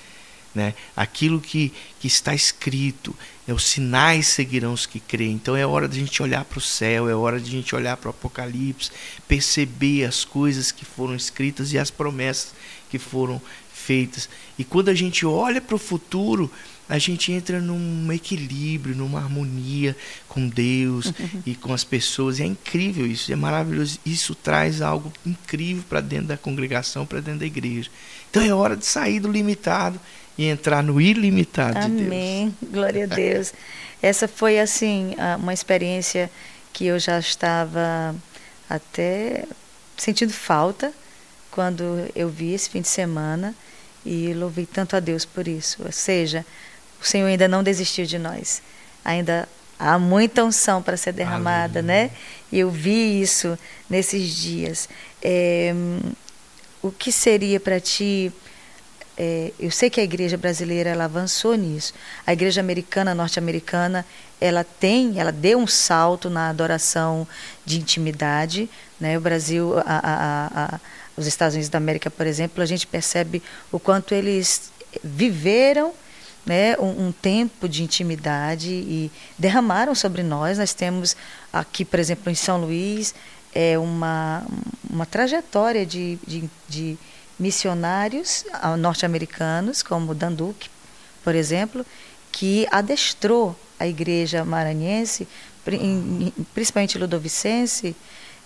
Né? 0.55 0.73
Aquilo 0.95 1.41
que, 1.41 1.73
que 1.99 2.07
está 2.07 2.33
escrito, 2.33 3.15
é, 3.49 3.53
os 3.53 3.65
sinais 3.65 4.29
seguirão 4.29 4.73
os 4.73 4.87
que 4.87 5.01
creem. 5.01 5.33
Então 5.33 5.57
é 5.57 5.67
hora 5.67 5.89
de 5.89 5.99
a 5.99 6.01
gente 6.01 6.23
olhar 6.23 6.45
para 6.45 6.59
o 6.59 6.63
céu, 6.63 7.09
é 7.09 7.15
hora 7.15 7.41
de 7.41 7.49
a 7.49 7.53
gente 7.53 7.75
olhar 7.75 7.97
para 7.97 8.07
o 8.07 8.11
Apocalipse, 8.11 8.93
perceber 9.27 10.05
as 10.05 10.25
coisas 10.25 10.71
que 10.71 10.85
foram 10.85 11.17
escritas 11.17 11.73
e 11.73 11.79
as 11.79 11.91
promessas 11.91 12.55
que 12.89 12.99
foram 12.99 13.43
feitas. 13.73 14.29
E 14.57 14.63
quando 14.63 14.91
a 14.91 14.95
gente 14.95 15.27
olha 15.27 15.61
para 15.61 15.75
o 15.75 15.79
futuro, 15.79 16.49
a 16.89 16.99
gente 16.99 17.33
entra 17.33 17.61
num 17.61 18.13
equilíbrio, 18.13 18.95
numa 18.95 19.19
harmonia 19.19 19.97
com 20.29 20.47
Deus 20.49 21.07
uhum. 21.07 21.43
e 21.47 21.55
com 21.55 21.73
as 21.73 21.85
pessoas. 21.85 22.39
E 22.39 22.43
é 22.43 22.47
incrível 22.47 23.07
isso, 23.07 23.33
é 23.33 23.37
maravilhoso. 23.37 23.99
Isso 24.05 24.35
traz 24.35 24.83
algo 24.83 25.13
incrível 25.25 25.83
para 25.89 26.01
dentro 26.01 26.27
da 26.27 26.37
congregação, 26.37 27.07
para 27.07 27.21
dentro 27.21 27.41
da 27.41 27.47
igreja. 27.47 27.91
Então 28.31 28.43
é 28.43 28.53
hora 28.53 28.77
de 28.77 28.85
sair 28.85 29.21
do 29.21 29.31
limitado 29.31 29.99
e 30.37 30.47
entrar 30.47 30.83
no 30.83 31.01
ilimitado 31.01 31.79
Amém. 31.79 31.91
de 31.91 31.97
Deus. 31.97 32.07
Amém. 32.07 32.57
Glória 32.71 33.05
a 33.05 33.07
Deus. 33.07 33.53
Essa 34.03 34.29
foi 34.29 34.61
assim 34.61 35.15
uma 35.39 35.55
experiência 35.55 36.31
que 36.73 36.85
eu 36.87 36.99
já 36.99 37.19
estava 37.19 38.15
até 38.69 39.47
sentindo 39.97 40.33
falta 40.33 40.93
quando 41.51 42.11
eu 42.15 42.29
vi 42.29 42.53
esse 42.53 42.69
fim 42.69 42.83
de 42.83 42.89
semana 42.89 43.55
e 44.05 44.35
louvei 44.35 44.67
tanto 44.67 44.97
a 44.97 45.01
Deus 45.01 45.25
por 45.25 45.49
isso. 45.49 45.83
Ou 45.85 45.93
seja, 45.93 46.45
o 47.05 47.09
Senhor 47.09 47.27
ainda 47.27 47.47
não 47.47 47.63
desistiu 47.63 48.07
de 48.07 48.19
nós. 48.19 48.63
Ainda 49.05 49.49
há 49.79 49.99
muita 49.99 50.45
unção 50.45 50.83
para 50.83 50.97
ser 50.97 51.13
derramada, 51.13 51.81
Aleluia. 51.81 52.09
né? 52.09 52.11
E 52.51 52.59
eu 52.59 52.71
vi 52.71 53.21
isso 53.21 53.59
nesses 53.89 54.35
dias. 54.35 54.89
É, 55.23 55.75
o 56.83 56.91
que 56.91 57.13
seria 57.13 57.61
para 57.61 57.79
ti? 57.79 58.33
É, 59.17 59.53
eu 59.61 59.71
sei 59.71 59.91
que 59.91 60.01
a 60.01 60.05
igreja 60.05 60.37
brasileira 60.37 60.91
ela 60.91 61.05
avançou 61.05 61.55
nisso. 61.55 61.93
A 62.27 62.33
igreja 62.33 62.61
americana, 62.61 63.15
norte-americana, 63.15 64.05
ela 64.41 64.65
tem, 64.65 65.21
ela 65.21 65.31
deu 65.31 65.59
um 65.59 65.67
salto 65.67 66.31
na 66.31 66.49
adoração 66.49 67.27
de 67.65 67.79
intimidade. 67.79 68.69
Né? 68.99 69.17
O 69.17 69.21
Brasil, 69.21 69.75
a, 69.79 69.83
a, 69.87 70.75
a, 70.75 70.81
os 71.17 71.27
Estados 71.27 71.55
Unidos 71.55 71.69
da 71.69 71.79
América, 71.79 72.11
por 72.11 72.27
exemplo, 72.27 72.63
a 72.63 72.67
gente 72.67 72.87
percebe 72.87 73.43
o 73.71 73.79
quanto 73.79 74.15
eles 74.15 74.73
viveram 75.03 75.93
né, 76.45 76.77
um, 76.79 77.07
um, 77.07 77.13
tempo 77.13 77.69
de 77.69 77.83
intimidade 77.83 78.71
e 78.71 79.11
derramaram 79.39 79.95
sobre 79.95 80.23
nós. 80.23 80.59
Nós 80.59 80.75
temos 80.75 81.17
aqui, 81.53 81.85
por 81.85 81.99
exemplo, 81.99 82.31
em 82.31 82.35
São 82.35 82.61
Luís, 82.61 83.15
é 83.55 83.79
uma, 83.79 84.45
uma 84.91 85.07
trajetória 85.07 85.87
de, 85.87 86.19
de, 86.27 86.51
de 86.69 86.99
missionários 87.39 88.45
norte-americanos, 88.79 89.83
como 89.83 90.15
Dan 90.15 90.33
Duque, 90.33 90.69
por 91.23 91.35
exemplo, 91.35 91.85
que 92.31 92.67
adestrou 92.71 93.57
a 93.79 93.87
igreja 93.87 94.45
maranhense, 94.45 95.27
principalmente 96.53 96.99
ludovicense, 96.99 97.97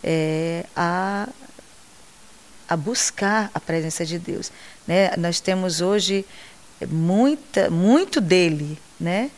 é, 0.03 0.65
a, 0.77 1.29
a 2.69 2.77
buscar 2.77 3.51
a 3.55 3.61
presença 3.61 4.05
de 4.05 4.19
Deus. 4.19 4.53
Né? 4.87 5.15
Nós 5.17 5.41
temos 5.41 5.81
hoje 5.81 6.25
muita, 6.87 7.71
muito 7.71 8.21
dele, 8.21 8.79
né? 8.99 9.31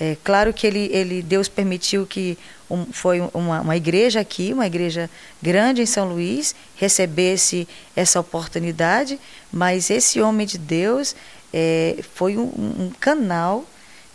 É 0.00 0.16
claro 0.22 0.54
que 0.54 0.64
ele, 0.64 0.88
ele 0.92 1.22
Deus 1.22 1.48
permitiu 1.48 2.06
que 2.06 2.38
um, 2.70 2.86
foi 2.86 3.20
uma, 3.34 3.60
uma 3.62 3.76
igreja 3.76 4.20
aqui, 4.20 4.52
uma 4.52 4.66
igreja 4.66 5.10
grande 5.42 5.82
em 5.82 5.86
São 5.86 6.08
Luís, 6.08 6.54
recebesse 6.76 7.66
essa 7.96 8.20
oportunidade, 8.20 9.18
mas 9.52 9.90
esse 9.90 10.20
homem 10.20 10.46
de 10.46 10.56
Deus 10.56 11.16
é, 11.52 11.98
foi 12.14 12.36
um, 12.36 12.44
um 12.44 12.92
canal 13.00 13.64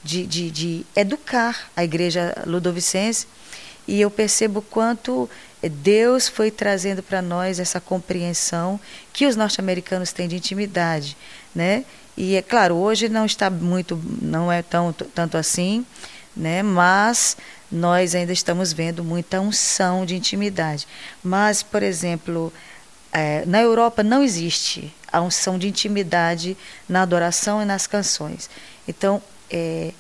de, 0.04 0.26
de, 0.26 0.52
de, 0.52 0.86
educar 0.96 1.70
a 1.76 1.84
igreja 1.84 2.34
ludovicense 2.46 3.26
e 3.88 4.00
eu 4.00 4.12
percebo 4.12 4.62
quanto 4.62 5.30
Deus 5.62 6.28
foi 6.28 6.52
trazendo 6.52 7.02
para 7.02 7.22
nós 7.22 7.60
essa 7.60 7.80
compreensão 7.82 8.80
que 9.12 9.26
os 9.26 9.36
norte-americanos 9.36 10.12
têm 10.12 10.28
de 10.28 10.36
intimidade, 10.36 11.18
né? 11.56 11.86
E 12.16 12.36
é 12.36 12.42
claro, 12.42 12.76
hoje 12.76 13.10
não 13.10 13.26
está 13.26 13.50
muito, 13.50 14.00
não 14.22 14.52
é 14.52 14.62
tão 14.62 14.94
tanto 14.94 15.38
assim, 15.38 15.86
né? 16.36 16.62
Mas 16.62 17.36
nós 17.72 18.14
ainda 18.14 18.32
estamos 18.32 18.72
vendo 18.72 19.04
muita 19.04 19.42
unção 19.42 20.06
de 20.06 20.16
intimidade. 20.16 20.88
Mas, 21.24 21.64
por 21.64 21.82
exemplo, 21.82 22.54
é, 23.12 23.44
na 23.46 23.62
Europa 23.62 24.04
não 24.04 24.24
existe 24.24 24.94
a 25.12 25.22
unção 25.22 25.58
de 25.58 25.68
intimidade 25.68 26.56
na 26.88 27.02
adoração 27.02 27.62
e 27.62 27.66
nas 27.66 27.88
canções. 27.88 28.50
Então, 28.88 29.22
é, 29.50 29.92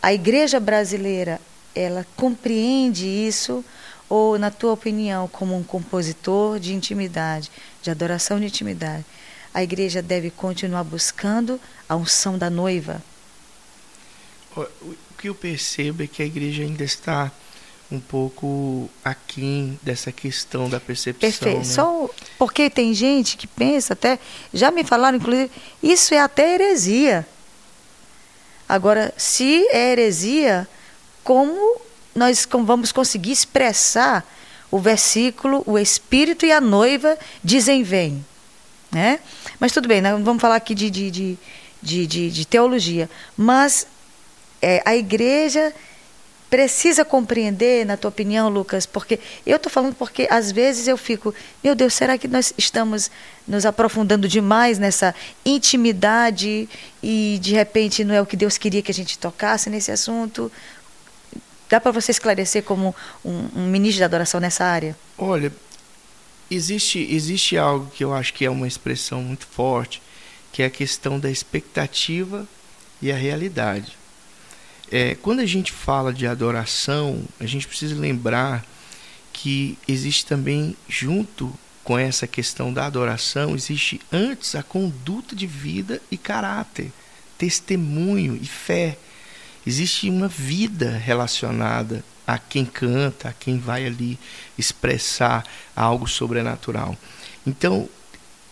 a 0.00 0.12
igreja 0.12 0.60
brasileira, 0.60 1.40
ela 1.74 2.06
compreende 2.16 3.06
isso 3.06 3.64
ou, 4.08 4.38
na 4.38 4.50
tua 4.50 4.72
opinião, 4.72 5.28
como 5.28 5.56
um 5.56 5.62
compositor 5.62 6.58
de 6.58 6.72
intimidade, 6.72 7.50
de 7.82 7.90
adoração 7.90 8.40
de 8.40 8.46
intimidade? 8.46 9.04
A 9.52 9.62
igreja 9.62 10.02
deve 10.02 10.30
continuar 10.30 10.84
buscando 10.84 11.60
a 11.88 11.96
unção 11.96 12.38
da 12.38 12.50
noiva? 12.50 13.02
O 14.56 14.64
que 15.16 15.28
eu 15.28 15.34
percebo 15.34 16.02
é 16.02 16.06
que 16.06 16.22
a 16.22 16.26
igreja 16.26 16.62
ainda 16.62 16.84
está 16.84 17.30
um 17.90 18.00
pouco 18.00 18.90
aquém 19.02 19.78
dessa 19.82 20.12
questão 20.12 20.68
da 20.68 20.78
percepção. 20.78 21.30
Perfeito. 21.30 21.58
Né? 21.58 21.64
Só 21.64 22.10
porque 22.38 22.68
tem 22.68 22.92
gente 22.92 23.36
que 23.36 23.46
pensa 23.46 23.94
até, 23.94 24.18
já 24.52 24.70
me 24.70 24.84
falaram 24.84 25.16
inclusive, 25.16 25.50
isso 25.82 26.12
é 26.12 26.20
até 26.20 26.54
heresia. 26.54 27.26
Agora, 28.68 29.14
se 29.16 29.66
é 29.68 29.92
heresia, 29.92 30.68
como 31.24 31.80
nós 32.14 32.46
vamos 32.64 32.92
conseguir 32.92 33.32
expressar 33.32 34.26
o 34.70 34.78
versículo, 34.78 35.62
o 35.66 35.78
Espírito 35.78 36.44
e 36.44 36.52
a 36.52 36.60
noiva 36.60 37.16
dizem 37.42 37.82
vem? 37.82 38.24
Né? 38.90 39.20
Mas 39.60 39.72
tudo 39.72 39.86
bem, 39.86 40.00
não 40.00 40.24
vamos 40.24 40.40
falar 40.40 40.56
aqui 40.56 40.74
de, 40.74 40.90
de, 40.90 41.10
de, 41.10 41.38
de, 42.06 42.30
de, 42.30 42.46
teologia. 42.46 43.08
Mas 43.36 43.86
é, 44.62 44.82
a 44.84 44.96
igreja 44.96 45.74
precisa 46.48 47.04
compreender, 47.04 47.84
na 47.84 47.96
tua 47.96 48.08
opinião, 48.08 48.48
Lucas, 48.48 48.86
porque 48.86 49.20
eu 49.44 49.56
estou 49.56 49.70
falando 49.70 49.94
porque 49.94 50.26
às 50.30 50.50
vezes 50.50 50.88
eu 50.88 50.96
fico, 50.96 51.34
meu 51.62 51.74
Deus, 51.74 51.92
será 51.92 52.16
que 52.16 52.26
nós 52.26 52.54
estamos 52.56 53.10
nos 53.46 53.66
aprofundando 53.66 54.26
demais 54.26 54.78
nessa 54.78 55.14
intimidade 55.44 56.68
e 57.02 57.38
de 57.42 57.52
repente 57.52 58.02
não 58.02 58.14
é 58.14 58.20
o 58.20 58.26
que 58.26 58.36
Deus 58.36 58.56
queria 58.56 58.82
que 58.82 58.90
a 58.90 58.94
gente 58.94 59.18
tocasse 59.18 59.68
nesse 59.68 59.90
assunto? 59.90 60.50
Dá 61.68 61.78
para 61.78 61.92
você 61.92 62.10
esclarecer 62.10 62.62
como 62.62 62.96
um, 63.22 63.48
um 63.54 63.66
ministro 63.66 63.98
de 63.98 64.04
adoração 64.04 64.40
nessa 64.40 64.64
área? 64.64 64.96
Olha, 65.18 65.52
existe, 66.50 66.98
existe 67.10 67.56
algo 67.56 67.90
que 67.90 68.04
eu 68.04 68.14
acho 68.14 68.34
que 68.34 68.44
é 68.44 68.50
uma 68.50 68.66
expressão 68.66 69.22
muito 69.22 69.46
forte, 69.46 70.02
que 70.52 70.62
é 70.62 70.66
a 70.66 70.70
questão 70.70 71.18
da 71.18 71.30
expectativa 71.30 72.46
e 73.00 73.12
a 73.12 73.16
realidade. 73.16 73.96
É, 74.90 75.14
quando 75.16 75.40
a 75.40 75.46
gente 75.46 75.70
fala 75.70 76.12
de 76.12 76.26
adoração, 76.26 77.22
a 77.38 77.46
gente 77.46 77.68
precisa 77.68 77.94
lembrar 77.94 78.64
que 79.32 79.78
existe 79.86 80.24
também, 80.24 80.76
junto 80.88 81.52
com 81.84 81.98
essa 81.98 82.26
questão 82.26 82.72
da 82.72 82.86
adoração, 82.86 83.54
existe 83.54 84.00
antes 84.10 84.54
a 84.54 84.62
conduta 84.62 85.36
de 85.36 85.46
vida 85.46 86.02
e 86.10 86.16
caráter, 86.16 86.90
testemunho 87.36 88.38
e 88.40 88.46
fé. 88.46 88.98
Existe 89.66 90.08
uma 90.08 90.28
vida 90.28 90.90
relacionada 90.90 92.04
a 92.28 92.36
quem 92.36 92.66
canta, 92.66 93.30
a 93.30 93.32
quem 93.32 93.58
vai 93.58 93.86
ali 93.86 94.18
expressar 94.58 95.46
algo 95.74 96.06
sobrenatural. 96.06 96.94
Então, 97.46 97.88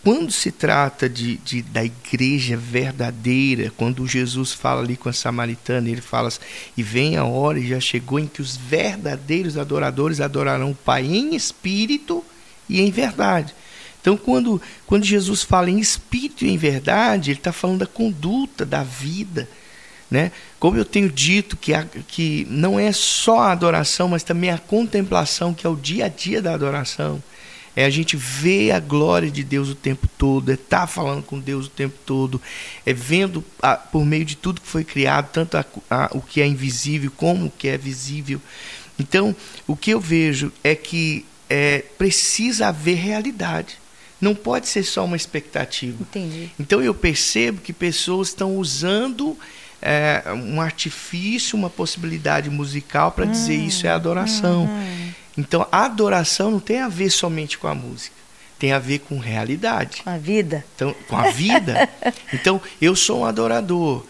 quando 0.03 0.31
se 0.31 0.51
trata 0.51 1.07
de, 1.07 1.37
de, 1.37 1.61
da 1.61 1.85
igreja 1.85 2.57
verdadeira, 2.57 3.71
quando 3.77 4.07
Jesus 4.07 4.51
fala 4.51 4.81
ali 4.81 4.97
com 4.97 5.09
a 5.09 5.13
samaritana, 5.13 5.87
ele 5.89 6.01
fala 6.01 6.29
assim, 6.29 6.39
e 6.75 6.81
vem 6.81 7.17
a 7.17 7.25
hora 7.25 7.59
e 7.59 7.67
já 7.67 7.79
chegou 7.79 8.17
em 8.17 8.25
que 8.25 8.41
os 8.41 8.57
verdadeiros 8.57 9.59
adoradores 9.59 10.19
adorarão 10.19 10.71
o 10.71 10.75
Pai 10.75 11.05
em 11.05 11.35
espírito 11.35 12.25
e 12.67 12.81
em 12.81 12.89
verdade. 12.89 13.53
Então, 14.01 14.17
quando, 14.17 14.59
quando 14.87 15.03
Jesus 15.03 15.43
fala 15.43 15.69
em 15.69 15.77
espírito 15.77 16.45
e 16.45 16.49
em 16.49 16.57
verdade, 16.57 17.29
ele 17.29 17.39
está 17.39 17.51
falando 17.51 17.79
da 17.79 17.85
conduta, 17.85 18.65
da 18.65 18.81
vida, 18.81 19.47
né? 20.09 20.31
Como 20.59 20.77
eu 20.77 20.85
tenho 20.85 21.09
dito, 21.09 21.57
que, 21.57 21.73
a, 21.73 21.85
que 22.07 22.47
não 22.49 22.79
é 22.79 22.91
só 22.91 23.39
a 23.41 23.51
adoração, 23.51 24.09
mas 24.09 24.23
também 24.23 24.49
a 24.49 24.57
contemplação, 24.57 25.53
que 25.53 25.67
é 25.67 25.69
o 25.69 25.75
dia 25.75 26.05
a 26.05 26.09
dia 26.09 26.41
da 26.41 26.53
adoração. 26.53 27.21
É 27.75 27.85
a 27.85 27.89
gente 27.91 28.17
ver 28.17 28.71
a 28.71 28.79
glória 28.79 29.29
de 29.29 29.43
Deus 29.43 29.69
o 29.69 29.75
tempo 29.75 30.07
todo, 30.17 30.49
é 30.49 30.55
estar 30.55 30.81
tá 30.81 30.87
falando 30.87 31.21
com 31.21 31.39
Deus 31.39 31.67
o 31.67 31.69
tempo 31.69 31.95
todo, 32.05 32.41
é 32.83 32.91
vendo 32.91 33.43
a, 33.61 33.75
por 33.75 34.03
meio 34.03 34.25
de 34.25 34.35
tudo 34.35 34.61
que 34.61 34.67
foi 34.67 34.83
criado, 34.83 35.29
tanto 35.31 35.57
a, 35.57 35.65
a, 35.89 36.09
o 36.13 36.21
que 36.21 36.41
é 36.41 36.47
invisível 36.47 37.11
como 37.15 37.45
o 37.45 37.51
que 37.51 37.67
é 37.67 37.77
visível. 37.77 38.41
Então, 38.97 39.35
o 39.67 39.75
que 39.75 39.91
eu 39.91 39.99
vejo 39.99 40.51
é 40.63 40.73
que 40.73 41.23
é, 41.47 41.83
precisa 41.97 42.69
haver 42.69 42.95
realidade. 42.95 43.77
Não 44.19 44.33
pode 44.33 44.67
ser 44.67 44.83
só 44.83 45.05
uma 45.05 45.15
expectativa. 45.15 45.97
Entendi. 46.01 46.49
Então 46.59 46.81
eu 46.81 46.93
percebo 46.93 47.61
que 47.61 47.71
pessoas 47.71 48.29
estão 48.29 48.57
usando 48.57 49.37
é, 49.81 50.23
um 50.33 50.59
artifício, 50.59 51.57
uma 51.57 51.69
possibilidade 51.69 52.49
musical 52.49 53.11
para 53.11 53.25
dizer 53.25 53.55
isso 53.55 53.85
é 53.85 53.89
adoração. 53.89 54.65
Uhum. 54.65 55.11
Então, 55.37 55.67
a 55.71 55.85
adoração 55.85 56.51
não 56.51 56.59
tem 56.59 56.81
a 56.81 56.87
ver 56.87 57.11
somente 57.11 57.57
com 57.57 57.67
a 57.67 57.75
música, 57.75 58.15
tem 58.57 58.71
a 58.71 58.79
ver 58.79 58.99
com 58.99 59.19
realidade. 59.19 60.01
Com 60.03 60.09
a 60.09 60.17
vida. 60.17 60.65
Então, 60.75 60.95
com 61.07 61.15
a 61.15 61.29
vida. 61.29 61.87
então, 62.33 62.59
eu 62.81 62.95
sou 62.95 63.21
um 63.21 63.25
adorador. 63.25 64.03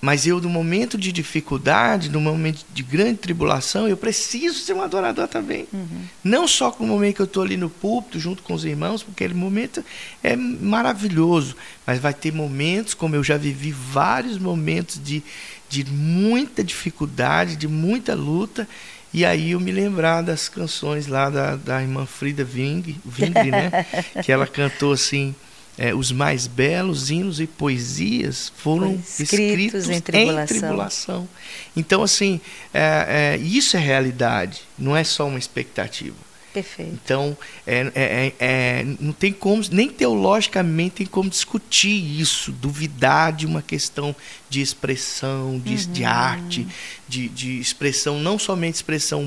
Mas 0.00 0.26
eu, 0.26 0.40
no 0.40 0.48
momento 0.48 0.98
de 0.98 1.10
dificuldade, 1.10 2.10
no 2.10 2.20
momento 2.20 2.64
de 2.72 2.82
grande 2.82 3.18
tribulação, 3.18 3.88
eu 3.88 3.96
preciso 3.96 4.58
ser 4.58 4.74
um 4.74 4.82
adorador 4.82 5.26
também. 5.26 5.66
Uhum. 5.72 6.02
Não 6.22 6.46
só 6.46 6.74
no 6.78 6.86
momento 6.86 7.16
que 7.16 7.22
eu 7.22 7.26
estou 7.26 7.42
ali 7.42 7.56
no 7.56 7.70
púlpito, 7.70 8.20
junto 8.20 8.42
com 8.42 8.52
os 8.52 8.64
irmãos, 8.64 9.02
porque 9.02 9.24
aquele 9.24 9.38
momento 9.38 9.82
é 10.22 10.36
maravilhoso. 10.36 11.56
Mas 11.86 11.98
vai 11.98 12.12
ter 12.12 12.32
momentos, 12.32 12.92
como 12.92 13.16
eu 13.16 13.24
já 13.24 13.38
vivi 13.38 13.72
vários 13.72 14.38
momentos 14.38 15.00
de, 15.02 15.22
de 15.68 15.84
muita 15.84 16.62
dificuldade, 16.62 17.56
de 17.56 17.66
muita 17.66 18.14
luta. 18.14 18.68
E 19.14 19.24
aí 19.24 19.52
eu 19.52 19.60
me 19.60 19.72
lembrar 19.72 20.20
das 20.20 20.46
canções 20.46 21.06
lá 21.06 21.30
da, 21.30 21.56
da 21.56 21.80
irmã 21.80 22.04
Frida 22.04 22.44
Ving, 22.44 23.00
Ving 23.02 23.50
né? 23.50 23.86
que 24.22 24.30
ela 24.30 24.46
cantou 24.46 24.92
assim 24.92 25.34
é, 25.78 25.94
os 25.94 26.10
mais 26.10 26.46
belos 26.46 27.10
hinos 27.10 27.40
e 27.40 27.46
poesias 27.46 28.52
foram 28.56 28.94
escritos, 28.94 29.20
escritos 29.20 29.90
em, 29.90 30.00
tribulação. 30.00 30.56
em, 30.56 30.60
tribulação. 30.60 31.28
Então, 31.76 32.02
assim, 32.02 32.40
é, 32.72 33.34
é, 33.34 33.36
isso 33.36 33.76
é 33.76 33.80
realidade, 33.80 34.62
não 34.78 34.96
é 34.96 35.04
só 35.04 35.26
uma 35.26 35.38
expectativa. 35.38 36.16
Perfeito. 36.54 36.98
Então, 37.04 37.36
é, 37.66 37.92
é, 37.94 38.32
é, 38.38 38.86
não 38.98 39.12
tem 39.12 39.30
como, 39.30 39.62
nem 39.70 39.90
teologicamente 39.90 40.96
tem 40.96 41.06
como 41.06 41.28
discutir 41.28 42.18
isso, 42.18 42.50
duvidar 42.50 43.34
de 43.34 43.44
uma 43.44 43.60
questão 43.60 44.16
de 44.48 44.62
expressão, 44.62 45.58
de, 45.58 45.74
uhum. 45.74 45.92
de 45.92 46.04
arte, 46.06 46.66
de, 47.06 47.28
de, 47.28 47.60
expressão, 47.60 48.18
não 48.18 48.38
somente 48.38 48.76
expressão 48.76 49.22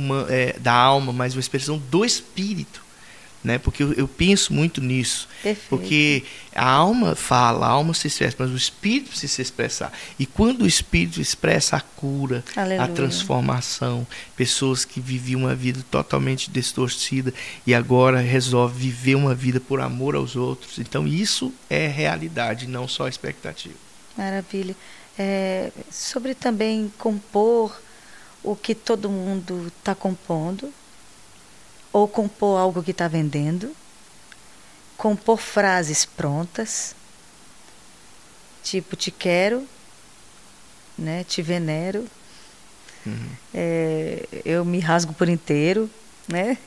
da 0.60 0.74
alma, 0.74 1.14
mas 1.14 1.36
uma 1.36 1.39
expressão 1.39 1.78
do 1.78 2.04
espírito 2.04 2.89
né? 3.44 3.58
Porque 3.58 3.84
eu, 3.84 3.94
eu, 3.94 4.08
penso 4.08 4.54
muito 4.54 4.82
nisso. 4.82 5.28
Perfeito. 5.42 5.70
Porque 5.70 6.24
a 6.54 6.70
alma 6.70 7.16
fala, 7.16 7.66
a 7.66 7.70
alma 7.70 7.94
se 7.94 8.08
expressa, 8.08 8.36
mas 8.40 8.52
o 8.52 8.56
espírito 8.56 9.10
precisa 9.10 9.34
se 9.34 9.42
expressar. 9.42 9.94
E 10.18 10.26
quando 10.26 10.64
o 10.64 10.68
espírito 10.68 11.22
expressa 11.22 11.78
a 11.78 11.82
cura, 11.82 12.44
Aleluia. 12.56 12.84
a 12.84 12.88
transformação, 12.88 14.06
pessoas 14.36 14.84
que 14.84 15.00
viviam 15.00 15.42
uma 15.42 15.56
vida 15.56 15.84
totalmente 15.90 16.52
distorcida 16.52 17.34
e 17.66 17.74
agora 17.74 18.20
resolve 18.20 18.80
viver 18.80 19.16
uma 19.16 19.34
vida 19.34 19.60
por 19.60 19.80
amor 19.80 20.16
aos 20.16 20.36
outros. 20.36 20.80
Então 20.80 21.08
isso 21.08 21.54
é 21.70 21.88
realidade, 21.88 22.68
não 22.68 22.88
só 22.88 23.08
expectativa. 23.08 23.76
Maravilha. 24.18 24.76
é, 25.18 25.72
sobre 25.90 26.34
também 26.34 26.92
compor 26.98 27.80
o 28.44 28.56
que 28.56 28.74
todo 28.74 29.10
mundo 29.10 29.68
está 29.68 29.94
compondo, 29.94 30.74
ou 31.92 32.08
compor 32.08 32.60
algo 32.60 32.84
que 32.84 32.92
está 32.92 33.08
vendendo, 33.08 33.76
compor 34.98 35.38
frases 35.38 36.06
prontas, 36.06 36.96
tipo 38.64 38.96
te 38.96 39.12
quero, 39.12 39.68
né, 40.98 41.24
te 41.24 41.42
venero, 41.42 42.06
uhum. 43.06 43.30
é, 43.54 44.26
eu 44.44 44.66
me 44.66 44.80
rasgo 44.80 45.14
por 45.14 45.30
inteiro, 45.30 45.90
né? 46.28 46.58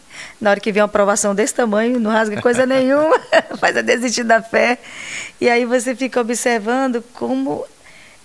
Na 0.41 0.51
hora 0.51 0.61
que 0.61 0.73
vem 0.73 0.83
uma 0.83 0.87
aprovação 0.87 1.35
desse 1.35 1.55
tamanho, 1.55 2.01
não 2.01 2.11
rasga 2.11 2.41
coisa 2.43 2.66
nenhuma, 2.66 3.18
faz 3.59 3.77
a 3.77 3.83
desistir 3.83 4.25
da 4.25 4.43
fé. 4.43 4.79
E 5.41 5.49
aí 5.49 5.64
você 5.64 5.95
fica 5.95 6.20
observando 6.20 7.03
como 7.14 7.64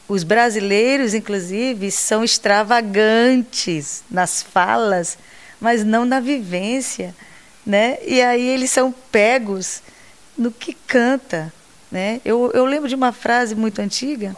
os 0.08 0.24
brasileiros, 0.24 1.14
inclusive, 1.14 1.92
são 1.92 2.24
extravagantes 2.24 4.04
nas 4.10 4.42
falas, 4.42 5.18
mas 5.60 5.84
não 5.84 6.06
na 6.06 6.20
vivência, 6.20 7.16
né? 7.66 7.98
E 8.06 8.22
aí 8.22 8.48
eles 8.48 8.72
são 8.72 8.94
pegos 9.12 9.82
no 10.38 10.52
que 10.52 10.74
canta, 10.74 11.52
né? 11.92 12.22
Eu, 12.24 12.52
eu 12.54 12.66
lembro 12.66 12.88
de 12.88 12.96
uma 12.96 13.12
frase 13.12 13.56
muito 13.56 13.80
antiga 13.80 14.36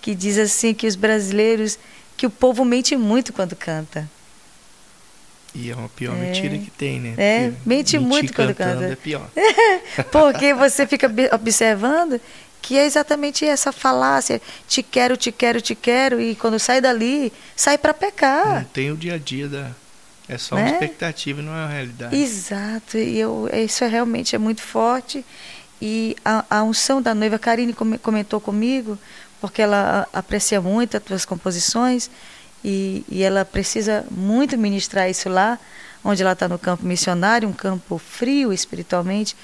que 0.00 0.14
diz 0.14 0.38
assim 0.38 0.72
que 0.72 0.86
os 0.86 0.96
brasileiros, 0.96 1.78
que 2.16 2.26
o 2.26 2.30
povo 2.30 2.64
mente 2.64 2.96
muito 2.96 3.32
quando 3.32 3.54
canta. 3.54 4.08
E 5.54 5.70
é 5.70 5.74
uma 5.74 5.88
pior 5.88 6.14
é, 6.16 6.20
mentira 6.20 6.56
que 6.58 6.70
tem, 6.70 7.00
né? 7.00 7.14
É, 7.16 7.52
mente 7.64 7.98
muito 7.98 8.32
quando 8.32 8.54
canta. 8.54 8.84
É 8.84 8.96
pior. 8.96 9.28
Porque 10.12 10.54
você 10.54 10.86
fica 10.86 11.10
observando 11.32 12.20
que 12.60 12.76
é 12.76 12.84
exatamente 12.84 13.44
essa 13.44 13.72
falácia, 13.72 14.40
te 14.66 14.82
quero, 14.82 15.16
te 15.16 15.32
quero, 15.32 15.60
te 15.60 15.74
quero, 15.74 16.20
e 16.20 16.34
quando 16.34 16.58
sai 16.58 16.80
dali, 16.80 17.32
sai 17.56 17.78
para 17.78 17.94
pecar. 17.94 18.56
Não 18.56 18.64
tem 18.64 18.90
o 18.90 18.96
dia 18.96 19.14
a 19.14 19.18
dia 19.18 19.48
da. 19.48 19.70
É 20.28 20.36
só 20.36 20.56
né? 20.56 20.62
uma 20.62 20.70
expectativa, 20.72 21.40
não 21.40 21.52
é 21.52 21.64
uma 21.64 21.68
realidade. 21.68 22.16
Exato, 22.16 22.98
e 22.98 23.18
eu, 23.18 23.48
isso 23.52 23.82
é 23.82 23.88
realmente 23.88 24.36
é 24.36 24.38
muito 24.38 24.60
forte. 24.60 25.24
E 25.80 26.16
a, 26.24 26.44
a 26.50 26.62
unção 26.62 27.00
da 27.00 27.14
noiva, 27.14 27.36
a 27.36 27.38
Karine 27.38 27.74
comentou 28.02 28.40
comigo, 28.40 28.98
porque 29.40 29.62
ela 29.62 30.06
aprecia 30.12 30.60
muito 30.60 30.96
as 30.96 31.02
tuas 31.02 31.24
composições, 31.24 32.10
e, 32.64 33.04
e 33.08 33.22
ela 33.22 33.44
precisa 33.44 34.04
muito 34.10 34.58
ministrar 34.58 35.08
isso 35.08 35.28
lá, 35.28 35.58
onde 36.04 36.22
ela 36.22 36.32
está 36.32 36.48
no 36.48 36.58
campo 36.58 36.84
missionário, 36.84 37.48
um 37.48 37.52
campo 37.52 37.96
frio 37.98 38.52
espiritualmente. 38.52 39.36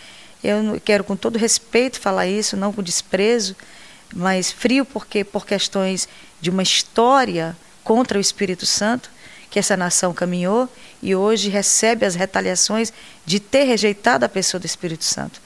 Eu 0.42 0.80
quero 0.84 1.04
com 1.04 1.16
todo 1.16 1.38
respeito 1.38 1.98
falar 1.98 2.26
isso, 2.26 2.56
não 2.56 2.72
com 2.72 2.82
desprezo, 2.82 3.56
mas 4.14 4.52
frio 4.52 4.84
porque 4.84 5.24
por 5.24 5.46
questões 5.46 6.08
de 6.40 6.50
uma 6.50 6.62
história 6.62 7.56
contra 7.82 8.18
o 8.18 8.20
Espírito 8.20 8.66
Santo 8.66 9.10
que 9.54 9.58
essa 9.60 9.76
nação 9.76 10.12
caminhou 10.12 10.68
e 11.00 11.14
hoje 11.14 11.48
recebe 11.48 12.04
as 12.04 12.16
retaliações 12.16 12.92
de 13.24 13.38
ter 13.38 13.62
rejeitado 13.62 14.24
a 14.24 14.28
pessoa 14.28 14.58
do 14.58 14.66
Espírito 14.66 15.04
Santo. 15.04 15.40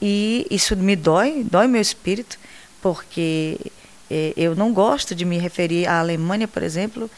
E 0.00 0.46
isso 0.48 0.76
me 0.76 0.94
dói, 0.94 1.42
dói 1.42 1.66
meu 1.66 1.80
espírito, 1.80 2.38
porque 2.80 3.58
eh, 4.08 4.32
eu 4.36 4.54
não 4.54 4.72
gosto 4.72 5.12
de 5.12 5.24
me 5.24 5.38
referir 5.38 5.88
à 5.88 5.98
Alemanha, 5.98 6.46
por 6.46 6.62
exemplo, 6.62 7.10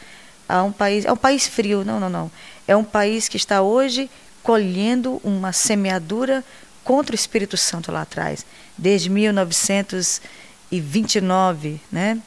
a 0.49 0.63
um 0.63 0.71
país, 0.71 1.05
é 1.05 1.11
um 1.11 1.15
país 1.15 1.45
frio, 1.45 1.85
não, 1.85 1.99
não, 1.99 2.09
não. 2.09 2.31
É 2.67 2.75
um 2.75 2.83
país 2.83 3.29
que 3.29 3.37
está 3.37 3.61
hoje 3.61 4.09
colhendo 4.41 5.21
uma 5.23 5.53
semeadura 5.53 6.43
contra 6.83 7.13
o 7.13 7.15
Espírito 7.15 7.55
Santo 7.55 7.91
lá 7.91 8.01
atrás, 8.01 8.43
desde 8.75 9.11
1929, 9.11 11.79
né? 11.91 12.19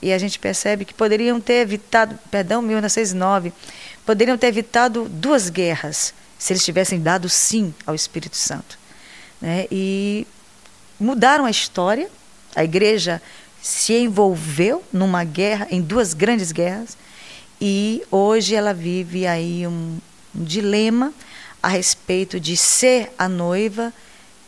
E 0.00 0.12
a 0.12 0.18
gente 0.18 0.38
percebe 0.38 0.84
que 0.84 0.94
poderiam 0.94 1.40
ter 1.40 1.62
evitado, 1.62 2.18
perdão, 2.30 2.62
1909, 2.62 3.52
poderiam 4.06 4.38
ter 4.38 4.46
evitado 4.48 5.08
duas 5.08 5.50
guerras 5.50 6.14
se 6.38 6.52
eles 6.52 6.64
tivessem 6.64 7.00
dado 7.00 7.28
sim 7.28 7.74
ao 7.84 7.94
Espírito 7.94 8.36
Santo, 8.36 8.78
né? 9.40 9.66
E 9.70 10.26
mudaram 10.98 11.44
a 11.44 11.50
história. 11.50 12.08
A 12.54 12.62
igreja 12.62 13.20
se 13.60 13.92
envolveu 13.92 14.82
numa 14.92 15.24
guerra, 15.24 15.66
em 15.70 15.82
duas 15.82 16.14
grandes 16.14 16.52
guerras, 16.52 16.96
e 17.60 18.02
hoje 18.10 18.54
ela 18.54 18.72
vive 18.72 19.26
aí 19.26 19.66
um, 19.66 19.98
um 20.34 20.44
dilema 20.44 21.12
a 21.62 21.68
respeito 21.68 22.38
de 22.38 22.56
ser 22.56 23.12
a 23.18 23.28
noiva 23.28 23.92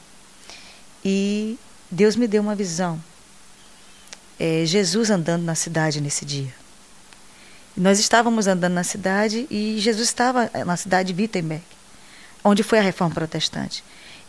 E 1.03 1.57
Deus 1.89 2.15
me 2.15 2.28
deu 2.28 2.41
uma 2.41 2.55
visão. 2.55 3.01
É, 4.39 4.63
Jesus 4.65 5.09
andando 5.09 5.43
na 5.43 5.55
cidade 5.55 6.01
nesse 6.01 6.25
dia. 6.25 6.53
Nós 7.75 7.99
estávamos 7.99 8.47
andando 8.47 8.73
na 8.73 8.84
cidade 8.84 9.47
e 9.51 9.78
Jesus 9.80 10.07
estava 10.07 10.49
na 10.65 10.75
cidade 10.75 11.13
de 11.13 11.21
Wittenberg, 11.21 11.63
onde 12.43 12.63
foi 12.63 12.80
a 12.80 12.82
reforma 12.82 13.13
protestante. 13.13 13.84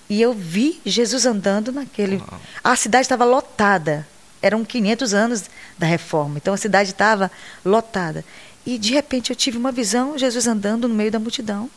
E 0.08 0.20
eu 0.20 0.32
vi 0.32 0.80
Jesus 0.84 1.26
andando 1.26 1.72
naquele. 1.72 2.22
A 2.62 2.76
cidade 2.76 3.02
estava 3.02 3.24
lotada. 3.24 4.06
Eram 4.40 4.64
500 4.64 5.14
anos 5.14 5.44
da 5.78 5.86
reforma. 5.86 6.38
Então 6.38 6.54
a 6.54 6.56
cidade 6.56 6.90
estava 6.90 7.30
lotada. 7.64 8.24
E 8.64 8.78
de 8.78 8.92
repente 8.92 9.30
eu 9.30 9.36
tive 9.36 9.56
uma 9.56 9.72
visão, 9.72 10.18
Jesus 10.18 10.46
andando 10.46 10.88
no 10.88 10.94
meio 10.94 11.10
da 11.10 11.18
multidão. 11.18 11.70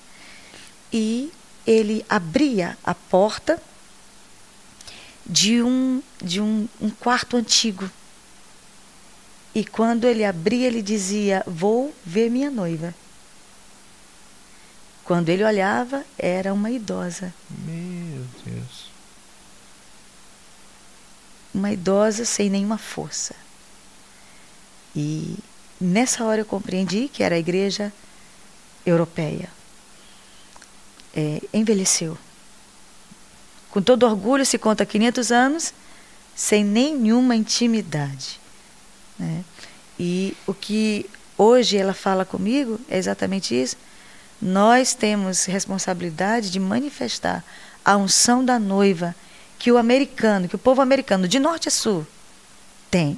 E 0.92 1.32
ele 1.66 2.06
abria 2.10 2.78
a 2.84 2.94
porta 2.94 3.62
de 5.26 5.62
um, 5.62 6.02
de 6.22 6.42
um, 6.42 6.68
um 6.82 6.90
quarto 6.90 7.38
antigo 7.38 7.90
e 9.54 9.66
quando 9.66 10.06
ele 10.06 10.24
abria, 10.24 10.68
ele 10.68 10.82
dizia: 10.82 11.44
Vou 11.46 11.94
ver 12.06 12.30
minha 12.30 12.50
noiva. 12.50 12.94
Quando 15.04 15.30
ele 15.30 15.44
olhava, 15.44 16.06
era 16.18 16.54
uma 16.54 16.72
idosa. 16.72 17.34
Meu 17.66 18.24
Deus. 18.46 18.81
Uma 21.54 21.72
idosa 21.72 22.26
sem 22.26 22.50
nenhuma 22.50 22.78
força. 22.78 23.36
E 24.96 25.38
nessa 25.80 26.24
hora 26.24 26.42
eu 26.42 26.46
compreendi 26.46 27.10
que 27.12 27.24
era 27.24 27.36
a 27.36 27.40
igreja 27.40 27.92
europeia. 28.86 29.50
É, 31.16 31.42
envelheceu. 31.54 32.18
Com 33.70 33.82
todo 33.82 34.06
orgulho, 34.06 34.46
se 34.46 34.58
conta 34.58 34.86
500 34.86 35.32
anos, 35.32 35.74
sem 36.36 36.64
nenhuma 36.64 37.36
intimidade. 37.36 38.40
Né? 39.18 39.44
E 40.00 40.36
o 40.48 40.54
que 40.54 41.10
hoje 41.38 41.78
ela 41.78 41.94
fala 41.94 42.26
comigo 42.26 42.80
é 42.90 42.98
exatamente 42.98 43.60
isso. 43.60 43.78
Nós 44.42 44.94
temos 44.94 45.46
responsabilidade 45.46 46.50
de 46.50 46.60
manifestar 46.60 47.44
a 47.86 47.96
unção 47.96 48.44
da 48.44 48.60
noiva 48.60 49.16
que 49.62 49.72
o 49.72 49.78
americano, 49.78 50.50
que 50.50 50.56
o 50.56 50.58
povo 50.58 50.82
americano, 50.82 51.28
de 51.28 51.38
norte 51.38 51.68
a 51.68 51.72
sul, 51.72 52.06
tem. 52.90 53.16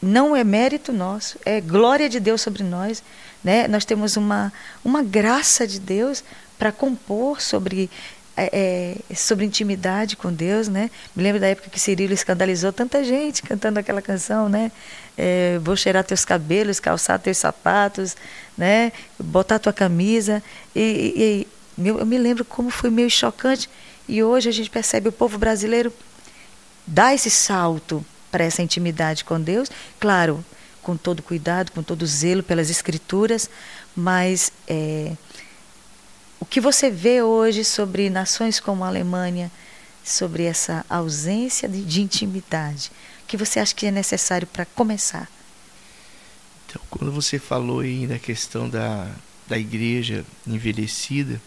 Não 0.00 0.34
é 0.34 0.42
mérito 0.42 0.94
nosso, 0.94 1.38
é 1.44 1.60
glória 1.60 2.08
de 2.08 2.18
Deus 2.18 2.40
sobre 2.40 2.62
nós. 2.62 3.02
Né? 3.42 3.68
Nós 3.68 3.84
temos 3.84 4.16
uma, 4.16 4.50
uma 4.82 5.02
graça 5.02 5.66
de 5.66 5.78
Deus 5.78 6.24
para 6.58 6.72
compor 6.72 7.42
sobre 7.42 7.90
é, 8.34 8.96
é, 9.10 9.14
sobre 9.14 9.44
intimidade 9.44 10.16
com 10.16 10.32
Deus, 10.32 10.68
né? 10.68 10.90
Me 11.14 11.22
lembro 11.22 11.40
da 11.40 11.46
época 11.48 11.70
que 11.70 11.78
Cirilo 11.78 12.12
escandalizou 12.12 12.72
tanta 12.72 13.04
gente 13.04 13.42
cantando 13.42 13.78
aquela 13.78 14.02
canção, 14.02 14.48
né? 14.48 14.72
É, 15.16 15.60
vou 15.62 15.76
cheirar 15.76 16.02
teus 16.02 16.24
cabelos, 16.24 16.80
calçar 16.80 17.18
teus 17.18 17.36
sapatos, 17.36 18.16
né? 18.56 18.90
Botar 19.18 19.60
tua 19.60 19.72
camisa. 19.72 20.42
E, 20.74 21.46
e 21.78 21.86
eu 21.86 22.04
me 22.06 22.18
lembro 22.18 22.44
como 22.44 22.70
foi 22.70 22.90
meio 22.90 23.10
chocante. 23.10 23.68
E 24.08 24.22
hoje 24.22 24.48
a 24.48 24.52
gente 24.52 24.70
percebe 24.70 25.08
o 25.08 25.12
povo 25.12 25.38
brasileiro 25.38 25.92
dar 26.86 27.14
esse 27.14 27.30
salto 27.30 28.04
para 28.30 28.44
essa 28.44 28.62
intimidade 28.62 29.24
com 29.24 29.40
Deus, 29.40 29.70
claro, 29.98 30.44
com 30.82 30.96
todo 30.96 31.22
cuidado, 31.22 31.72
com 31.72 31.82
todo 31.82 32.06
zelo 32.06 32.42
pelas 32.42 32.68
escrituras, 32.68 33.48
mas 33.96 34.52
é, 34.68 35.12
o 36.38 36.44
que 36.44 36.60
você 36.60 36.90
vê 36.90 37.22
hoje 37.22 37.64
sobre 37.64 38.10
nações 38.10 38.60
como 38.60 38.84
a 38.84 38.88
Alemanha, 38.88 39.50
sobre 40.04 40.44
essa 40.44 40.84
ausência 40.90 41.66
de, 41.66 41.82
de 41.82 42.02
intimidade? 42.02 42.92
O 43.22 43.26
que 43.26 43.36
você 43.36 43.58
acha 43.58 43.74
que 43.74 43.86
é 43.86 43.90
necessário 43.90 44.46
para 44.46 44.66
começar? 44.66 45.30
Então, 46.66 46.82
quando 46.90 47.10
você 47.10 47.38
falou 47.38 47.80
aí 47.80 48.06
da 48.06 48.18
questão 48.18 48.68
da, 48.68 49.10
da 49.48 49.56
igreja 49.56 50.24
envelhecida, 50.46 51.40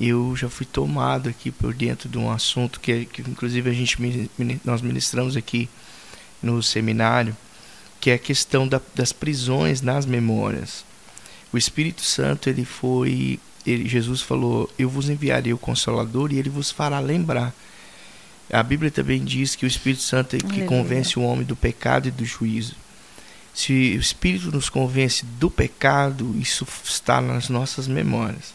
eu 0.00 0.34
já 0.36 0.48
fui 0.48 0.66
tomado 0.66 1.28
aqui 1.28 1.50
por 1.50 1.74
dentro 1.74 2.08
de 2.08 2.18
um 2.18 2.30
assunto 2.30 2.80
que, 2.80 3.04
que 3.06 3.22
inclusive 3.22 3.68
a 3.68 3.72
gente 3.72 3.98
nós 4.64 4.80
ministramos 4.80 5.36
aqui 5.36 5.68
no 6.42 6.62
seminário, 6.62 7.36
que 8.00 8.10
é 8.10 8.14
a 8.14 8.18
questão 8.18 8.66
da, 8.66 8.80
das 8.94 9.12
prisões 9.12 9.80
nas 9.80 10.06
memórias. 10.06 10.84
O 11.52 11.58
Espírito 11.58 12.02
Santo, 12.02 12.48
ele 12.48 12.64
foi, 12.64 13.38
ele, 13.66 13.88
Jesus 13.88 14.22
falou, 14.22 14.68
eu 14.78 14.88
vos 14.88 15.08
enviarei 15.08 15.52
o 15.52 15.58
Consolador 15.58 16.32
e 16.32 16.38
ele 16.38 16.48
vos 16.48 16.70
fará 16.70 16.98
lembrar. 16.98 17.54
A 18.50 18.62
Bíblia 18.62 18.90
também 18.90 19.22
diz 19.22 19.54
que 19.54 19.64
o 19.64 19.68
Espírito 19.68 20.02
Santo 20.02 20.36
é 20.36 20.38
que 20.38 20.46
Aleluia. 20.46 20.66
convence 20.66 21.18
o 21.18 21.22
homem 21.22 21.44
do 21.44 21.54
pecado 21.54 22.08
e 22.08 22.10
do 22.10 22.24
juízo. 22.24 22.74
Se 23.54 23.72
o 23.96 24.00
Espírito 24.00 24.50
nos 24.50 24.70
convence 24.70 25.24
do 25.24 25.50
pecado, 25.50 26.34
isso 26.38 26.66
está 26.82 27.20
nas 27.20 27.50
nossas 27.50 27.86
memórias. 27.86 28.54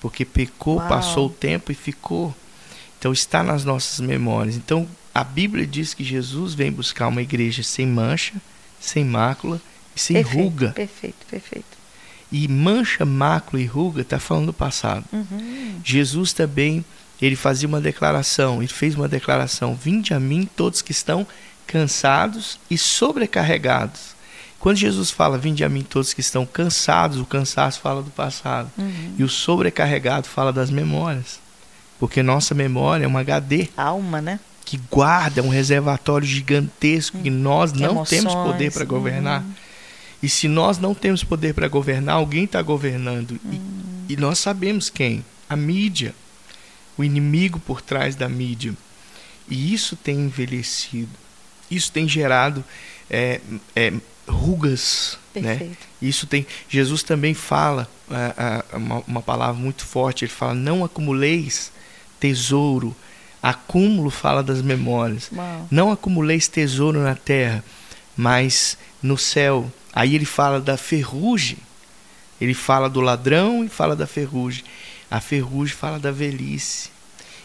Porque 0.00 0.24
pecou, 0.24 0.76
Uau. 0.76 0.88
passou 0.88 1.26
o 1.26 1.30
tempo 1.30 1.72
e 1.72 1.74
ficou. 1.74 2.34
Então 2.98 3.12
está 3.12 3.42
nas 3.42 3.64
nossas 3.64 4.00
memórias. 4.00 4.56
Então 4.56 4.86
a 5.14 5.24
Bíblia 5.24 5.66
diz 5.66 5.94
que 5.94 6.04
Jesus 6.04 6.54
vem 6.54 6.70
buscar 6.70 7.08
uma 7.08 7.22
igreja 7.22 7.62
sem 7.62 7.86
mancha, 7.86 8.34
sem 8.80 9.04
mácula 9.04 9.60
e 9.94 10.00
sem 10.00 10.16
perfeito, 10.16 10.42
ruga. 10.42 10.68
Perfeito, 10.70 11.26
perfeito. 11.28 11.78
E 12.30 12.46
mancha, 12.46 13.04
mácula 13.04 13.62
e 13.62 13.66
ruga 13.66 14.02
está 14.02 14.20
falando 14.20 14.46
do 14.46 14.52
passado. 14.52 15.04
Uhum. 15.12 15.80
Jesus 15.82 16.32
também, 16.32 16.84
ele 17.20 17.36
fazia 17.36 17.66
uma 17.66 17.80
declaração, 17.80 18.58
ele 18.58 18.68
fez 18.68 18.94
uma 18.94 19.08
declaração: 19.08 19.74
Vinde 19.74 20.12
a 20.12 20.20
mim 20.20 20.48
todos 20.56 20.82
que 20.82 20.92
estão 20.92 21.26
cansados 21.66 22.58
e 22.70 22.78
sobrecarregados. 22.78 24.17
Quando 24.60 24.76
Jesus 24.76 25.10
fala, 25.10 25.38
vinde 25.38 25.62
a 25.62 25.68
mim 25.68 25.82
todos 25.82 26.12
que 26.12 26.20
estão 26.20 26.44
cansados, 26.44 27.18
o 27.18 27.24
cansaço 27.24 27.80
fala 27.80 28.02
do 28.02 28.10
passado. 28.10 28.70
Uhum. 28.76 29.14
E 29.18 29.22
o 29.22 29.28
sobrecarregado 29.28 30.26
fala 30.26 30.52
das 30.52 30.70
memórias. 30.70 31.38
Porque 31.98 32.22
nossa 32.22 32.54
memória 32.54 33.04
é 33.04 33.06
uma 33.06 33.20
HD. 33.20 33.68
Alma, 33.76 34.20
né? 34.20 34.40
Que 34.64 34.78
guarda 34.90 35.42
um 35.42 35.48
reservatório 35.48 36.26
gigantesco 36.26 37.16
uhum. 37.16 37.22
que 37.22 37.30
nós 37.30 37.72
não 37.72 37.90
Emoções. 37.90 38.08
temos 38.08 38.34
poder 38.34 38.72
para 38.72 38.84
governar. 38.84 39.42
Uhum. 39.42 39.52
E 40.22 40.28
se 40.28 40.48
nós 40.48 40.78
não 40.78 40.94
temos 40.94 41.22
poder 41.22 41.54
para 41.54 41.68
governar, 41.68 42.16
alguém 42.16 42.44
está 42.44 42.60
governando. 42.60 43.38
E, 43.44 43.56
hum. 43.56 44.04
e 44.08 44.16
nós 44.16 44.38
sabemos 44.38 44.90
quem? 44.90 45.24
A 45.48 45.54
mídia. 45.54 46.14
O 46.96 47.04
inimigo 47.04 47.60
por 47.60 47.80
trás 47.80 48.16
da 48.16 48.28
mídia. 48.28 48.74
E 49.48 49.72
isso 49.72 49.94
tem 49.94 50.16
envelhecido. 50.18 51.12
Isso 51.70 51.92
tem 51.92 52.08
gerado 52.08 52.64
é, 53.08 53.40
é, 53.76 53.92
rugas. 54.28 55.18
Né? 55.34 55.70
Isso 56.02 56.26
tem. 56.26 56.46
Jesus 56.68 57.02
também 57.02 57.34
fala 57.34 57.88
é, 58.10 58.64
é, 58.72 58.76
uma, 58.76 59.02
uma 59.06 59.22
palavra 59.22 59.60
muito 59.60 59.84
forte. 59.84 60.24
Ele 60.24 60.32
fala: 60.32 60.54
não 60.54 60.84
acumuleis 60.84 61.72
tesouro. 62.20 62.94
Acúmulo 63.40 64.10
fala 64.10 64.42
das 64.42 64.60
memórias. 64.60 65.30
Uau. 65.32 65.68
Não 65.70 65.92
acumuleis 65.92 66.48
tesouro 66.48 67.00
na 67.00 67.14
terra, 67.14 67.64
mas 68.16 68.76
no 69.00 69.16
céu 69.16 69.70
Aí 69.98 70.14
ele 70.14 70.24
fala 70.24 70.60
da 70.60 70.76
ferrugem. 70.76 71.58
Ele 72.40 72.54
fala 72.54 72.88
do 72.88 73.00
ladrão 73.00 73.64
e 73.64 73.68
fala 73.68 73.96
da 73.96 74.06
ferrugem. 74.06 74.62
A 75.10 75.20
ferrugem 75.20 75.74
fala 75.74 75.98
da 75.98 76.12
velhice. 76.12 76.90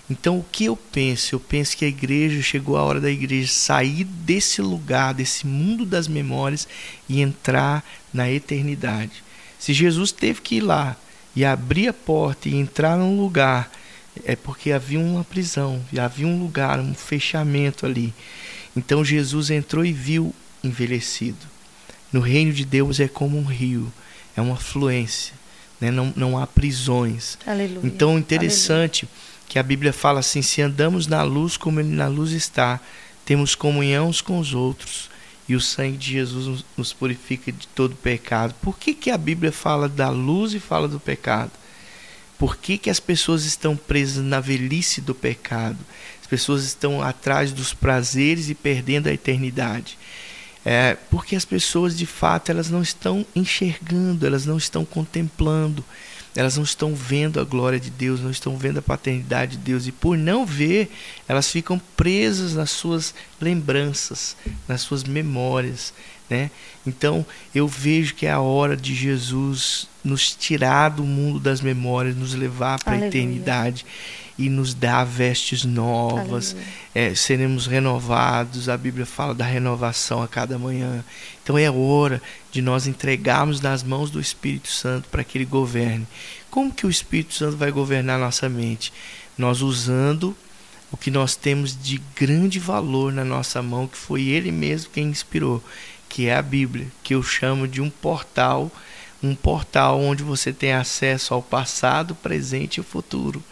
Então 0.09 0.37
o 0.37 0.45
que 0.51 0.65
eu 0.65 0.75
penso? 0.75 1.35
Eu 1.35 1.39
penso 1.39 1.77
que 1.77 1.85
a 1.85 1.87
igreja 1.87 2.41
chegou 2.41 2.77
a 2.77 2.83
hora 2.83 2.99
da 2.99 3.09
igreja 3.09 3.51
sair 3.51 4.03
desse 4.03 4.61
lugar, 4.61 5.13
desse 5.13 5.47
mundo 5.47 5.85
das 5.85 6.07
memórias 6.07 6.67
e 7.07 7.21
entrar 7.21 7.83
na 8.13 8.29
eternidade. 8.29 9.23
Se 9.57 9.73
Jesus 9.73 10.11
teve 10.11 10.41
que 10.41 10.55
ir 10.55 10.61
lá 10.61 10.95
e 11.35 11.45
abrir 11.45 11.87
a 11.87 11.93
porta 11.93 12.49
e 12.49 12.55
entrar 12.55 12.97
num 12.97 13.19
lugar, 13.19 13.71
é 14.25 14.35
porque 14.35 14.71
havia 14.71 14.99
uma 14.99 15.23
prisão, 15.23 15.81
havia 15.97 16.27
um 16.27 16.37
lugar, 16.37 16.79
um 16.79 16.93
fechamento 16.93 17.85
ali. 17.85 18.13
Então 18.75 19.05
Jesus 19.05 19.49
entrou 19.49 19.85
e 19.85 19.93
viu 19.93 20.33
envelhecido. 20.63 21.53
No 22.11 22.19
reino 22.19 22.53
de 22.53 22.65
Deus 22.65 22.99
é 22.99 23.07
como 23.07 23.37
um 23.37 23.43
rio, 23.43 23.91
é 24.35 24.41
uma 24.41 24.55
fluência, 24.55 25.33
né? 25.81 25.89
não, 25.89 26.13
não 26.15 26.37
há 26.37 26.45
prisões. 26.45 27.37
Aleluia. 27.45 27.81
Então, 27.83 28.19
interessante 28.19 29.05
Aleluia. 29.05 29.32
Que 29.53 29.59
a 29.59 29.63
Bíblia 29.63 29.93
fala 29.93 30.19
assim: 30.19 30.41
se 30.41 30.63
andamos 30.63 31.05
na 31.05 31.21
luz 31.21 31.57
como 31.57 31.79
Ele 31.79 31.89
na 31.89 32.07
luz 32.07 32.31
está, 32.31 32.79
temos 33.23 33.53
comunhão 33.53 34.09
uns 34.09 34.19
com 34.19 34.39
os 34.39 34.55
outros 34.55 35.11
e 35.47 35.55
o 35.55 35.61
sangue 35.61 35.95
de 35.95 36.13
Jesus 36.13 36.65
nos 36.75 36.91
purifica 36.91 37.51
de 37.51 37.67
todo 37.67 37.95
pecado. 37.95 38.55
Por 38.63 38.79
que, 38.79 38.95
que 38.95 39.11
a 39.11 39.17
Bíblia 39.17 39.51
fala 39.51 39.87
da 39.87 40.09
luz 40.09 40.55
e 40.55 40.59
fala 40.59 40.87
do 40.87 40.99
pecado? 40.99 41.51
Por 42.39 42.57
que, 42.57 42.79
que 42.79 42.89
as 42.89 42.99
pessoas 42.99 43.45
estão 43.45 43.77
presas 43.77 44.25
na 44.25 44.39
velhice 44.39 45.01
do 45.01 45.13
pecado? 45.13 45.77
As 46.19 46.25
pessoas 46.25 46.63
estão 46.63 46.99
atrás 47.03 47.51
dos 47.51 47.75
prazeres 47.75 48.49
e 48.49 48.55
perdendo 48.55 49.05
a 49.05 49.13
eternidade. 49.13 49.99
É, 50.65 50.97
porque 51.11 51.35
as 51.35 51.45
pessoas 51.45 51.95
de 51.95 52.07
fato 52.07 52.49
elas 52.49 52.71
não 52.71 52.81
estão 52.81 53.23
enxergando, 53.35 54.25
elas 54.25 54.47
não 54.47 54.57
estão 54.57 54.83
contemplando, 54.83 55.85
elas 56.35 56.57
não 56.57 56.63
estão 56.63 56.95
vendo 56.95 57.39
a 57.39 57.43
glória 57.43 57.79
de 57.79 57.89
Deus, 57.89 58.19
não 58.19 58.31
estão 58.31 58.57
vendo 58.57 58.79
a 58.79 58.81
paternidade 58.81 59.57
de 59.57 59.63
Deus. 59.63 59.87
E 59.87 59.91
por 59.91 60.17
não 60.17 60.45
ver, 60.45 60.91
elas 61.27 61.49
ficam 61.49 61.79
presas 61.95 62.53
nas 62.53 62.71
suas 62.71 63.13
lembranças, 63.39 64.35
nas 64.67 64.81
suas 64.81 65.03
memórias, 65.03 65.93
né? 66.29 66.49
Então, 66.85 67.25
eu 67.53 67.67
vejo 67.67 68.15
que 68.15 68.25
é 68.25 68.31
a 68.31 68.39
hora 68.39 68.75
de 68.75 68.95
Jesus 68.95 69.87
nos 70.03 70.31
tirar 70.31 70.89
do 70.89 71.03
mundo 71.03 71.39
das 71.39 71.61
memórias, 71.61 72.15
nos 72.15 72.33
levar 72.33 72.83
para 72.83 72.93
a 72.93 73.07
eternidade 73.07 73.85
e 74.37 74.49
nos 74.49 74.73
dá 74.73 75.03
vestes 75.03 75.63
novas, 75.63 76.55
é, 76.93 77.13
seremos 77.13 77.67
renovados. 77.67 78.67
A 78.67 78.77
Bíblia 78.77 79.05
fala 79.05 79.33
da 79.33 79.45
renovação 79.45 80.23
a 80.23 80.27
cada 80.27 80.57
manhã. 80.57 81.03
Então 81.43 81.57
é 81.57 81.69
hora 81.69 82.21
de 82.51 82.61
nós 82.61 82.87
entregarmos 82.87 83.61
nas 83.61 83.83
mãos 83.83 84.09
do 84.09 84.19
Espírito 84.19 84.69
Santo 84.69 85.07
para 85.09 85.23
que 85.23 85.37
ele 85.37 85.45
governe. 85.45 86.07
Como 86.49 86.73
que 86.73 86.85
o 86.85 86.89
Espírito 86.89 87.33
Santo 87.33 87.57
vai 87.57 87.71
governar 87.71 88.19
nossa 88.19 88.49
mente? 88.49 88.91
Nós 89.37 89.61
usando 89.61 90.35
o 90.91 90.97
que 90.97 91.09
nós 91.09 91.35
temos 91.35 91.75
de 91.81 91.99
grande 92.15 92.59
valor 92.59 93.11
na 93.11 93.23
nossa 93.23 93.61
mão, 93.61 93.87
que 93.87 93.97
foi 93.97 94.23
ele 94.23 94.51
mesmo 94.51 94.91
quem 94.91 95.05
inspirou, 95.05 95.63
que 96.07 96.27
é 96.27 96.35
a 96.35 96.41
Bíblia, 96.41 96.87
que 97.03 97.15
eu 97.15 97.23
chamo 97.23 97.67
de 97.67 97.81
um 97.81 97.89
portal, 97.89 98.71
um 99.21 99.33
portal 99.33 99.99
onde 99.99 100.21
você 100.21 100.53
tem 100.53 100.73
acesso 100.73 101.33
ao 101.33 101.41
passado, 101.41 102.13
presente 102.13 102.79
e 102.79 102.83
futuro 102.83 103.43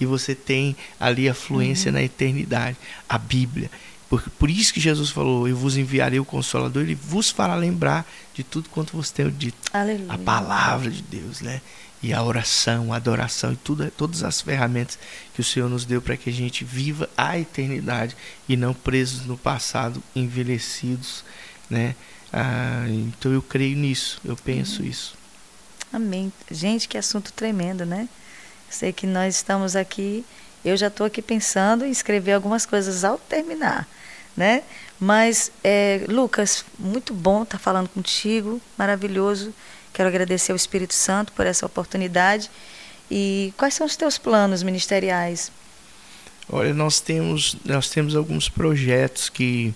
e 0.00 0.06
você 0.06 0.34
tem 0.34 0.76
ali 0.98 1.28
a 1.28 1.34
fluência 1.34 1.90
uhum. 1.90 1.94
na 1.98 2.02
eternidade, 2.02 2.76
a 3.08 3.18
Bíblia. 3.18 3.70
Por, 4.08 4.22
por 4.38 4.50
isso 4.50 4.72
que 4.72 4.80
Jesus 4.80 5.10
falou: 5.10 5.48
Eu 5.48 5.56
vos 5.56 5.76
enviarei 5.76 6.20
o 6.20 6.24
Consolador, 6.24 6.82
ele 6.82 6.94
vos 6.94 7.30
fará 7.30 7.54
lembrar 7.54 8.06
de 8.34 8.44
tudo 8.44 8.68
quanto 8.68 8.96
você 8.96 9.12
tem 9.12 9.30
dito. 9.30 9.58
Aleluia. 9.72 10.12
A 10.12 10.18
palavra 10.18 10.90
de 10.90 11.02
Deus, 11.02 11.40
né? 11.40 11.60
E 12.02 12.12
a 12.12 12.22
oração, 12.22 12.92
a 12.92 12.96
adoração 12.96 13.52
e 13.52 13.56
tudo, 13.56 13.90
todas 13.90 14.22
as 14.22 14.40
ferramentas 14.40 14.98
que 15.34 15.40
o 15.40 15.44
Senhor 15.44 15.68
nos 15.68 15.84
deu 15.84 16.00
para 16.00 16.16
que 16.16 16.30
a 16.30 16.32
gente 16.32 16.64
viva 16.64 17.08
a 17.16 17.38
eternidade 17.38 18.16
e 18.48 18.56
não 18.56 18.74
presos 18.74 19.26
no 19.26 19.36
passado, 19.36 20.00
envelhecidos, 20.14 21.24
né? 21.68 21.96
Ah, 22.32 22.84
então 22.88 23.32
eu 23.32 23.42
creio 23.42 23.76
nisso, 23.76 24.20
eu 24.24 24.36
penso 24.36 24.82
uhum. 24.82 24.88
isso. 24.88 25.16
Amém. 25.92 26.32
Gente, 26.50 26.86
que 26.86 26.98
assunto 26.98 27.32
tremendo, 27.32 27.86
né? 27.86 28.08
Sei 28.68 28.92
que 28.92 29.06
nós 29.06 29.36
estamos 29.36 29.76
aqui, 29.76 30.24
eu 30.64 30.76
já 30.76 30.88
estou 30.88 31.06
aqui 31.06 31.22
pensando 31.22 31.84
em 31.84 31.90
escrever 31.90 32.32
algumas 32.32 32.66
coisas 32.66 33.04
ao 33.04 33.18
terminar, 33.18 33.86
né? 34.36 34.62
Mas, 34.98 35.52
é, 35.62 36.04
Lucas, 36.08 36.64
muito 36.78 37.12
bom 37.12 37.42
estar 37.42 37.58
falando 37.58 37.88
contigo, 37.88 38.60
maravilhoso. 38.76 39.52
Quero 39.92 40.08
agradecer 40.08 40.52
ao 40.52 40.56
Espírito 40.56 40.94
Santo 40.94 41.32
por 41.32 41.46
essa 41.46 41.66
oportunidade. 41.66 42.50
E 43.10 43.52
quais 43.56 43.74
são 43.74 43.86
os 43.86 43.96
teus 43.96 44.18
planos 44.18 44.62
ministeriais? 44.62 45.52
Olha, 46.48 46.72
nós 46.72 47.00
temos, 47.00 47.56
nós 47.64 47.88
temos 47.90 48.14
alguns 48.14 48.48
projetos 48.48 49.28
que 49.28 49.74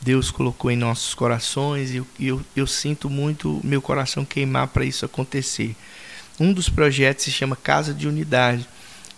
Deus 0.00 0.30
colocou 0.30 0.70
em 0.70 0.76
nossos 0.76 1.14
corações 1.14 1.90
e 1.90 1.96
eu, 1.96 2.06
eu, 2.18 2.40
eu 2.54 2.66
sinto 2.66 3.10
muito 3.10 3.60
meu 3.64 3.82
coração 3.82 4.24
queimar 4.24 4.68
para 4.68 4.84
isso 4.84 5.04
acontecer. 5.04 5.74
Um 6.40 6.52
dos 6.52 6.68
projetos 6.68 7.24
se 7.24 7.30
chama 7.30 7.56
Casa 7.56 7.92
de 7.92 8.06
Unidade, 8.06 8.66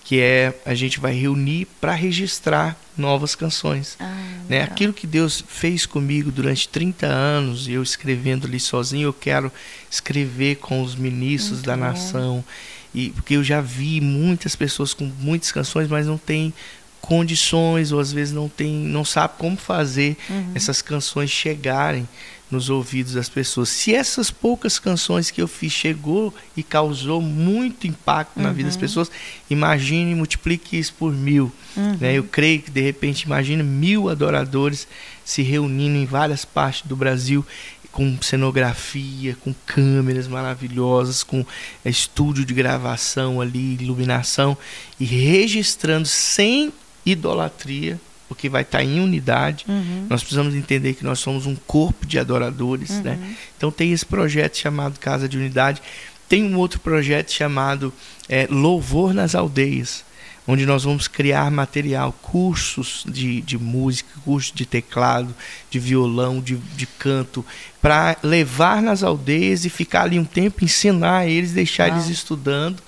que 0.04 0.20
é 0.20 0.54
a 0.64 0.74
gente 0.74 0.98
vai 0.98 1.12
reunir 1.12 1.66
para 1.80 1.92
registrar 1.92 2.76
novas 2.96 3.34
canções. 3.34 3.96
Ah, 4.00 4.12
né? 4.48 4.62
Aquilo 4.62 4.92
que 4.92 5.06
Deus 5.06 5.44
fez 5.46 5.86
comigo 5.86 6.32
durante 6.32 6.68
30 6.68 7.06
anos, 7.06 7.68
eu 7.68 7.82
escrevendo 7.82 8.46
ali 8.46 8.58
sozinho, 8.58 9.08
eu 9.08 9.12
quero 9.12 9.52
escrever 9.90 10.56
com 10.56 10.82
os 10.82 10.94
ministros 10.94 11.58
Muito 11.58 11.66
da 11.66 11.74
bom. 11.76 11.80
nação. 11.82 12.44
E 12.92 13.10
porque 13.10 13.36
eu 13.36 13.44
já 13.44 13.60
vi 13.60 14.00
muitas 14.00 14.56
pessoas 14.56 14.92
com 14.92 15.04
muitas 15.20 15.52
canções, 15.52 15.88
mas 15.88 16.06
não 16.06 16.18
tem 16.18 16.52
condições 17.00 17.92
ou 17.92 18.00
às 18.00 18.12
vezes 18.12 18.32
não 18.34 18.48
tem, 18.48 18.72
não 18.72 19.04
sabe 19.04 19.34
como 19.38 19.56
fazer 19.56 20.16
uhum. 20.28 20.52
essas 20.54 20.82
canções 20.82 21.30
chegarem 21.30 22.06
nos 22.50 22.68
ouvidos 22.68 23.14
das 23.14 23.28
pessoas. 23.28 23.68
Se 23.68 23.94
essas 23.94 24.30
poucas 24.30 24.78
canções 24.78 25.30
que 25.30 25.40
eu 25.40 25.48
fiz 25.48 25.72
chegou 25.72 26.34
e 26.56 26.62
causou 26.62 27.20
muito 27.20 27.86
impacto 27.86 28.36
uhum. 28.36 28.42
na 28.42 28.52
vida 28.52 28.68
das 28.68 28.74
uhum. 28.74 28.80
pessoas, 28.80 29.10
imagine 29.48 30.12
e 30.12 30.14
multiplique 30.14 30.78
isso 30.78 30.94
por 30.94 31.12
mil. 31.12 31.52
Uhum. 31.76 31.96
Né? 32.00 32.14
Eu 32.14 32.24
creio 32.24 32.62
que 32.62 32.70
de 32.70 32.80
repente, 32.80 33.22
imagine 33.22 33.62
mil 33.62 34.08
adoradores 34.08 34.88
se 35.24 35.42
reunindo 35.42 35.96
em 35.96 36.06
várias 36.06 36.44
partes 36.44 36.86
do 36.86 36.96
Brasil 36.96 37.46
com 37.92 38.16
cenografia, 38.22 39.36
com 39.42 39.54
câmeras 39.66 40.28
maravilhosas, 40.28 41.22
com 41.22 41.44
estúdio 41.84 42.44
de 42.44 42.54
gravação 42.54 43.40
ali, 43.40 43.74
iluminação 43.74 44.56
e 44.98 45.04
registrando 45.04 46.06
sem 46.06 46.72
idolatria, 47.04 48.00
porque 48.30 48.48
vai 48.48 48.62
estar 48.62 48.84
em 48.84 49.00
unidade. 49.00 49.64
Uhum. 49.68 50.06
Nós 50.08 50.20
precisamos 50.20 50.54
entender 50.54 50.94
que 50.94 51.02
nós 51.02 51.18
somos 51.18 51.46
um 51.46 51.56
corpo 51.56 52.06
de 52.06 52.16
adoradores, 52.16 52.90
né? 53.00 53.14
uhum. 53.14 53.16
né? 53.18 53.36
Então 53.56 53.72
tem 53.72 53.90
esse 53.90 54.06
projeto 54.06 54.56
chamado 54.56 55.00
Casa 55.00 55.28
de 55.28 55.36
Unidade. 55.36 55.82
Tem 56.28 56.44
um 56.44 56.56
outro 56.56 56.78
projeto 56.78 57.32
chamado 57.32 57.92
é, 58.28 58.46
Louvor 58.48 59.12
nas 59.12 59.34
Aldeias 59.34 60.04
onde 60.46 60.66
nós 60.66 60.84
vamos 60.84 61.06
criar 61.06 61.50
material, 61.50 62.12
cursos 62.20 63.04
de, 63.06 63.40
de 63.42 63.58
música, 63.58 64.10
cursos 64.24 64.52
de 64.52 64.66
teclado, 64.66 65.34
de 65.70 65.78
violão, 65.78 66.40
de, 66.40 66.56
de 66.56 66.86
canto, 66.86 67.44
para 67.80 68.16
levar 68.22 68.82
nas 68.82 69.02
aldeias 69.02 69.64
e 69.64 69.70
ficar 69.70 70.02
ali 70.02 70.18
um 70.18 70.24
tempo, 70.24 70.64
ensinar 70.64 71.26
eles, 71.26 71.52
deixar 71.52 71.88
Uau. 71.88 71.96
eles 71.96 72.08
estudando 72.08 72.82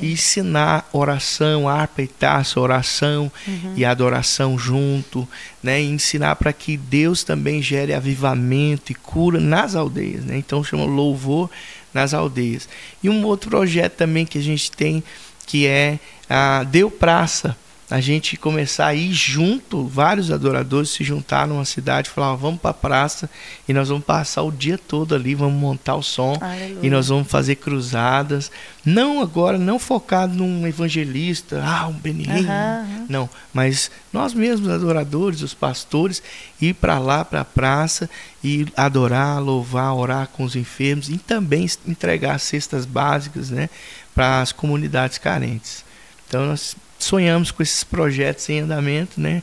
e 0.00 0.12
ensinar 0.12 0.88
oração, 0.92 1.68
harpa 1.68 2.02
e 2.02 2.06
taça, 2.06 2.60
oração 2.60 3.30
uhum. 3.46 3.74
e 3.76 3.84
adoração 3.84 4.58
junto, 4.58 5.28
né? 5.62 5.82
E 5.82 5.86
ensinar 5.86 6.36
para 6.36 6.52
que 6.52 6.76
Deus 6.76 7.22
também 7.24 7.60
gere 7.60 7.92
avivamento 7.92 8.92
e 8.92 8.94
cura 8.94 9.40
nas 9.40 9.74
aldeias, 9.74 10.24
né? 10.24 10.38
Então 10.38 10.64
chama 10.64 10.84
louvor 10.84 11.50
nas 11.92 12.14
aldeias. 12.14 12.68
E 13.02 13.08
um 13.08 13.24
outro 13.24 13.50
projeto 13.50 13.94
também 13.94 14.24
que 14.24 14.38
a 14.38 14.42
gente 14.42 14.70
tem 14.70 15.02
que 15.46 15.66
é 15.66 15.98
a 16.28 16.64
Deu 16.64 16.90
Praça, 16.90 17.56
a 17.88 18.00
gente 18.00 18.36
começar 18.36 18.86
a 18.86 18.94
ir 18.94 19.12
junto, 19.12 19.86
vários 19.86 20.32
adoradores 20.32 20.90
se 20.90 21.04
juntaram 21.04 21.54
numa 21.54 21.64
cidade 21.64 22.10
falaram, 22.10 22.36
vamos 22.36 22.60
para 22.60 22.72
a 22.72 22.74
praça 22.74 23.30
e 23.68 23.72
nós 23.72 23.88
vamos 23.88 24.04
passar 24.04 24.42
o 24.42 24.50
dia 24.50 24.76
todo 24.76 25.14
ali, 25.14 25.36
vamos 25.36 25.58
montar 25.58 25.94
o 25.94 26.02
som 26.02 26.36
Aleluia. 26.40 26.80
e 26.82 26.90
nós 26.90 27.08
vamos 27.08 27.28
fazer 27.28 27.56
cruzadas. 27.56 28.50
Não 28.84 29.20
agora, 29.20 29.56
não 29.56 29.78
focado 29.78 30.34
num 30.34 30.66
evangelista, 30.66 31.62
ah, 31.64 31.86
um 31.86 31.92
Benihim, 31.92 32.46
uhum. 32.46 33.06
não, 33.08 33.30
mas 33.54 33.90
nós 34.12 34.34
mesmos, 34.34 34.68
adoradores, 34.68 35.42
os 35.42 35.54
pastores, 35.54 36.22
ir 36.60 36.74
para 36.74 36.98
lá, 36.98 37.24
para 37.24 37.42
a 37.42 37.44
praça 37.44 38.10
e 38.42 38.66
adorar, 38.76 39.40
louvar, 39.40 39.94
orar 39.94 40.28
com 40.28 40.42
os 40.42 40.56
enfermos 40.56 41.08
e 41.08 41.18
também 41.18 41.68
entregar 41.86 42.38
cestas 42.38 42.84
básicas, 42.84 43.50
né, 43.50 43.68
para 44.16 44.40
as 44.40 44.50
comunidades 44.50 45.18
carentes. 45.18 45.84
Então 46.26 46.46
nós 46.46 46.74
sonhamos 46.98 47.50
com 47.50 47.62
esses 47.62 47.84
projetos 47.84 48.48
em 48.48 48.60
andamento, 48.60 49.20
né? 49.20 49.42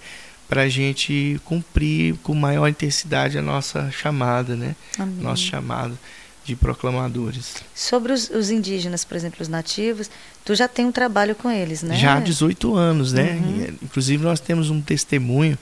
Para 0.50 0.64
a 0.64 0.70
gente 0.70 1.40
cumprir 1.46 2.16
com 2.24 2.34
maior 2.34 2.68
intensidade 2.68 3.38
a 3.38 3.42
nossa 3.42 3.92
chamada, 3.92 4.56
né? 4.56 4.76
Amém. 4.98 5.16
Nosso 5.22 5.44
chamado 5.44 5.98
de 6.44 6.56
proclamadores. 6.56 7.56
Sobre 7.74 8.12
os, 8.12 8.30
os, 8.30 8.50
indígenas, 8.50 9.06
por 9.06 9.16
exemplo, 9.16 9.38
os 9.42 9.48
nativos, 9.48 10.10
tu 10.44 10.54
já 10.54 10.68
tem 10.68 10.86
um 10.86 10.92
trabalho 10.92 11.36
com 11.36 11.50
eles, 11.50 11.84
né? 11.84 11.96
Já 11.96 12.18
há 12.18 12.20
18 12.20 12.76
anos, 12.76 13.14
né? 13.14 13.40
Uhum. 13.42 13.78
Inclusive 13.84 14.24
nós 14.24 14.40
temos 14.40 14.70
um 14.70 14.82
testemunho 14.82 15.58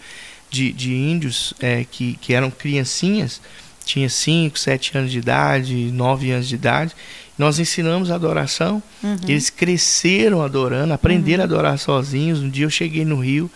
de, 0.49 0.71
de 0.71 0.93
índios 0.93 1.53
é, 1.59 1.85
que, 1.89 2.15
que 2.15 2.33
eram 2.33 2.49
criancinhas, 2.49 3.41
tinha 3.85 4.09
5, 4.09 4.57
7 4.57 4.97
anos 4.97 5.11
de 5.11 5.19
idade, 5.19 5.91
9 5.91 6.31
anos 6.31 6.47
de 6.47 6.55
idade, 6.55 6.95
nós 7.41 7.57
ensinamos 7.57 8.11
a 8.11 8.15
adoração, 8.15 8.83
uhum. 9.03 9.17
eles 9.27 9.49
cresceram 9.49 10.43
adorando, 10.43 10.93
aprenderam 10.93 11.43
uhum. 11.43 11.49
a 11.49 11.51
adorar 11.51 11.79
sozinhos. 11.79 12.39
Um 12.39 12.47
dia 12.47 12.65
eu 12.65 12.69
cheguei 12.69 13.03
no 13.03 13.19
Rio, 13.19 13.49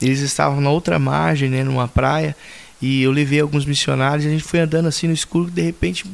eles 0.00 0.20
estavam 0.20 0.60
na 0.60 0.70
outra 0.70 1.00
margem, 1.00 1.50
né, 1.50 1.64
numa 1.64 1.88
praia, 1.88 2.36
e 2.80 3.02
eu 3.02 3.10
levei 3.10 3.40
alguns 3.40 3.64
missionários, 3.64 4.24
a 4.24 4.30
gente 4.30 4.44
foi 4.44 4.60
andando 4.60 4.86
assim 4.86 5.08
no 5.08 5.12
escuro, 5.12 5.50
de 5.50 5.62
repente 5.62 6.04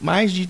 mais 0.00 0.30
de 0.30 0.48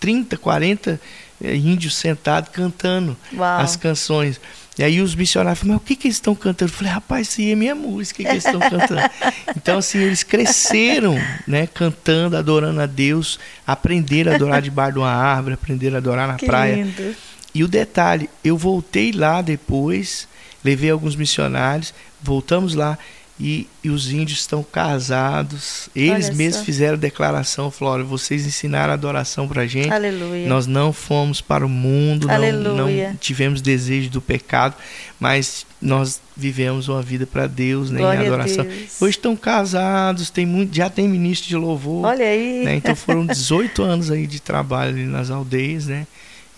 30, 0.00 0.36
40 0.36 1.00
eh, 1.40 1.54
índios 1.54 1.94
sentados 1.94 2.50
cantando 2.52 3.16
Uau. 3.32 3.60
as 3.60 3.76
canções. 3.76 4.40
E 4.78 4.84
aí 4.84 5.00
os 5.00 5.14
missionários 5.14 5.58
falaram, 5.58 5.74
mas 5.74 5.82
o 5.82 5.86
que, 5.86 5.96
que 5.96 6.06
eles 6.06 6.16
estão 6.16 6.34
cantando? 6.36 6.70
Eu 6.70 6.76
falei, 6.76 6.92
rapaz, 6.92 7.28
isso 7.28 7.40
aí 7.40 7.50
é 7.50 7.56
minha 7.56 7.74
música 7.74 8.22
que 8.22 8.28
eles 8.28 8.44
estão 8.44 8.60
cantando. 8.60 9.00
então, 9.56 9.78
assim, 9.78 9.98
eles 9.98 10.22
cresceram, 10.22 11.16
né, 11.46 11.66
cantando, 11.66 12.36
adorando 12.36 12.80
a 12.80 12.86
Deus, 12.86 13.40
aprenderam 13.66 14.30
a 14.30 14.36
adorar 14.36 14.62
debaixo 14.62 14.92
de 14.92 14.98
uma 15.00 15.10
árvore, 15.10 15.54
aprenderam 15.54 15.96
a 15.96 15.98
adorar 15.98 16.28
na 16.28 16.36
que 16.36 16.46
praia. 16.46 16.76
Lindo. 16.76 17.16
E 17.52 17.64
o 17.64 17.68
detalhe, 17.68 18.30
eu 18.44 18.56
voltei 18.56 19.10
lá 19.10 19.42
depois, 19.42 20.28
levei 20.62 20.90
alguns 20.90 21.16
missionários, 21.16 21.92
voltamos 22.22 22.74
lá, 22.74 22.96
e, 23.40 23.68
e, 23.84 23.90
os 23.90 24.10
índios 24.10 24.40
estão 24.40 24.64
casados. 24.64 25.88
Eles 25.94 26.28
mesmos 26.30 26.64
fizeram 26.64 26.98
declaração, 26.98 27.70
Flora, 27.70 28.02
vocês 28.02 28.44
ensinaram 28.44 28.90
a 28.90 28.94
adoração 28.94 29.46
pra 29.46 29.64
gente. 29.64 29.92
Aleluia. 29.92 30.48
Nós 30.48 30.66
não 30.66 30.92
fomos 30.92 31.40
para 31.40 31.64
o 31.64 31.68
mundo, 31.68 32.26
não, 32.26 32.74
não, 32.74 33.16
tivemos 33.16 33.60
desejo 33.60 34.10
do 34.10 34.20
pecado, 34.20 34.74
mas 35.20 35.64
nós 35.80 36.20
vivemos 36.36 36.88
uma 36.88 37.00
vida 37.00 37.26
para 37.26 37.46
Deus, 37.46 37.90
né, 37.90 38.00
em 38.00 38.26
adoração. 38.26 38.66
Hoje 39.00 39.16
estão 39.16 39.36
casados, 39.36 40.30
tem 40.30 40.44
muito, 40.44 40.74
já 40.74 40.90
tem 40.90 41.06
ministro 41.06 41.48
de 41.48 41.56
louvor. 41.56 42.06
Olha 42.06 42.26
aí. 42.26 42.64
Né, 42.64 42.74
então 42.74 42.96
foram 42.96 43.24
18 43.24 43.82
anos 43.84 44.10
aí 44.10 44.26
de 44.26 44.40
trabalho 44.40 44.90
ali 44.90 45.04
nas 45.04 45.30
aldeias, 45.30 45.86
né? 45.86 46.06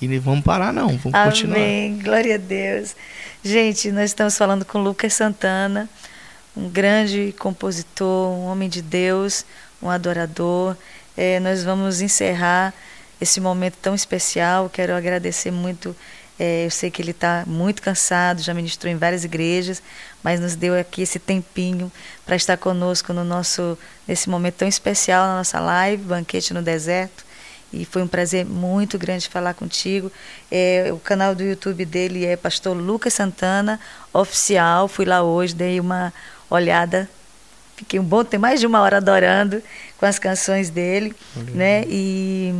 E 0.00 0.08
não 0.08 0.18
vamos 0.18 0.42
parar 0.42 0.72
não, 0.72 0.96
vamos 0.96 1.12
Amém. 1.12 1.30
continuar. 1.30 1.56
Amém, 1.56 1.98
glória 2.02 2.36
a 2.36 2.38
Deus. 2.38 2.96
Gente, 3.44 3.92
nós 3.92 4.10
estamos 4.10 4.36
falando 4.36 4.64
com 4.64 4.78
Lucas 4.78 5.12
Santana, 5.12 5.88
um 6.56 6.68
grande 6.68 7.34
compositor, 7.38 8.30
um 8.30 8.46
homem 8.46 8.68
de 8.68 8.82
Deus, 8.82 9.44
um 9.82 9.88
adorador. 9.88 10.76
É, 11.16 11.40
nós 11.40 11.62
vamos 11.62 12.00
encerrar 12.00 12.74
esse 13.20 13.40
momento 13.40 13.76
tão 13.80 13.94
especial. 13.94 14.68
Quero 14.68 14.94
agradecer 14.94 15.50
muito. 15.50 15.94
É, 16.38 16.64
eu 16.64 16.70
sei 16.70 16.90
que 16.90 17.02
ele 17.02 17.10
está 17.10 17.44
muito 17.46 17.82
cansado, 17.82 18.40
já 18.40 18.54
ministrou 18.54 18.90
em 18.90 18.96
várias 18.96 19.24
igrejas, 19.24 19.82
mas 20.22 20.40
nos 20.40 20.54
deu 20.54 20.78
aqui 20.78 21.02
esse 21.02 21.18
tempinho 21.18 21.92
para 22.24 22.34
estar 22.34 22.56
conosco 22.56 23.12
no 23.12 23.24
nosso 23.24 23.76
nesse 24.08 24.30
momento 24.30 24.54
tão 24.54 24.68
especial 24.68 25.26
na 25.26 25.36
nossa 25.36 25.60
live, 25.60 26.02
Banquete 26.02 26.54
no 26.54 26.62
Deserto. 26.62 27.30
E 27.72 27.84
foi 27.84 28.02
um 28.02 28.08
prazer 28.08 28.44
muito 28.44 28.98
grande 28.98 29.28
falar 29.28 29.54
contigo. 29.54 30.10
É, 30.50 30.90
o 30.92 30.98
canal 30.98 31.34
do 31.34 31.44
YouTube 31.44 31.84
dele 31.84 32.26
é 32.26 32.36
Pastor 32.36 32.76
Lucas 32.76 33.14
Santana 33.14 33.78
Oficial. 34.12 34.88
Fui 34.88 35.04
lá 35.04 35.22
hoje, 35.22 35.54
dei 35.54 35.78
uma 35.78 36.12
olhada. 36.50 37.08
Fiquei 37.76 37.98
um 37.98 38.04
bom 38.04 38.22
tempo, 38.22 38.42
mais 38.42 38.60
de 38.60 38.66
uma 38.66 38.80
hora 38.80 38.98
adorando 38.98 39.62
com 39.96 40.04
as 40.04 40.18
canções 40.18 40.68
dele, 40.68 41.14
né? 41.54 41.84
E 41.88 42.52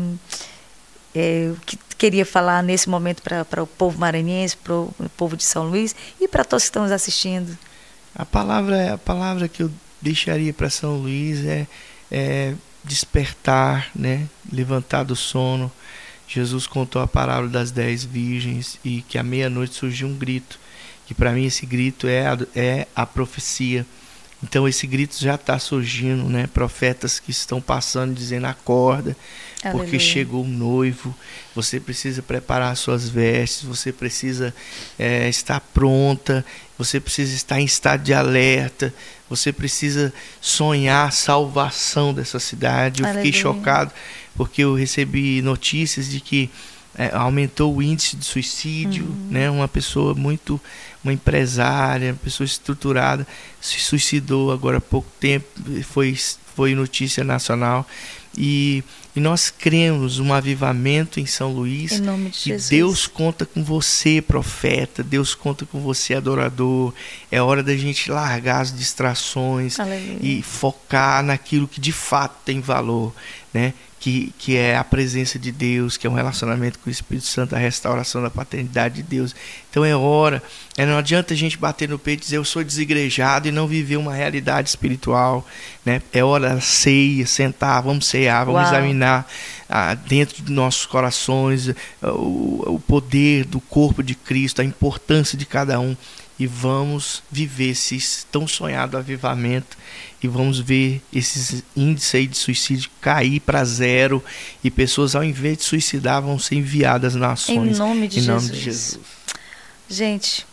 é, 1.14 1.52
que 1.66 1.78
queria 1.98 2.24
falar 2.24 2.62
nesse 2.62 2.88
momento 2.88 3.22
para 3.22 3.62
o 3.62 3.66
povo 3.66 3.98
maranhense, 3.98 4.56
para 4.56 4.74
o 4.74 4.94
povo 5.16 5.36
de 5.36 5.44
São 5.44 5.68
Luís 5.68 5.94
e 6.18 6.26
para 6.26 6.44
todos 6.44 6.64
que 6.64 6.68
estão 6.68 6.84
nos 6.84 6.92
assistindo. 6.92 7.58
A 8.14 8.24
palavra, 8.24 8.94
a 8.94 8.98
palavra 8.98 9.48
que 9.48 9.62
eu 9.62 9.70
deixaria 10.00 10.52
para 10.52 10.70
São 10.70 10.96
Luís 10.96 11.44
é, 11.44 11.66
é 12.10 12.54
despertar, 12.82 13.90
né? 13.94 14.26
Levantar 14.50 15.02
do 15.04 15.14
sono. 15.14 15.70
Jesus 16.26 16.66
contou 16.66 17.02
a 17.02 17.08
parábola 17.08 17.48
das 17.48 17.70
dez 17.70 18.04
virgens 18.04 18.78
e 18.84 19.02
que 19.02 19.18
à 19.18 19.22
meia-noite 19.22 19.74
surgiu 19.74 20.06
um 20.06 20.14
grito 20.14 20.59
que 21.10 21.14
para 21.14 21.32
mim 21.32 21.44
esse 21.44 21.66
grito 21.66 22.06
é 22.06 22.24
a, 22.24 22.38
é 22.54 22.86
a 22.94 23.04
profecia. 23.04 23.84
Então 24.44 24.68
esse 24.68 24.86
grito 24.86 25.18
já 25.18 25.34
está 25.34 25.58
surgindo, 25.58 26.22
né? 26.28 26.46
Profetas 26.46 27.18
que 27.18 27.32
estão 27.32 27.60
passando 27.60 28.14
dizendo 28.14 28.46
acorda, 28.46 29.16
Aleluia. 29.60 29.84
porque 29.84 29.98
chegou 29.98 30.44
o 30.44 30.48
noivo. 30.48 31.12
Você 31.52 31.80
precisa 31.80 32.22
preparar 32.22 32.76
suas 32.76 33.08
vestes, 33.08 33.64
você 33.64 33.92
precisa 33.92 34.54
é, 34.96 35.28
estar 35.28 35.60
pronta, 35.74 36.44
você 36.78 37.00
precisa 37.00 37.34
estar 37.34 37.60
em 37.60 37.64
estado 37.64 38.04
de 38.04 38.14
alerta, 38.14 38.94
você 39.28 39.52
precisa 39.52 40.14
sonhar 40.40 41.08
a 41.08 41.10
salvação 41.10 42.14
dessa 42.14 42.38
cidade. 42.38 43.02
Eu 43.02 43.08
Aleluia. 43.08 43.24
fiquei 43.24 43.40
chocado 43.40 43.90
porque 44.36 44.62
eu 44.62 44.76
recebi 44.76 45.42
notícias 45.42 46.08
de 46.08 46.20
que 46.20 46.48
é, 46.96 47.10
aumentou 47.14 47.74
o 47.74 47.82
índice 47.82 48.16
de 48.16 48.24
suicídio, 48.24 49.04
uhum. 49.04 49.28
né? 49.30 49.50
Uma 49.50 49.68
pessoa 49.68 50.14
muito, 50.14 50.60
uma 51.02 51.12
empresária, 51.12 52.12
uma 52.12 52.18
pessoa 52.18 52.44
estruturada, 52.44 53.26
se 53.60 53.80
suicidou 53.80 54.52
agora 54.52 54.78
há 54.78 54.80
pouco 54.80 55.08
tempo, 55.18 55.46
foi, 55.84 56.16
foi 56.54 56.74
notícia 56.74 57.24
nacional. 57.24 57.86
E, 58.36 58.84
e 59.14 59.18
nós 59.18 59.50
cremos 59.50 60.20
um 60.20 60.32
avivamento 60.32 61.18
em 61.18 61.26
São 61.26 61.52
Luís. 61.52 61.92
Em 61.92 62.00
nome 62.00 62.30
de 62.30 62.36
e 62.36 62.42
Jesus. 62.52 62.68
Deus 62.68 63.06
conta 63.06 63.44
com 63.44 63.64
você, 63.64 64.22
profeta. 64.22 65.02
Deus 65.02 65.34
conta 65.34 65.66
com 65.66 65.80
você, 65.80 66.14
adorador. 66.14 66.94
É 67.30 67.42
hora 67.42 67.62
da 67.62 67.76
gente 67.76 68.10
largar 68.10 68.60
as 68.60 68.76
distrações 68.76 69.80
Aleluia. 69.80 70.18
e 70.20 70.42
focar 70.42 71.24
naquilo 71.24 71.66
que 71.66 71.80
de 71.80 71.92
fato 71.92 72.36
tem 72.44 72.60
valor 72.60 73.12
né? 73.52 73.74
Que, 73.98 74.32
que 74.38 74.56
é 74.56 74.76
a 74.76 74.84
presença 74.84 75.38
de 75.38 75.52
Deus, 75.52 75.98
que 75.98 76.06
é 76.06 76.10
um 76.10 76.14
relacionamento 76.14 76.78
com 76.78 76.88
o 76.88 76.92
Espírito 76.92 77.26
Santo, 77.26 77.54
a 77.54 77.58
restauração 77.58 78.22
da 78.22 78.30
paternidade 78.30 78.96
de 78.96 79.02
Deus. 79.02 79.34
Então 79.70 79.84
é 79.84 79.94
hora, 79.94 80.42
é, 80.74 80.86
não 80.86 80.96
adianta 80.96 81.34
a 81.34 81.36
gente 81.36 81.58
bater 81.58 81.86
no 81.86 81.98
peito 81.98 82.20
e 82.20 82.24
dizer 82.24 82.36
eu 82.38 82.44
sou 82.44 82.64
desigrejado 82.64 83.46
e 83.48 83.52
não 83.52 83.66
viver 83.66 83.98
uma 83.98 84.14
realidade 84.14 84.70
espiritual. 84.70 85.46
Né? 85.84 86.00
É 86.14 86.24
hora 86.24 86.54
da 86.54 86.60
ceia, 86.62 87.26
sentar, 87.26 87.82
vamos 87.82 88.06
cear, 88.06 88.46
vamos 88.46 88.62
Uau. 88.62 88.72
examinar 88.72 89.28
ah, 89.68 89.94
dentro 89.94 90.42
de 90.42 90.50
nossos 90.50 90.86
corações 90.86 91.68
o, 92.02 92.74
o 92.74 92.82
poder 92.86 93.44
do 93.44 93.60
corpo 93.60 94.02
de 94.02 94.14
Cristo, 94.14 94.62
a 94.62 94.64
importância 94.64 95.36
de 95.36 95.44
cada 95.44 95.78
um 95.78 95.94
e 96.40 96.46
vamos 96.46 97.22
viver 97.30 97.72
esse 97.72 98.24
tão 98.32 98.48
sonhado 98.48 98.96
avivamento 98.96 99.76
e 100.22 100.26
vamos 100.26 100.58
ver 100.58 101.02
esses 101.12 101.62
índices 101.76 102.30
de 102.30 102.38
suicídio 102.38 102.90
cair 102.98 103.40
para 103.40 103.62
zero 103.62 104.24
e 104.64 104.70
pessoas 104.70 105.14
ao 105.14 105.22
invés 105.22 105.58
de 105.58 105.64
suicidar 105.64 106.22
vão 106.22 106.38
ser 106.38 106.54
enviadas 106.54 107.14
nas 107.14 107.42
ações. 107.42 107.76
Em 107.76 107.78
nome 107.78 108.08
de, 108.08 108.20
em 108.20 108.22
Jesus. 108.22 108.42
Nome 108.42 108.58
de 108.58 108.64
Jesus. 108.64 109.00
Gente, 109.86 110.46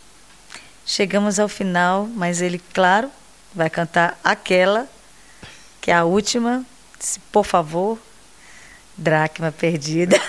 chegamos 0.84 1.38
ao 1.38 1.48
final, 1.48 2.06
mas 2.06 2.42
ele, 2.42 2.60
claro, 2.74 3.10
vai 3.54 3.70
cantar 3.70 4.20
aquela 4.22 4.86
que 5.80 5.90
é 5.90 5.94
a 5.94 6.04
última. 6.04 6.66
Por 7.32 7.46
favor, 7.46 7.98
dracma 8.98 9.52
perdida. 9.52 10.20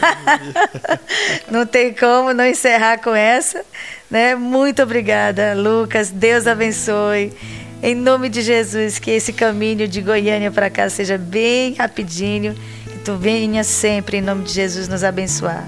não 1.50 1.66
tem 1.66 1.94
como 1.94 2.34
não 2.34 2.46
encerrar 2.46 3.00
com 3.00 3.14
essa, 3.16 3.66
né? 4.10 4.36
Muito 4.36 4.84
obrigada, 4.84 5.54
Lucas. 5.56 6.12
Deus 6.12 6.46
abençoe. 6.46 7.34
Em 7.82 7.96
nome 7.96 8.30
de 8.30 8.42
Jesus, 8.42 9.00
que 9.00 9.10
esse 9.12 9.34
caminho 9.34 9.88
de 9.88 10.02
Goiânia 10.02 10.52
para 10.52 10.70
cá 10.70 10.90
seja 10.90 11.18
bem 11.18 11.74
rapidinho, 11.74 12.54
que 12.84 13.00
tu 13.00 13.16
venha 13.16 13.64
sempre 13.64 14.18
em 14.18 14.22
nome 14.22 14.44
de 14.44 14.54
Jesus 14.54 14.88
nos 14.88 15.04
abençoar. 15.04 15.66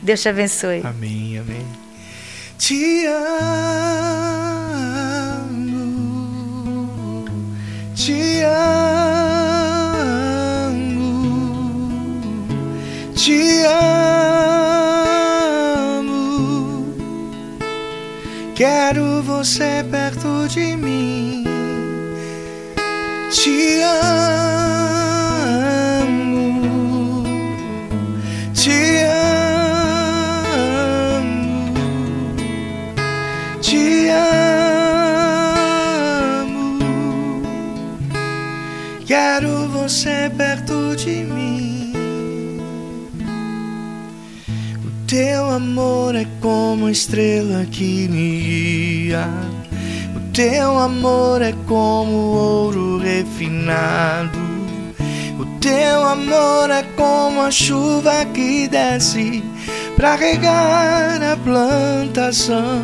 Deus 0.00 0.20
te 0.20 0.28
abençoe. 0.28 0.80
Amém, 0.84 1.38
amém. 1.38 1.66
Te 2.58 3.06
amo. 3.06 3.22
Te 7.94 8.42
amo. 8.44 9.41
Te 13.22 13.64
amo. 13.64 14.02
Quero 18.56 19.22
você 19.22 19.84
perto 19.88 20.48
de 20.48 20.76
mim. 20.76 21.44
Te 23.30 23.80
amo. 23.84 24.32
Te 28.52 29.04
amo. 29.04 29.72
Te 33.60 34.10
amo. 34.10 34.62
Quero 39.06 39.68
você 39.68 40.28
perto 40.36 40.96
de 40.96 41.22
mim. 41.22 41.41
Teu 45.12 45.50
amor 45.50 46.16
é 46.16 46.26
como 46.40 46.86
a 46.86 46.90
estrela 46.90 47.66
que 47.70 48.08
me 48.08 48.40
guia. 48.40 49.28
O 50.16 50.32
teu 50.32 50.78
amor 50.78 51.42
é 51.42 51.52
como 51.66 52.12
ouro 52.12 52.96
refinado. 52.96 54.38
O 55.38 55.44
teu 55.60 56.02
amor 56.02 56.70
é 56.70 56.82
como 56.96 57.42
a 57.42 57.50
chuva 57.50 58.24
que 58.32 58.66
desce 58.68 59.44
para 59.96 60.14
regar 60.14 61.22
a 61.22 61.36
plantação. 61.36 62.80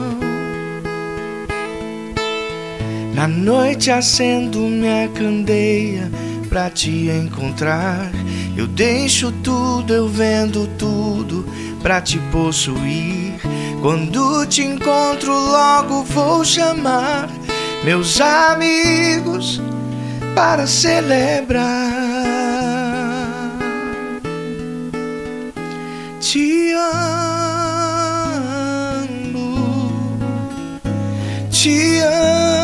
Na 3.14 3.26
noite 3.26 3.90
acendo 3.90 4.58
minha 4.58 5.08
candeia 5.14 6.10
para 6.50 6.68
te 6.68 7.08
encontrar. 7.08 8.10
Eu 8.58 8.66
deixo 8.66 9.30
tudo, 9.30 9.94
eu 9.94 10.08
vendo 10.08 10.66
tudo 10.76 11.46
para 11.80 12.00
te 12.00 12.18
possuir. 12.32 13.34
Quando 13.80 14.44
te 14.46 14.62
encontro, 14.62 15.32
logo 15.32 16.02
vou 16.02 16.44
chamar 16.44 17.30
meus 17.84 18.20
amigos 18.20 19.62
para 20.34 20.66
celebrar. 20.66 21.62
Te 26.20 26.72
amo, 26.72 26.98
te 31.48 32.00
amo, 32.00 32.57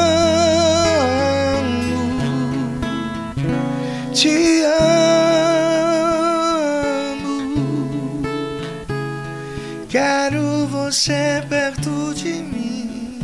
você 10.94 11.44
perto 11.48 12.14
de 12.14 12.34
mim. 12.34 13.18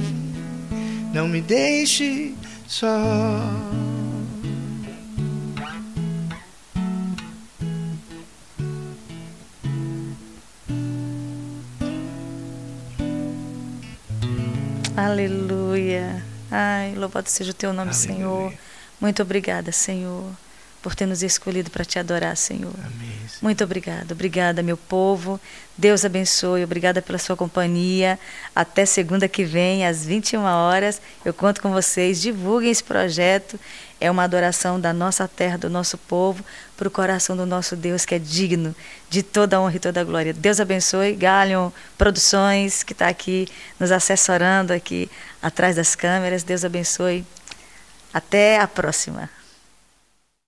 Não 1.14 1.28
me 1.28 1.40
deixe 1.40 2.34
só. 2.66 2.88
Aleluia. 14.96 16.24
Ai, 16.50 16.94
louvado 16.96 17.28
seja 17.28 17.52
o 17.52 17.54
teu 17.54 17.72
nome, 17.72 17.92
Aleluia. 17.92 18.16
Senhor. 18.16 18.54
Muito 19.00 19.22
obrigada, 19.22 19.70
Senhor 19.70 20.34
por 20.82 20.94
ter 20.94 21.06
nos 21.06 21.22
escolhido 21.22 21.70
para 21.70 21.84
te 21.84 21.98
adorar, 21.98 22.36
Senhor. 22.36 22.74
Amém. 22.78 23.19
Muito 23.41 23.64
obrigada. 23.64 24.12
Obrigada, 24.12 24.62
meu 24.62 24.76
povo. 24.76 25.41
Deus 25.76 26.05
abençoe. 26.05 26.62
Obrigada 26.62 27.01
pela 27.01 27.18
sua 27.18 27.34
companhia. 27.34 28.18
Até 28.55 28.84
segunda 28.84 29.26
que 29.26 29.45
vem, 29.45 29.86
às 29.86 30.05
21 30.05 30.43
horas. 30.43 31.01
Eu 31.24 31.32
conto 31.32 31.62
com 31.62 31.70
vocês. 31.70 32.20
Divulguem 32.20 32.70
esse 32.70 32.84
projeto. 32.84 33.59
É 33.99 34.11
uma 34.11 34.24
adoração 34.24 34.78
da 34.78 34.93
nossa 34.93 35.26
terra, 35.26 35.57
do 35.57 35.70
nosso 35.70 35.97
povo, 35.97 36.45
para 36.76 36.86
o 36.86 36.91
coração 36.91 37.34
do 37.34 37.47
nosso 37.47 37.76
Deus, 37.76 38.05
que 38.05 38.14
é 38.14 38.18
digno 38.18 38.74
de 39.09 39.22
toda 39.22 39.57
a 39.57 39.61
honra 39.61 39.76
e 39.76 39.80
toda 39.80 40.03
a 40.03 40.05
glória. 40.05 40.34
Deus 40.34 40.61
abençoe. 40.61 41.14
Galion 41.14 41.70
Produções, 41.97 42.82
que 42.82 42.93
está 42.93 43.09
aqui 43.09 43.49
nos 43.78 43.91
assessorando 43.91 44.74
aqui 44.74 45.11
atrás 45.41 45.76
das 45.76 45.95
câmeras. 45.95 46.43
Deus 46.43 46.62
abençoe. 46.62 47.24
Até 48.12 48.59
a 48.59 48.68
próxima. 48.68 49.39